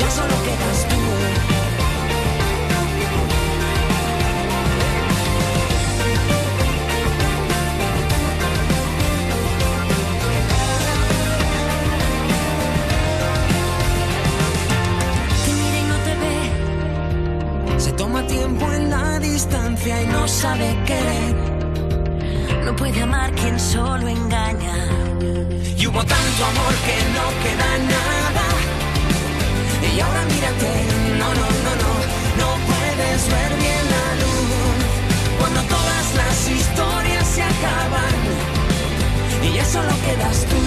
[0.00, 1.61] Ya solo quedas tú.
[19.32, 21.34] Distancia y no sabe querer.
[22.64, 24.76] No puede amar quien solo engaña.
[25.78, 28.46] Y hubo tanto amor que no queda nada.
[29.94, 30.72] Y ahora mírate,
[31.20, 31.92] no, no, no, no,
[32.40, 34.78] no puedes ver bien la luz.
[35.38, 38.16] Cuando todas las historias se acaban
[39.46, 40.62] y ya solo quedas tú.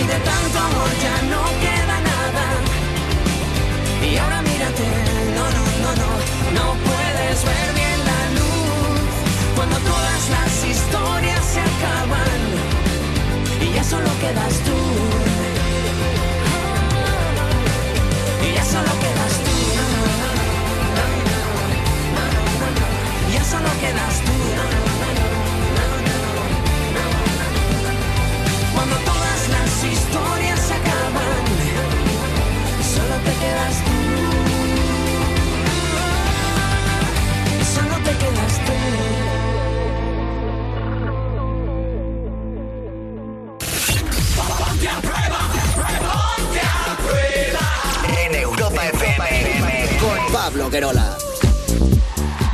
[0.00, 1.97] Y de tanto amor ya no queda.
[4.10, 4.84] Y ahora mírate,
[5.36, 6.10] no, no, no, no,
[6.58, 9.00] no puedes ver bien la luz.
[9.54, 12.40] Cuando todas las historias se acaban
[13.60, 14.78] y ya solo quedas tú.
[18.46, 19.56] Y ya solo quedas tú.
[23.34, 24.37] Ya solo quedas tú.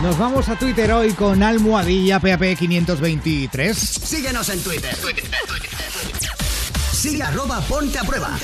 [0.04, 3.76] Nos vamos a Twitter hoy con Almohadilla PAP 523.
[3.76, 4.94] Síguenos en Twitter.
[6.92, 8.38] Sigue arroba ponte a prueba.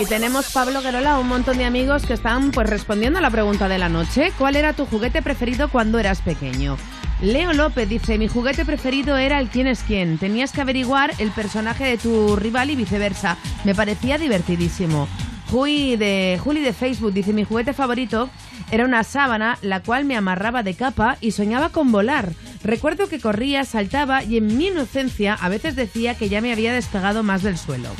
[0.00, 3.68] Y tenemos Pablo Guerola, un montón de amigos que están pues respondiendo a la pregunta
[3.68, 4.32] de la noche.
[4.38, 6.76] ¿Cuál era tu juguete preferido cuando eras pequeño?
[7.20, 10.18] Leo López dice, mi juguete preferido era el quién es quién.
[10.18, 13.36] Tenías que averiguar el personaje de tu rival y viceversa.
[13.64, 15.06] Me parecía divertidísimo.
[15.50, 18.28] Juli de, Juli de Facebook dice, mi juguete favorito
[18.70, 22.32] era una sábana, la cual me amarraba de capa y soñaba con volar.
[22.64, 26.72] Recuerdo que corría, saltaba y en mi inocencia a veces decía que ya me había
[26.72, 27.90] despegado más del suelo.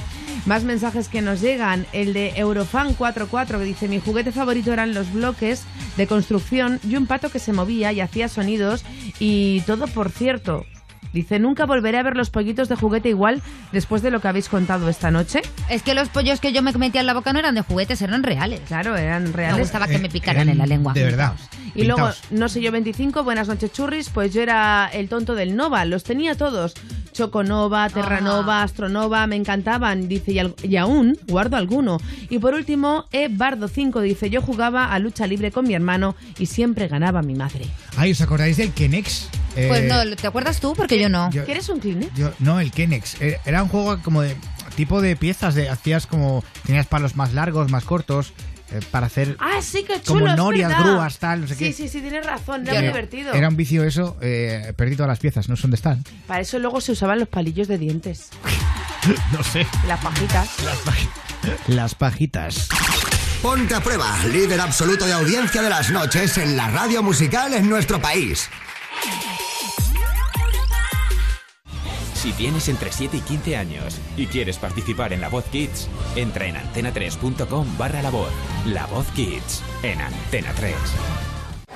[0.47, 1.87] Más mensajes que nos llegan.
[1.93, 5.63] El de Eurofan44 que dice: Mi juguete favorito eran los bloques
[5.97, 8.85] de construcción y un pato que se movía y hacía sonidos.
[9.19, 10.65] Y todo por cierto.
[11.13, 14.49] Dice: Nunca volveré a ver los pollitos de juguete igual después de lo que habéis
[14.49, 15.43] contado esta noche.
[15.69, 18.01] Es que los pollos que yo me metía en la boca no eran de juguetes,
[18.03, 18.61] eran reales.
[18.67, 19.57] Claro, eran reales.
[19.57, 20.93] Me gustaba que me picaran en la lengua.
[20.93, 21.35] De verdad.
[21.75, 25.57] Y luego, no sé yo, 25, buenas noches churris, pues yo era el tonto del
[25.57, 26.75] Nova, los tenía todos.
[27.13, 31.99] Choconova, Terranova, Astronova, me encantaban, dice, y, al- y aún guardo alguno.
[32.31, 36.15] Y por último, E Bardo 5 dice, yo jugaba a lucha libre con mi hermano
[36.39, 37.67] y siempre ganaba mi madre.
[37.97, 39.29] Ay, ¿os acordáis del Kenex?
[39.57, 40.75] Eh, Pues no, ¿te acuerdas tú?
[40.75, 41.31] Porque yo no.
[41.31, 42.15] yo- ¿Quieres un Kleenex?
[42.15, 43.21] yo- no, el Kenex.
[43.21, 44.37] Eh, Era un juego como de
[44.77, 48.33] tipo de piezas, de hacías como tenías palos más largos, más cortos
[48.71, 51.73] eh, para hacer Ah, sí, qué chulo, como norias, grúas, tal, no sé sí, qué.
[51.75, 53.35] Sí, sí, tienes razón, era muy divertido.
[53.35, 56.03] Era un vicio eso, eh, perdí todas las piezas, no sé dónde están.
[56.27, 58.31] Para eso luego se usaban los palillos de dientes,
[59.33, 59.67] no sé.
[59.87, 60.49] las pajitas.
[61.67, 62.69] Las pajitas.
[63.43, 67.69] Ponte a prueba, líder absoluto de audiencia de las noches en la radio musical en
[67.69, 68.49] nuestro país.
[72.23, 76.47] Si tienes entre 7 y 15 años y quieres participar en La Voz Kids, entra
[76.47, 78.31] en antena3.com barra La Voz.
[78.65, 80.73] La Voz Kids, en Antena 3.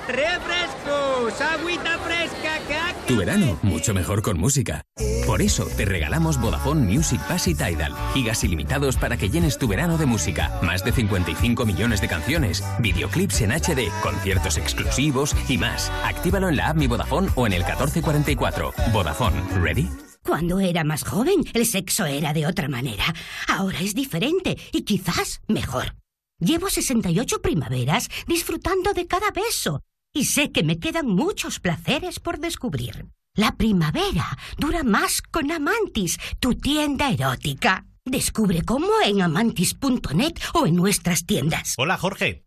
[0.07, 1.41] ¡Refrescos!
[1.41, 2.59] ¡Agüita fresca!
[2.65, 4.83] ¡Que Tu verano, mucho mejor con música.
[5.25, 7.93] Por eso te regalamos Vodafone Music Pass y Tidal.
[8.13, 10.57] Gigas ilimitados para que llenes tu verano de música.
[10.61, 15.91] Más de 55 millones de canciones, videoclips en HD, conciertos exclusivos y más.
[16.05, 18.71] Actívalo en la app Mi Vodafone o en el 1444.
[18.93, 20.06] Vodafone, ¿ready?
[20.27, 23.15] Cuando era más joven, el sexo era de otra manera.
[23.47, 25.95] Ahora es diferente y quizás mejor.
[26.41, 29.83] Llevo 68 primaveras disfrutando de cada beso
[30.13, 33.05] y sé que me quedan muchos placeres por descubrir.
[33.35, 37.85] La primavera dura más con Amantis, tu tienda erótica.
[38.03, 41.75] Descubre cómo en amantis.net o en nuestras tiendas.
[41.77, 42.46] Hola Jorge.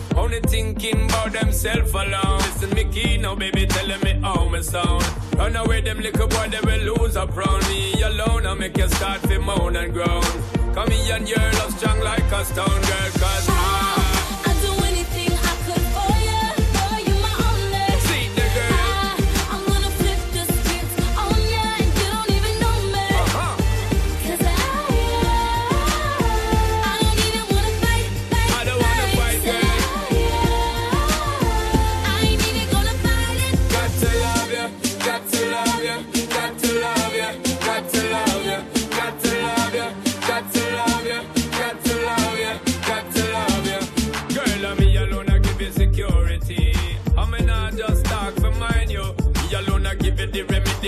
[0.21, 2.37] Only thinking about themself alone.
[2.37, 5.03] Listen, me key now, baby, telling me how me sound.
[5.35, 8.45] Run away, them little boy they will lose up round me alone.
[8.45, 10.21] I make you start to moan and groan.
[10.75, 14.10] Come here and your love strong like a stone girl, cause I.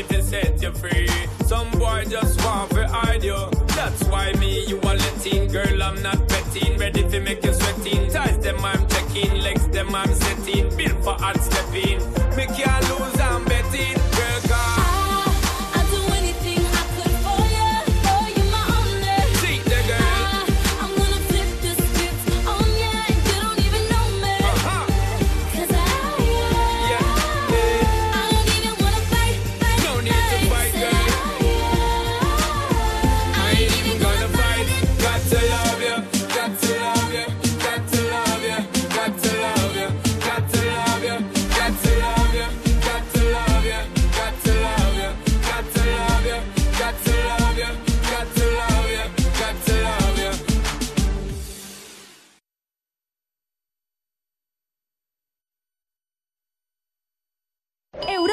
[0.08, 1.10] the remedy to set you free.
[1.46, 3.38] Some boy just want to hide you.
[3.76, 5.52] That's why me, you are letting.
[5.52, 6.78] Girl, I'm not betting.
[6.78, 8.12] Ready to make you sweating.
[8.12, 9.42] Ties them, I'm checking.
[9.42, 10.76] Legs them, I'm setting.
[10.76, 12.00] Built for hard stepping.
[12.36, 13.13] Me can't lose,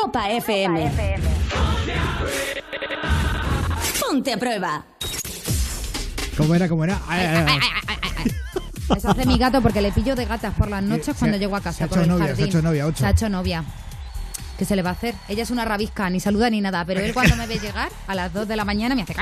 [0.00, 0.90] Europa FM.
[4.00, 4.84] Ponte a prueba.
[6.36, 6.68] ¿Cómo era?
[6.68, 6.98] ¿Cómo era?
[7.06, 8.96] Ay, ay, ay.
[8.96, 11.60] Eso hace mi gato porque le pillo de gatas por las noches cuando llego a
[11.60, 11.78] casa.
[11.78, 12.48] se ha por hecho el novia, se ha jardín.
[12.48, 12.98] hecho novia, ocho.
[12.98, 13.64] Se ha hecho novia.
[14.60, 15.14] ¿Qué se le va a hacer?
[15.26, 18.14] Ella es una rabisca, ni saluda ni nada, pero él cuando me ve llegar a
[18.14, 19.14] las 2 de la mañana me hace...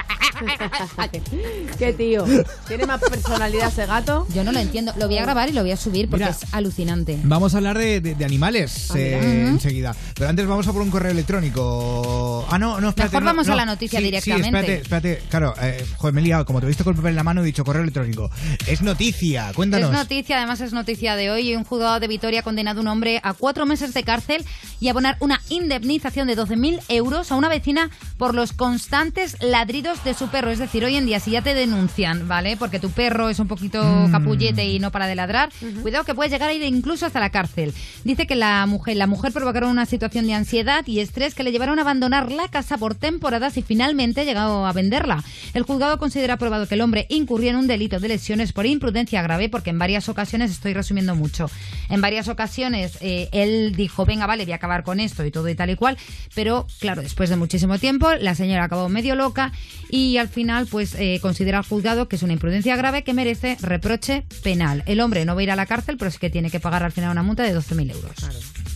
[1.78, 2.24] Qué tío.
[2.66, 4.26] ¿Tiene más personalidad ese gato?
[4.34, 4.92] Yo no lo entiendo.
[4.96, 6.36] Lo voy a grabar y lo voy a subir porque Mira.
[6.36, 7.18] es alucinante.
[7.22, 9.94] Vamos a hablar de, de- de animales Ah, eh, enseguida.
[10.14, 12.44] Pero antes vamos a por un correo electrónico.
[12.50, 13.12] Ah, no, no, espérate.
[13.12, 13.56] Mejor no, vamos a no.
[13.58, 14.48] la noticia Sí, directamente.
[14.48, 15.22] Sí, espérate, espérate.
[15.30, 16.44] Claro, eh, joder, me he liado.
[16.46, 18.28] Como te he visto con el papel en la mano, he dicho correo electrónico.
[18.66, 19.90] Es noticia, cuéntanos.
[19.90, 21.54] Es noticia, además es noticia de hoy.
[21.54, 24.44] Un juzgado de Vitoria ha condenado a un hombre a cuatro meses de cárcel
[24.80, 30.02] y a abonar una indemnización de 12.000 euros a una vecina por los constantes ladridos
[30.02, 30.50] de su perro.
[30.50, 32.56] Es decir, hoy en día, si ya te denuncian, ¿vale?
[32.56, 34.10] Porque tu perro es un poquito Mm.
[34.10, 35.50] capullete y no para de ladrar,
[35.82, 37.74] cuidado que puede llegar a ir incluso hasta la cárcel.
[38.04, 41.52] Dice que la mujer, la mujer provocaron una situación de ansiedad y estrés que le
[41.52, 45.22] llevaron a abandonar la casa por temporadas y finalmente ha llegado a venderla.
[45.52, 49.20] El juzgado considera probado que el hombre incurrió en un delito de lesiones por imprudencia
[49.20, 51.50] grave porque en varias ocasiones, estoy resumiendo mucho,
[51.90, 55.48] en varias ocasiones eh, él dijo, venga, vale, voy a acabar con esto y todo
[55.48, 55.96] y tal y cual,
[56.34, 59.52] pero claro, después de muchísimo tiempo, la señora acabó medio loca
[59.90, 63.56] y al final pues eh, considera el juzgado que es una imprudencia grave que merece
[63.60, 64.82] reproche penal.
[64.86, 66.82] El hombre no va a ir a la cárcel, pero sí que tiene que pagar
[66.82, 68.12] al final una multa de 12.000 euros.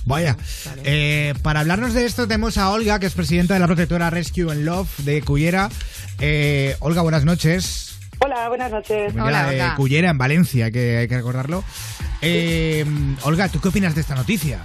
[0.05, 0.37] Vaya.
[0.85, 4.51] Eh, para hablarnos de esto tenemos a Olga, que es presidenta de la protectora Rescue
[4.51, 5.71] and Love de Cullera.
[6.19, 7.99] Eh, Olga, buenas noches.
[8.19, 9.15] Hola, buenas noches.
[9.15, 11.65] Venida de Cullera, en Valencia, que hay que recordarlo.
[12.21, 12.85] Eh,
[13.23, 14.63] Olga, ¿tú qué opinas de esta noticia?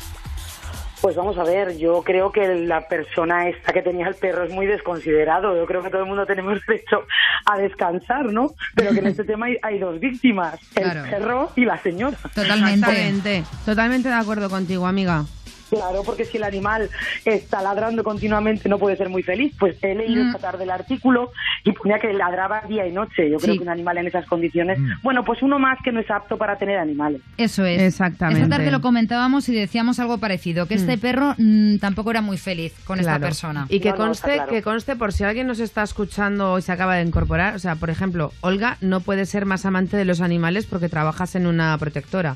[1.02, 4.52] Pues vamos a ver, yo creo que la persona esta que tenía el perro es
[4.52, 5.56] muy desconsiderado.
[5.56, 7.06] Yo creo que todo el mundo tenemos derecho
[7.46, 8.52] a descansar, ¿no?
[8.76, 11.04] Pero que en este tema hay, hay dos víctimas, el Claro.
[11.10, 12.18] perro y la señora.
[12.34, 13.44] Totalmente.
[13.66, 15.24] Totalmente de acuerdo contigo, amiga.
[15.70, 16.90] Claro, porque si el animal
[17.26, 19.54] está ladrando continuamente no puede ser muy feliz.
[19.60, 21.32] Pues he leído esta tarde el artículo
[21.64, 23.30] y ponía que ladraba día y noche.
[23.30, 26.10] Yo creo que un animal en esas condiciones, bueno, pues uno más que no es
[26.10, 27.22] apto para tener animales.
[27.38, 27.82] Eso es.
[27.82, 28.44] Exactamente.
[28.44, 31.00] Esta tarde lo comentábamos y decíamos algo parecido, que este Mm.
[31.00, 33.66] perro mm, tampoco era muy feliz con esta persona.
[33.70, 37.04] Y que conste, que conste por si alguien nos está escuchando y se acaba de
[37.04, 40.90] incorporar, o sea, por ejemplo, Olga no puede ser más amante de los animales porque
[40.90, 42.36] trabajas en una protectora.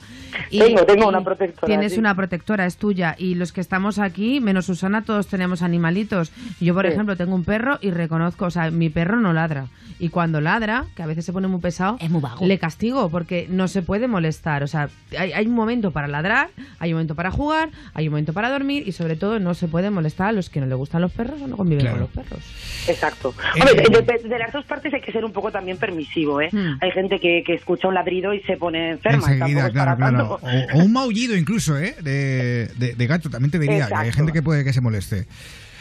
[0.49, 1.99] Tengo, tengo y una protectora, Tienes sí.
[1.99, 3.15] una protectora, es tuya.
[3.22, 6.31] Y los que estamos aquí, menos Susana, todos tenemos animalitos.
[6.60, 6.91] Yo, por Sí.
[6.93, 9.68] ejemplo, tengo un perro y reconozco, o sea, mi perro no ladra.
[9.99, 11.98] Y cuando ladra, que a veces se pone muy pesado,
[12.41, 14.64] le castigo porque no se puede molestar.
[14.64, 16.49] O sea, hay, hay un momento para ladrar,
[16.80, 19.68] hay un momento para jugar, hay un momento para dormir y sobre todo no se
[19.68, 22.07] puede molestar a los que no le gustan los perros o no conviven Claro.
[22.07, 22.43] con los perros.
[22.88, 23.35] Exacto.
[23.56, 26.41] Eh, Hombre, de, de- de las dos partes hay que ser un poco también permisivo,
[26.41, 26.49] ¿eh?
[26.52, 26.77] Hmm.
[26.81, 29.31] Hay gente que, que escucha un ladrido y se pone enferma.
[29.31, 30.39] Enseguida, es claro, claro.
[30.41, 31.95] O, o un maullido incluso, ¿eh?
[32.02, 33.88] De, de- de gato, también te diría.
[33.88, 35.27] que hay gente que puede que se moleste.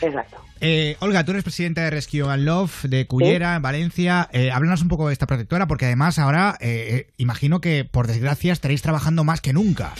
[0.02, 0.49] Exacto.
[0.60, 4.28] Eh, Olga, tú eres presidenta de Rescue and Love de Cullera, en Valencia.
[4.32, 8.06] Eh, háblanos un poco de esta protectora, porque además ahora eh, eh, imagino que, por
[8.06, 9.92] desgracia, estaréis trabajando más que nunca.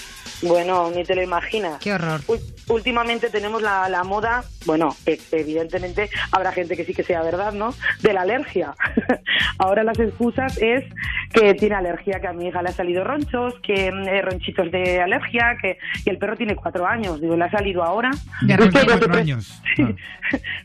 [0.42, 1.78] Bueno, ni te lo imaginas.
[1.80, 2.20] Qué horror.
[2.68, 7.52] últimamente tenemos la, la moda, bueno, e- evidentemente habrá gente que sí que sea verdad,
[7.52, 7.74] ¿no?
[8.00, 8.74] De la alergia.
[9.58, 10.84] Ahora las excusas es
[11.32, 14.70] que tiene alergia, que a mi hija le ha salido ronchos, que mm, eh, ronchitos
[14.70, 17.20] de alergia, que y el perro tiene cuatro años.
[17.20, 18.10] Digo, le ha salido ahora.
[18.10, 19.60] O cuatro años.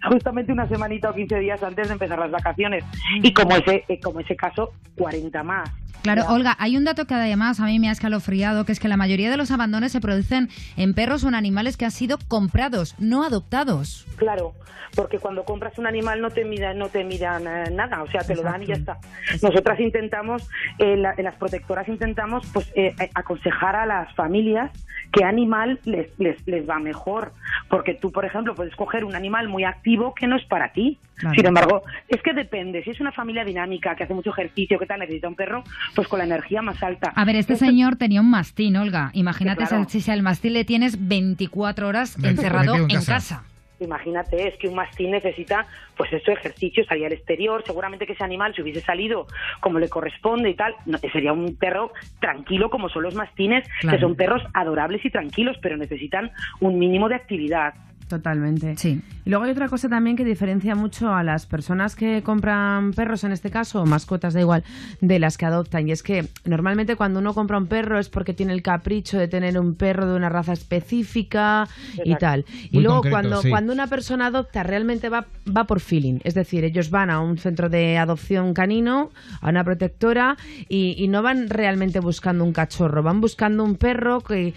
[0.10, 2.84] justamente una semanita o 15 días antes de empezar las vacaciones.
[3.22, 5.70] Y como ese, eh, como ese caso, 40 más.
[6.02, 8.88] Claro, Olga, hay un dato que además a mí me ha escalofriado, que es que
[8.88, 12.20] la mayoría de los abandones se producen en perros o en animales que han sido
[12.28, 14.06] comprados, no adoptados.
[14.16, 14.54] Claro,
[14.96, 18.22] porque cuando compras un animal no te miran, no te miran eh, nada, o sea,
[18.22, 18.98] te lo dan y ya está.
[19.42, 20.48] Nosotras intentamos,
[20.78, 24.72] eh, la- en las protectoras intentamos, pues, eh, eh, aconsejar a las familias
[25.12, 27.34] qué animal les, les, les va mejor,
[27.70, 31.00] porque tú, por ejemplo, puedes coger un animal muy activo que no es para ti.
[31.36, 32.84] Sin embargo, es que depende.
[32.84, 35.64] Si es una familia dinámica que hace mucho ejercicio, que tal necesita un perro,
[35.96, 37.12] pues con la energía más alta.
[37.16, 39.10] A ver, este Esto- señor tenía un mastín, Olga.
[39.14, 39.86] Imagínate claro.
[39.88, 43.14] si al mastín le tienes 24 horas Me- encerrado en en casa.
[43.14, 43.44] casa.
[43.82, 45.68] Imagínate, es que un mastín necesita,
[45.98, 47.62] pues eso, ejercicio, salir al exterior.
[47.66, 49.28] Seguramente que ese animal, si hubiese salido
[49.60, 53.98] como le corresponde y tal, no, sería un perro tranquilo, como son los mastines, Claro.
[53.98, 56.32] que son perros adorables y tranquilos, pero necesitan
[56.62, 57.74] un mínimo de actividad.
[58.08, 58.78] Totalmente.
[58.78, 59.02] Sí.
[59.26, 63.24] Y luego hay otra cosa también que diferencia mucho a las personas que compran perros,
[63.24, 64.64] en este caso, o mascotas, da igual,
[65.02, 65.88] de las que adoptan.
[65.90, 69.28] Y es que normalmente cuando uno compra un perro es porque tiene el capricho de
[69.28, 71.68] tener un perro de una raza específica
[72.04, 72.46] y tal.
[72.70, 73.50] Y luego concreto, cuando, sí.
[73.50, 75.26] cuando una persona adopta realmente va,
[75.56, 76.20] va por feeling.
[76.24, 79.10] Es decir, ellos van a un centro de adopción canino,
[79.42, 80.38] a una protectora,
[80.70, 84.54] y, y no van realmente buscando un cachorro, van buscando un perro que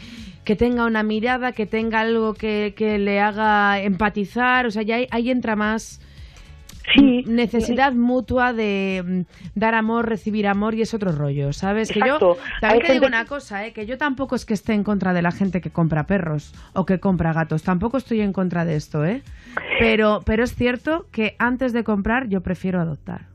[0.49, 4.95] que tenga una mirada, que tenga algo que, que le haga empatizar, o sea, ya
[4.95, 6.01] ahí, ahí entra más
[6.95, 7.23] Sí.
[7.27, 9.21] Necesidad mutua de mm,
[9.55, 11.93] dar amor, recibir amor y es otro rollo, ¿sabes?
[11.93, 13.75] Que yo también te digo una cosa, ¿eh?
[13.75, 16.87] que yo tampoco es que esté en contra de la gente que compra perros o
[16.87, 19.21] que compra gatos, tampoco estoy en contra de esto, ¿eh?
[19.79, 23.27] Pero, pero es cierto que antes de comprar yo prefiero adoptar.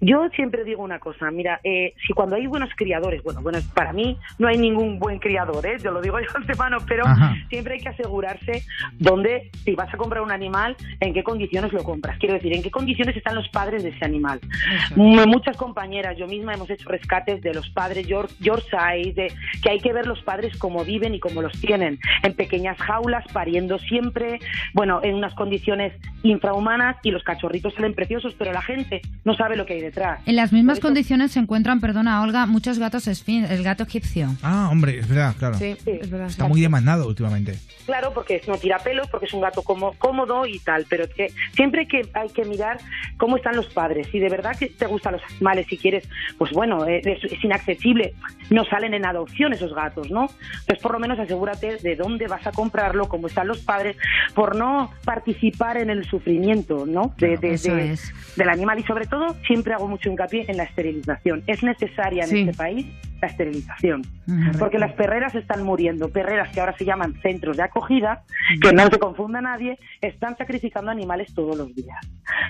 [0.00, 3.92] Yo siempre digo una cosa, mira, eh, si cuando hay buenos criadores, bueno, bueno, para
[3.92, 5.76] mí no hay ningún buen criador, ¿eh?
[5.82, 7.34] yo lo digo yo antemano, pero Ajá.
[7.48, 8.62] siempre hay que asegurarse
[8.98, 12.18] dónde, si vas a comprar un animal, en qué condiciones lo compras.
[12.18, 14.40] Quiero decir, en qué condiciones están los padres de ese animal.
[14.96, 19.32] M- Muchas compañeras, yo misma hemos hecho rescates de los padres York- Yorkshire, de
[19.62, 23.24] que hay que ver los padres cómo viven y cómo los tienen, en pequeñas jaulas,
[23.32, 24.38] pariendo siempre,
[24.72, 25.92] bueno, en unas condiciones
[26.22, 30.20] infrahumanas y los cachorritos salen preciosos, pero la gente no sabe lo que hay detrás.
[30.26, 34.28] En las mismas eso- condiciones se encuentran, perdona Olga, muchos gatos esfin- el gato egipcio.
[34.42, 35.54] Ah, hombre, es verdad, claro.
[35.58, 36.26] Sí, es verdad.
[36.28, 37.58] Está muy demandado últimamente.
[37.86, 41.32] Claro, porque no tira pelo, porque es un gato como, cómodo y tal, pero que
[41.54, 42.78] siempre hay que, hay que mirar
[43.16, 44.08] cómo están los padres.
[44.10, 47.44] Si de verdad que te gustan los animales, si quieres, pues bueno, eh, es, es
[47.44, 48.14] inaccesible,
[48.50, 50.22] no salen en adopción esos gatos, ¿no?
[50.60, 53.96] Entonces, por lo menos asegúrate de dónde vas a comprarlo, cómo están los padres,
[54.34, 57.14] por no participar en el sufrimiento, ¿no?
[57.18, 58.12] De, de- eso de- es.
[58.36, 58.78] Del animal.
[58.78, 61.42] Y sobre todo, siempre hago mucho hincapié en la esterilización.
[61.46, 62.40] Es necesaria en Sí.
[62.42, 62.86] este país
[63.26, 64.02] la esterilización.
[64.28, 64.58] Ujú.
[64.58, 68.22] Porque las perreras están muriendo, perreras que ahora se llaman centros de acogida,
[68.60, 71.98] que no se confunda nadie, están sacrificando animales todos los días.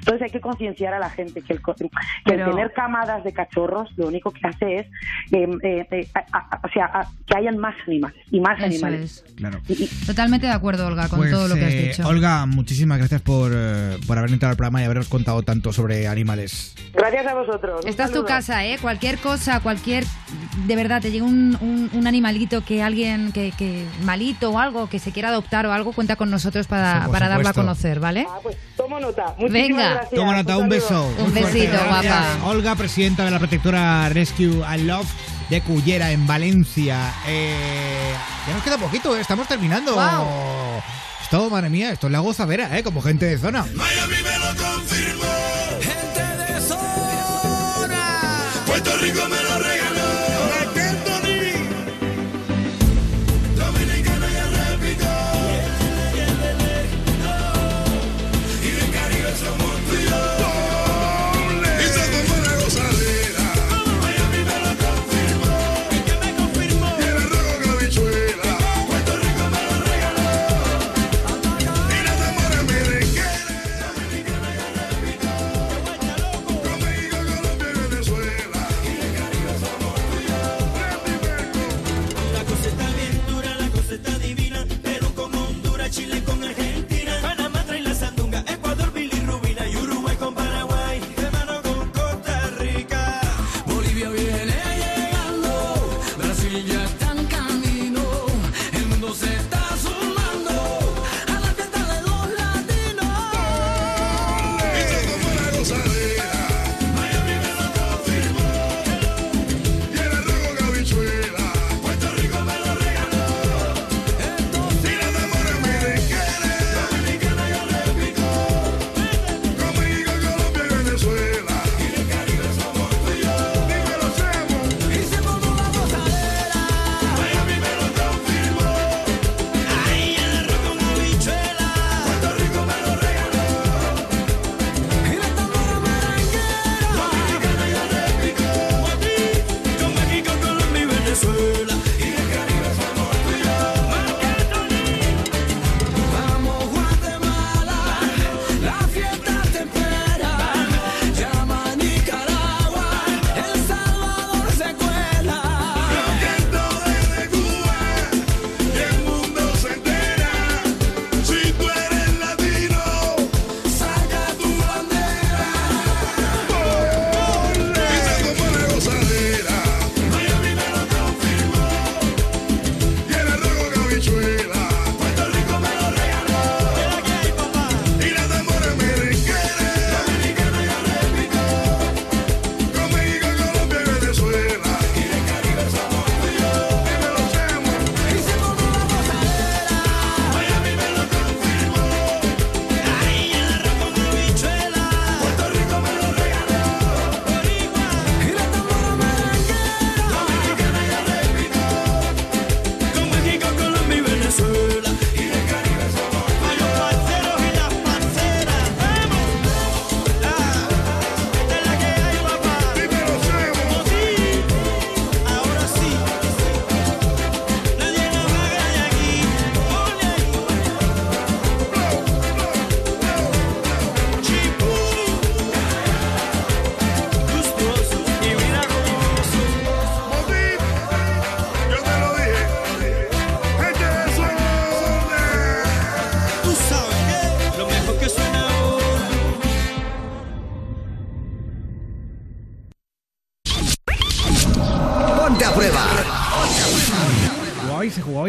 [0.00, 1.90] Entonces hay que concienciar a la gente que el, co- que el
[2.24, 4.86] Pero- tener camadas de cachorros lo único que hace es
[5.32, 8.66] eh, eh, eh, a- a- o sea, a- que hayan más animales y más Eso
[8.66, 9.24] animales.
[9.26, 9.34] es.
[9.36, 9.60] Claro.
[10.06, 12.06] Totalmente de acuerdo, Olga, con Pues, todo lo que has eh, dicho.
[12.08, 13.50] Olga, muchísimas gracias por,
[14.06, 16.74] por haber entrado al programa y habernos contado tanto sobre animales.
[16.94, 17.84] Gracias a vosotros.
[17.86, 18.78] Esta es tu casa, ¿eh?
[18.80, 20.04] Cualquier cosa, cualquier...
[20.66, 24.88] De verdad, te llega un, un- un animalito que alguien, que, que malito o algo,
[24.88, 28.00] que se quiera adoptar o algo, cuenta con nosotros para, Sí, para darlo a conocer,
[28.00, 28.26] ¿vale?
[28.28, 29.34] Ah, pues tomo nota.
[29.38, 29.90] Muchísimas Venga.
[29.90, 30.10] gracias.
[30.14, 31.08] Toma nota, un beso.
[31.18, 31.88] Un besito, Gracias.
[31.88, 32.46] guapa.
[32.46, 35.06] Olga, presidenta de la protectora Rescue and Love
[35.50, 37.12] de Cullera, en Valencia.
[37.28, 38.12] Eh,
[38.48, 39.94] ya nos queda poquito, eh, estamos terminando.
[39.94, 40.26] Guau.
[41.22, 42.82] Esto, madre mía, esto es la gozadera, ¿eh?
[42.82, 43.64] Como gente de zona.
[43.64, 43.82] Gente
[46.52, 48.42] de zona.
[48.66, 49.45] Puerto Rico me lo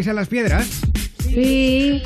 [0.03, 0.67] jugabais, a las piedras?
[1.23, 2.01] Sí.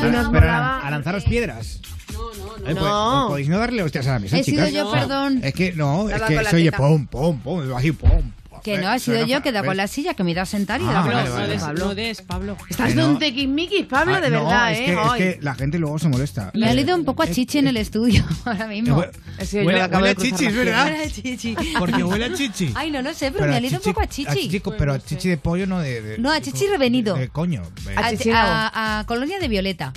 [0.00, 1.80] A, nos pero a, a lanzaros piedras.
[2.10, 2.16] Eh,
[2.64, 3.24] pues, No.
[3.26, 4.72] pues podéis no darle hostias a la mesa, He sido chicas.
[4.72, 5.40] yo, perdón.
[5.42, 6.76] Es que no, es que teta.
[6.76, 8.32] pum, pum, pum, así pum.
[8.62, 10.46] Que no, Eh, ha sido yo que da con la silla, que me da a
[10.46, 11.58] sentar y Ah, da con vale.
[11.58, 11.84] Pablo.
[11.88, 12.56] No des, Pablo.
[12.70, 13.10] Estás de no.
[13.10, 14.84] un tequismiquis, Pablo, Ah, de no, verdad, es ¿eh?
[14.86, 16.50] que, es que la gente luego se molesta.
[16.54, 19.04] Me ha olido un poco a chichi en el estudio ahora mismo.
[19.38, 20.84] Eh, He sido yo huele- huele de a chichis, ¿verdad?
[20.90, 21.56] Huele a chichi.
[21.78, 22.72] Porque huele a chichi.
[22.74, 24.60] Ay, no, no sé, pero, me ha olido un poco a chichi.
[24.78, 26.00] pero a chichi de pollo no de...
[26.02, 27.14] de- No, a chichi revenido.
[27.16, 27.62] de coño.
[27.88, 27.94] eh.
[27.96, 29.92] A, chichi a- a colonia de Violeta.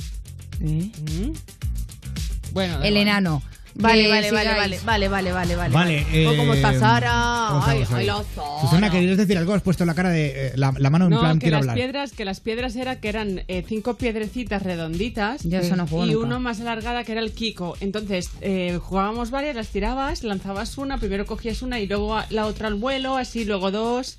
[0.60, 1.34] Mm.
[2.52, 3.42] Bueno, El enano.
[3.80, 4.84] Vale, vale, vale, sigáis.
[4.86, 5.74] vale, vale, vale, vale, vale.
[5.74, 7.37] Vale, Oh, ¿Cómo eh, está Sara?
[7.50, 8.62] ¿Cómo Ay, ay, la Sara.
[8.62, 9.54] Susana, ¿querías decir algo?
[9.54, 10.48] Has puesto la cara de...
[10.48, 11.76] eh, la, la mano en No, plan, que quiero las hablar.
[11.76, 16.12] piedras, que las piedras era que eran eh, cinco piedrecitas redonditas Yo eso no y
[16.14, 16.18] nunca.
[16.26, 17.76] uno más alargada que era el Kiko.
[17.80, 22.68] Entonces eh, jugábamos varias, las tirabas, lanzabas una, primero cogías una y luego la otra
[22.68, 24.18] al vuelo, así luego dos.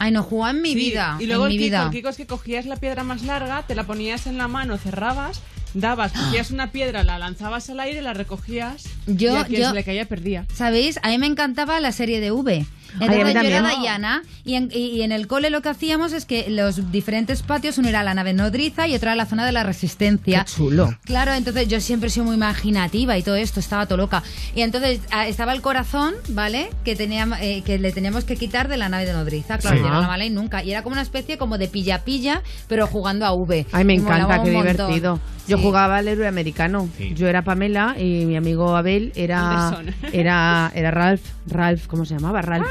[0.00, 1.16] Ay, no jugaba en mi Sí, vida.
[1.20, 1.84] Y luego en el mi Kiko, vida.
[1.84, 4.76] el Kiko es que cogías la piedra más larga, te la ponías en la mano,
[4.76, 5.40] cerrabas,
[5.74, 9.68] dabas, cogías una piedra, la lanzabas al aire, la recogías Yo- y a quien yo-
[9.68, 10.46] se le caía perdía.
[10.54, 10.98] ¿Sabéis?
[11.02, 12.64] A mí me encantaba la serie de V.
[13.00, 13.62] Ay, Entonces yo era.
[13.62, 17.42] Dayana y en, y- y en el cole lo que hacíamos es que los diferentes
[17.42, 20.44] patios, uno era la nave nodriza y otro era la zona de la resistencia.
[20.44, 20.96] chulo.
[21.04, 24.22] Claro, entonces yo siempre he sido muy imaginativa y todo esto, estaba todo loca.
[24.54, 26.70] Y entonces ah, estaba el corazón, ¿vale?
[26.84, 29.58] Que, tenía, eh, que le teníamos que quitar de la nave de nodriza.
[29.58, 29.82] Claro, Sí.
[29.84, 30.62] era una mala y nunca.
[30.62, 33.66] Y era como una especie como de pilla-pilla, pero jugando a V.
[33.72, 35.20] Ay, me Y encanta, qué divertido.
[35.46, 35.62] Yo Sí.
[35.62, 36.88] jugaba al héroe americano.
[37.14, 39.94] Yo era Pamela y mi amigo Abel era Anderson.
[40.12, 42.40] era era Ralph, Ralph, ¿cómo se llamaba?
[42.40, 42.66] Ralph.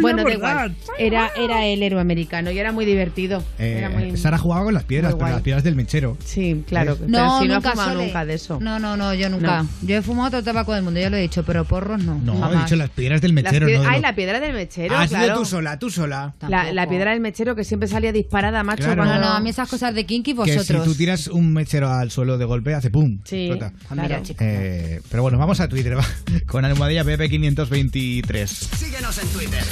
[0.00, 0.76] Bueno, da igual.
[0.98, 3.42] Era era el héroe americano y era muy divertido.
[3.58, 6.16] Eh, Era muy Sara jugaba con las piedras, pero las piedras del mechero.
[6.24, 6.92] Sí, claro.
[6.92, 6.96] ¿Eh?
[7.00, 8.06] Pero No, si no he nunca fumado Sole.
[8.06, 8.58] nunca de eso.
[8.60, 9.62] No, no, no, yo nunca.
[9.62, 9.68] No.
[9.82, 12.14] Yo he fumado todo el tabaco del mundo, ya lo he dicho, pero porros no.
[12.18, 12.64] No, he jamás.
[12.64, 15.08] dicho las piedras del mechero, pie- no de Ay, lo- la piedra del mechero, Has
[15.10, 15.38] sido claro.
[15.40, 16.34] tú sola, tú sola.
[16.48, 18.84] La, la piedra del mechero que siempre salía disparada, macho.
[18.84, 19.04] Claro.
[19.04, 20.66] No, cuando- no, a mí esas cosas de kinky Que vosotros.
[20.84, 23.18] si tú tiras un mechero al suelo de golpe, hace pum.
[23.24, 23.72] Sí, explota.
[23.90, 24.24] Ah, mira, claro.
[24.40, 26.04] Eh, pero bueno, vamos a Twitter, va.
[26.46, 28.46] Con almohadilla PP523.
[28.46, 29.62] Síguenos en Twitter.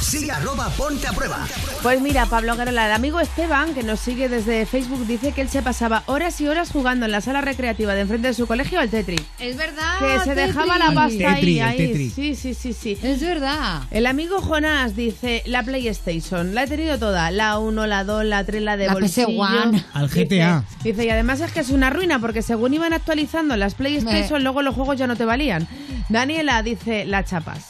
[0.00, 1.46] Sigue arroba ponte a prueba.
[1.82, 5.48] Pues mira, Pablo Garola, el amigo Esteban, que nos sigue desde Facebook, dice que él
[5.48, 8.78] se pasaba horas y horas jugando en la sala recreativa de enfrente de su colegio
[8.78, 9.20] al Tetris.
[9.40, 9.98] Es verdad.
[9.98, 12.10] Que se dejaba la pasta Tetris, ahí.
[12.14, 12.96] Sí, sí, sí, sí.
[13.02, 13.82] Es verdad.
[13.90, 18.44] El amigo Jonás dice, la PlayStation, la he tenido toda, la 1, la 2, la
[18.44, 19.26] 3, la de La bolsillo.
[19.26, 19.84] PS1.
[19.92, 20.64] Al GTA.
[20.84, 24.38] Dice, dice, y además es que es una ruina porque según iban actualizando las PlayStation,
[24.38, 25.66] Me- luego los juegos ya no te valían.
[26.08, 27.64] Daniela dice, las chapas.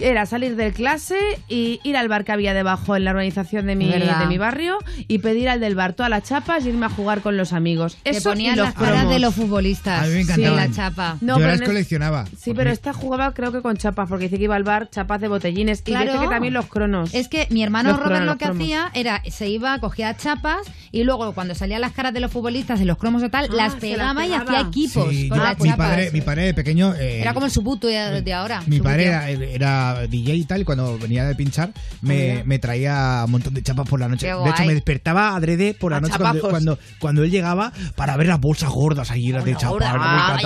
[0.00, 1.16] Era salir de clase
[1.48, 4.20] y ir al bar que había debajo en la organización de mi, Verdad.
[4.20, 4.78] de mi barrio
[5.08, 7.96] y pedir al del bar todas las chapas y irme a jugar con los amigos.
[8.04, 10.02] Eso y ponían los las caras de los futbolistas.
[10.04, 11.16] A mí me Sí, la chapa.
[11.20, 12.24] No, Yo pero las en coleccionaba.
[12.38, 15.20] Sí, pero esta jugaba creo que con chapas, porque dice que iba al bar, chapas
[15.20, 15.80] de botellines.
[15.80, 16.12] Y Claro.
[16.12, 17.14] dice que también los cronos.
[17.14, 18.62] Es que mi hermano Los Robert cromos, lo los que cromos.
[18.62, 20.58] hacía era, se iba, cogía chapas
[20.92, 23.54] y luego cuando salían las caras de los futbolistas, de los cromos o tal, Ah,
[23.54, 24.50] las se pegaba las y pegaba.
[24.58, 25.88] hacía equipos Sí, con yo- las mi, chapas.
[25.88, 26.94] padre, mi padre de pequeño.
[26.94, 28.62] eh, Era como el Subutu de, de ahora.
[28.66, 33.22] Mi padre era, era DJ y tal, y cuando venía de pinchar, me, me traía
[33.24, 34.26] un montón de chapas por la noche.
[34.26, 38.16] De hecho, me despertaba adrede por la A noche cuando, cuando, cuando él llegaba para
[38.16, 39.88] ver las bolsas gordas allí, las de chapas.
[39.96, 40.36] Ah,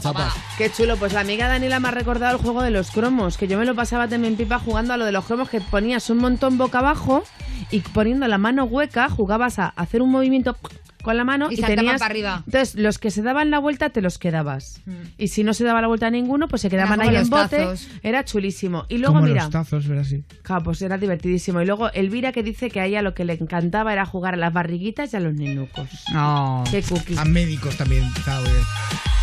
[0.00, 0.34] chapa.
[0.58, 3.48] Qué chulo, pues la amiga Daniela me ha recordado el juego de los cromos, que
[3.48, 6.18] yo me lo pasaba también pipa jugando a lo de los cromos, que ponías un
[6.18, 7.24] montón boca abajo
[7.70, 10.56] y poniendo la mano hueca jugabas a hacer un movimiento
[11.02, 12.42] con la mano Y y, tenías para arriba.
[12.44, 14.82] entonces los que se daban la vuelta te los quedabas
[15.16, 17.56] y si no se daba la vuelta a ninguno pues se quedaban ahí en bote
[17.56, 17.88] tazos.
[18.02, 20.04] era chulísimo y luego Como mira los tazos, ¿verdad?
[20.04, 20.24] Sí.
[20.42, 21.62] Claro, pues era divertidísimo.
[21.62, 24.36] Y luego Elvira que dice que a ella lo que le encantaba era jugar a
[24.36, 25.88] las barriguitas y a los nenucos.
[26.12, 26.64] No.
[26.70, 27.16] Qué cookie.
[27.16, 28.02] A médicos también.
[28.02, 29.19] bien.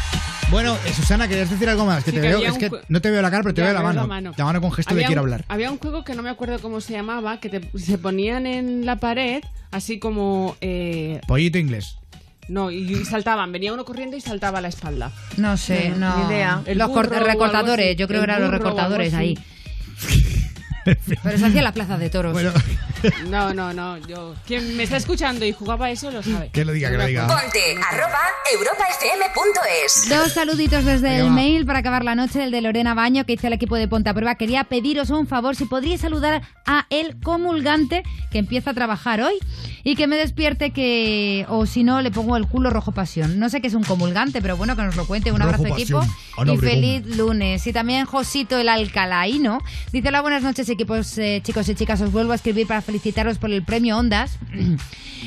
[0.49, 2.03] Bueno, eh, Susana, ¿querías decir algo más?
[2.05, 3.43] Que Sí, te que veo, había es un que jue- no te veo la cara,
[3.43, 4.01] pero te Ya, veo la veo mano.
[4.01, 4.33] la mano.
[4.37, 5.45] La mano con gesto de Había quiero un- hablar.
[5.49, 8.85] Había un juego que no me acuerdo cómo se llamaba, que te- se ponían en
[8.85, 10.55] la pared, así como...
[10.61, 11.97] eh, Pollito inglés.
[12.47, 13.51] no, y, y saltaban.
[13.51, 15.11] Venía uno corriendo y saltaba a la espalda.
[15.35, 16.17] No sé, No, no.
[16.29, 16.61] ni idea.
[16.65, 17.95] El Los burro corta- o algo recortadores, así.
[17.97, 19.23] yo creo El que eran los burro o algo recortadores así.
[19.23, 19.37] ahí.
[21.23, 22.33] Pero se hacía en las plazas de toros.
[22.33, 22.51] Bueno,
[23.29, 23.97] No, no, no.
[24.07, 26.49] Yo, quien me está escuchando y jugaba eso lo sabe.
[26.51, 27.27] que lo diga, que lo diga.
[27.27, 27.59] Ponte
[27.91, 28.19] arroba
[28.51, 30.09] europafm.es.
[30.09, 31.29] Dos saluditos desde Venga, el va.
[31.31, 34.13] mail para acabar la noche, el de Lorena Baño, que dice el equipo de Ponta
[34.13, 34.35] Prueba.
[34.35, 39.35] Quería pediros un favor, si podríais saludar a el comulgante que empieza a trabajar hoy
[39.83, 43.39] y que me despierte que, o si no, le pongo el culo rojo pasión.
[43.39, 45.31] No sé qué es un comulgante, pero bueno, que nos lo cuente.
[45.31, 46.03] Un Rojo abrazo pasión.
[46.03, 46.59] equipo Ana y Obregón.
[46.69, 47.67] feliz lunes.
[47.67, 49.59] Y también Josito el Alcalaíno
[49.91, 53.39] dice, hola, buenas noches equipos, eh, chicos y chicas, os vuelvo a escribir para felicitaros
[53.39, 54.37] por el premio Ondas.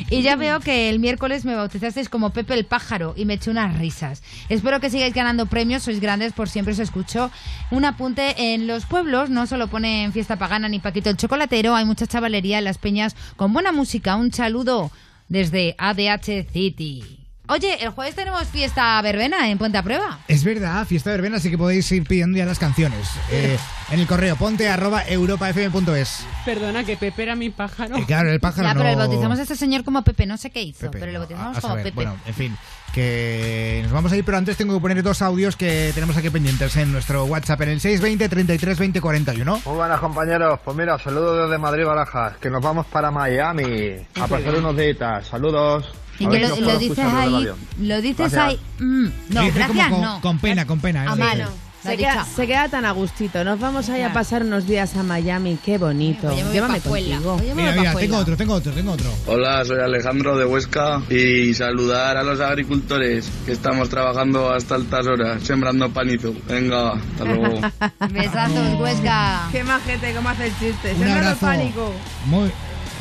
[0.08, 3.50] Y ya veo que el miércoles me bautizasteis como Pepe el Pájaro y me eché
[3.50, 4.22] unas risas.
[4.48, 7.30] Espero que sigáis ganando premios, sois grandes, por siempre os escucho.
[7.70, 11.84] Un apunte, en los pueblos no solo ponen fiesta pagana ni Paquito el Chocolatero, hay
[11.84, 14.16] mucha chavalería en las peñas con buena música.
[14.16, 14.90] Un saludo
[15.28, 17.19] desde ADH City.
[17.52, 20.20] Oye, el jueves tenemos fiesta verbena en Puente a Prueba.
[20.28, 23.08] Es verdad, fiesta verbena, así que podéis ir pidiendo ya las canciones.
[23.32, 23.58] Eh,
[23.92, 26.26] en el correo ponte arroba europafm.es.
[26.44, 27.96] Perdona, que Pepe era mi pájaro.
[27.96, 30.36] Eh, claro, el pájaro Ya, pero le no- bautizamos a este señor como Pepe, no
[30.36, 31.84] sé qué hizo, Pepe, pero le no, bautizamos a- a como saber.
[31.84, 31.94] Pepe.
[31.96, 32.56] Bueno, en fin,
[32.92, 36.30] que nos vamos a ir, pero antes tengo que poner dos audios que tenemos aquí
[36.30, 39.60] pendientes en nuestro WhatsApp, en el 620 33 20 41.
[39.64, 44.26] Muy buenas compañeros, pues mira, saludos desde Madrid Barajas, que nos vamos para Miami a
[44.26, 45.26] pasar unos días.
[45.26, 45.86] Saludos.
[46.20, 47.48] Y A que ver si lo, dices ahí,
[47.80, 48.44] lo dices Gracias.
[48.44, 48.60] ahí.
[48.78, 50.20] mm, no, gracias, con, no.
[50.20, 51.10] con pena, con pena.
[51.10, 51.18] A ¿eh?
[51.18, 51.48] mano.
[51.82, 53.42] Se queda, se queda tan a gustito.
[53.42, 55.58] Nos vamos a ir a pasar unos días a Miami.
[55.64, 56.28] Qué bonito.
[56.28, 57.36] Oye, Llévame contigo.
[57.40, 59.10] Oye, Mira, mira, tengo otro, tengo otro, tengo otro.
[59.26, 65.06] Hola, soy Alejandro de Huesca y saludar a los agricultores que estamos trabajando hasta altas
[65.06, 66.34] horas, sembrando panizo.
[66.46, 67.60] Venga, hasta luego.
[68.10, 69.48] Besazos, Huesca.
[69.50, 70.90] Qué majete, cómo hace el chiste.
[70.92, 71.46] Un Sembrando abrazo.
[71.46, 71.92] pánico.
[72.26, 72.50] Muy...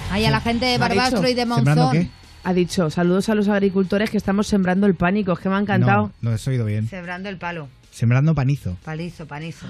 [0.09, 2.11] Ahí a la gente de ¿Me ha Barbastro y de ¿Sembrando Monzón.
[2.43, 5.33] Ha dicho, saludos a los agricultores que estamos sembrando el pánico.
[5.33, 6.11] Es que me ha encantado.
[6.21, 6.87] No, no he oído bien.
[6.87, 7.67] Sembrando el palo.
[7.91, 8.77] Sembrando panizo.
[8.83, 9.65] Palizo, panizo.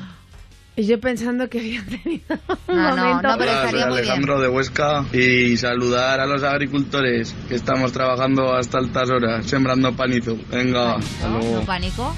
[0.76, 2.24] Y yo pensando que había tenido
[2.68, 3.28] un No, no, momento.
[3.28, 3.94] no, pero Hola, soy muy bien.
[3.98, 9.94] Alejandro de Huesca y saludar a los agricultores que estamos trabajando hasta altas horas, sembrando
[9.96, 10.38] panizo.
[10.50, 11.60] Venga, hasta luego.
[11.60, 12.16] ¿No pánico?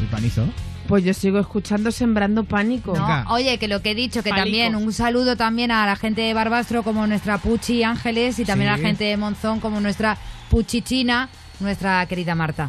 [0.00, 0.48] ¿El panizo?
[0.88, 2.94] Pues yo sigo escuchando sembrando pánico.
[2.96, 4.44] No, oye, que lo que he dicho, que Pánico.
[4.44, 8.70] también un saludo también a la gente de Barbastro como nuestra Puchi Ángeles y también
[8.70, 8.82] a Sí.
[8.82, 10.18] la gente de Monzón como nuestra
[10.50, 11.28] Puchichina,
[11.60, 12.68] nuestra querida Marta.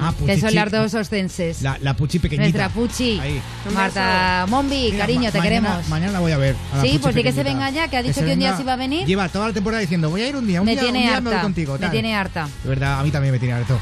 [0.00, 1.62] Ah, que son las dos ostenses.
[1.62, 2.42] La, la puchi pequeñita.
[2.58, 3.20] Nuestra Puchi.
[3.20, 3.40] Ahí.
[3.72, 5.88] Marta Mombi, Mira, cariño, ma- te mañana- queremos.
[5.88, 6.56] Mañana la voy a ver.
[6.72, 8.38] a la Sí, puchi pues di que se venga ya, que ha dicho que un
[8.38, 9.06] día se iba a venir.
[9.06, 11.04] Lleva toda la temporada diciendo, voy a ir un día, un me día, tiene un
[11.04, 11.28] día harta.
[11.28, 11.76] me voy contigo.
[11.78, 12.48] me tiene harta.
[12.64, 13.78] De verdad, a mí también me tiene harto.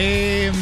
[0.00, 0.52] Eh,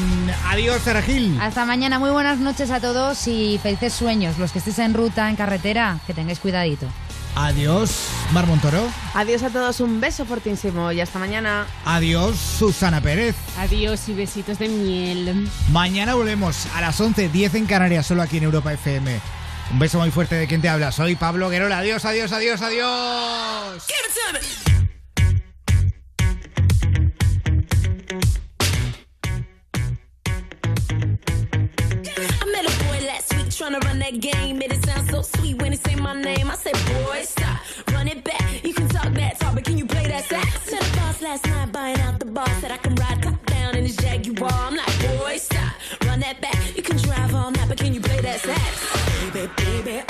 [0.48, 1.38] adiós, Sara Gil.
[1.40, 4.38] Hasta mañana, muy buenas noches a todos y felices sueños.
[4.38, 6.86] Los que estéis en ruta, en carretera, que tengáis cuidadito.
[7.34, 8.88] Adiós, Mar Montoro.
[9.12, 11.66] Adiós a todos, un beso fortísimo y hasta mañana.
[11.84, 13.36] Adiós, Susana Pérez.
[13.58, 15.46] Adiós y besitos de miel.
[15.70, 19.20] Mañana volvemos a las 11.10 en Canarias, solo aquí en Europa FM.
[19.70, 20.92] Un beso muy fuerte de quien te habla.
[20.92, 21.78] Soy Pablo Guerola.
[21.78, 23.86] Adiós, adiós, adiós, adiós.
[33.56, 34.58] Trying to run that game.
[34.58, 36.50] Made it sound so sweet when he say my name.
[36.50, 37.58] I said, boy, stop,
[37.92, 38.62] run it back.
[38.62, 40.70] You can talk that talk, but can you play that sax?
[40.70, 42.48] Met a boss last night buying out the bar.
[42.60, 44.50] Said I can ride top down in his Jaguar.
[44.52, 45.72] I'm like, boy, stop,
[46.04, 46.76] run that back.
[46.76, 49.32] You can drive all night, but can you play that sax?
[49.32, 50.02] Baby, baby,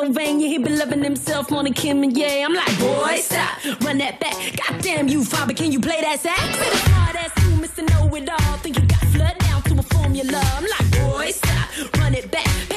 [0.00, 0.40] honey, he's so vain.
[0.40, 2.46] Yeah, he been loving himself more than Kim and yeah.
[2.46, 4.34] I'm like, boy, stop, run that back.
[4.56, 6.40] Goddamn you, father, can you play that sax?
[6.40, 7.88] Smart ass you, Mr.
[7.90, 8.56] Know It All.
[8.58, 10.40] Think you got flood down to a formula.
[10.56, 12.69] I'm like, boy, stop, run it back.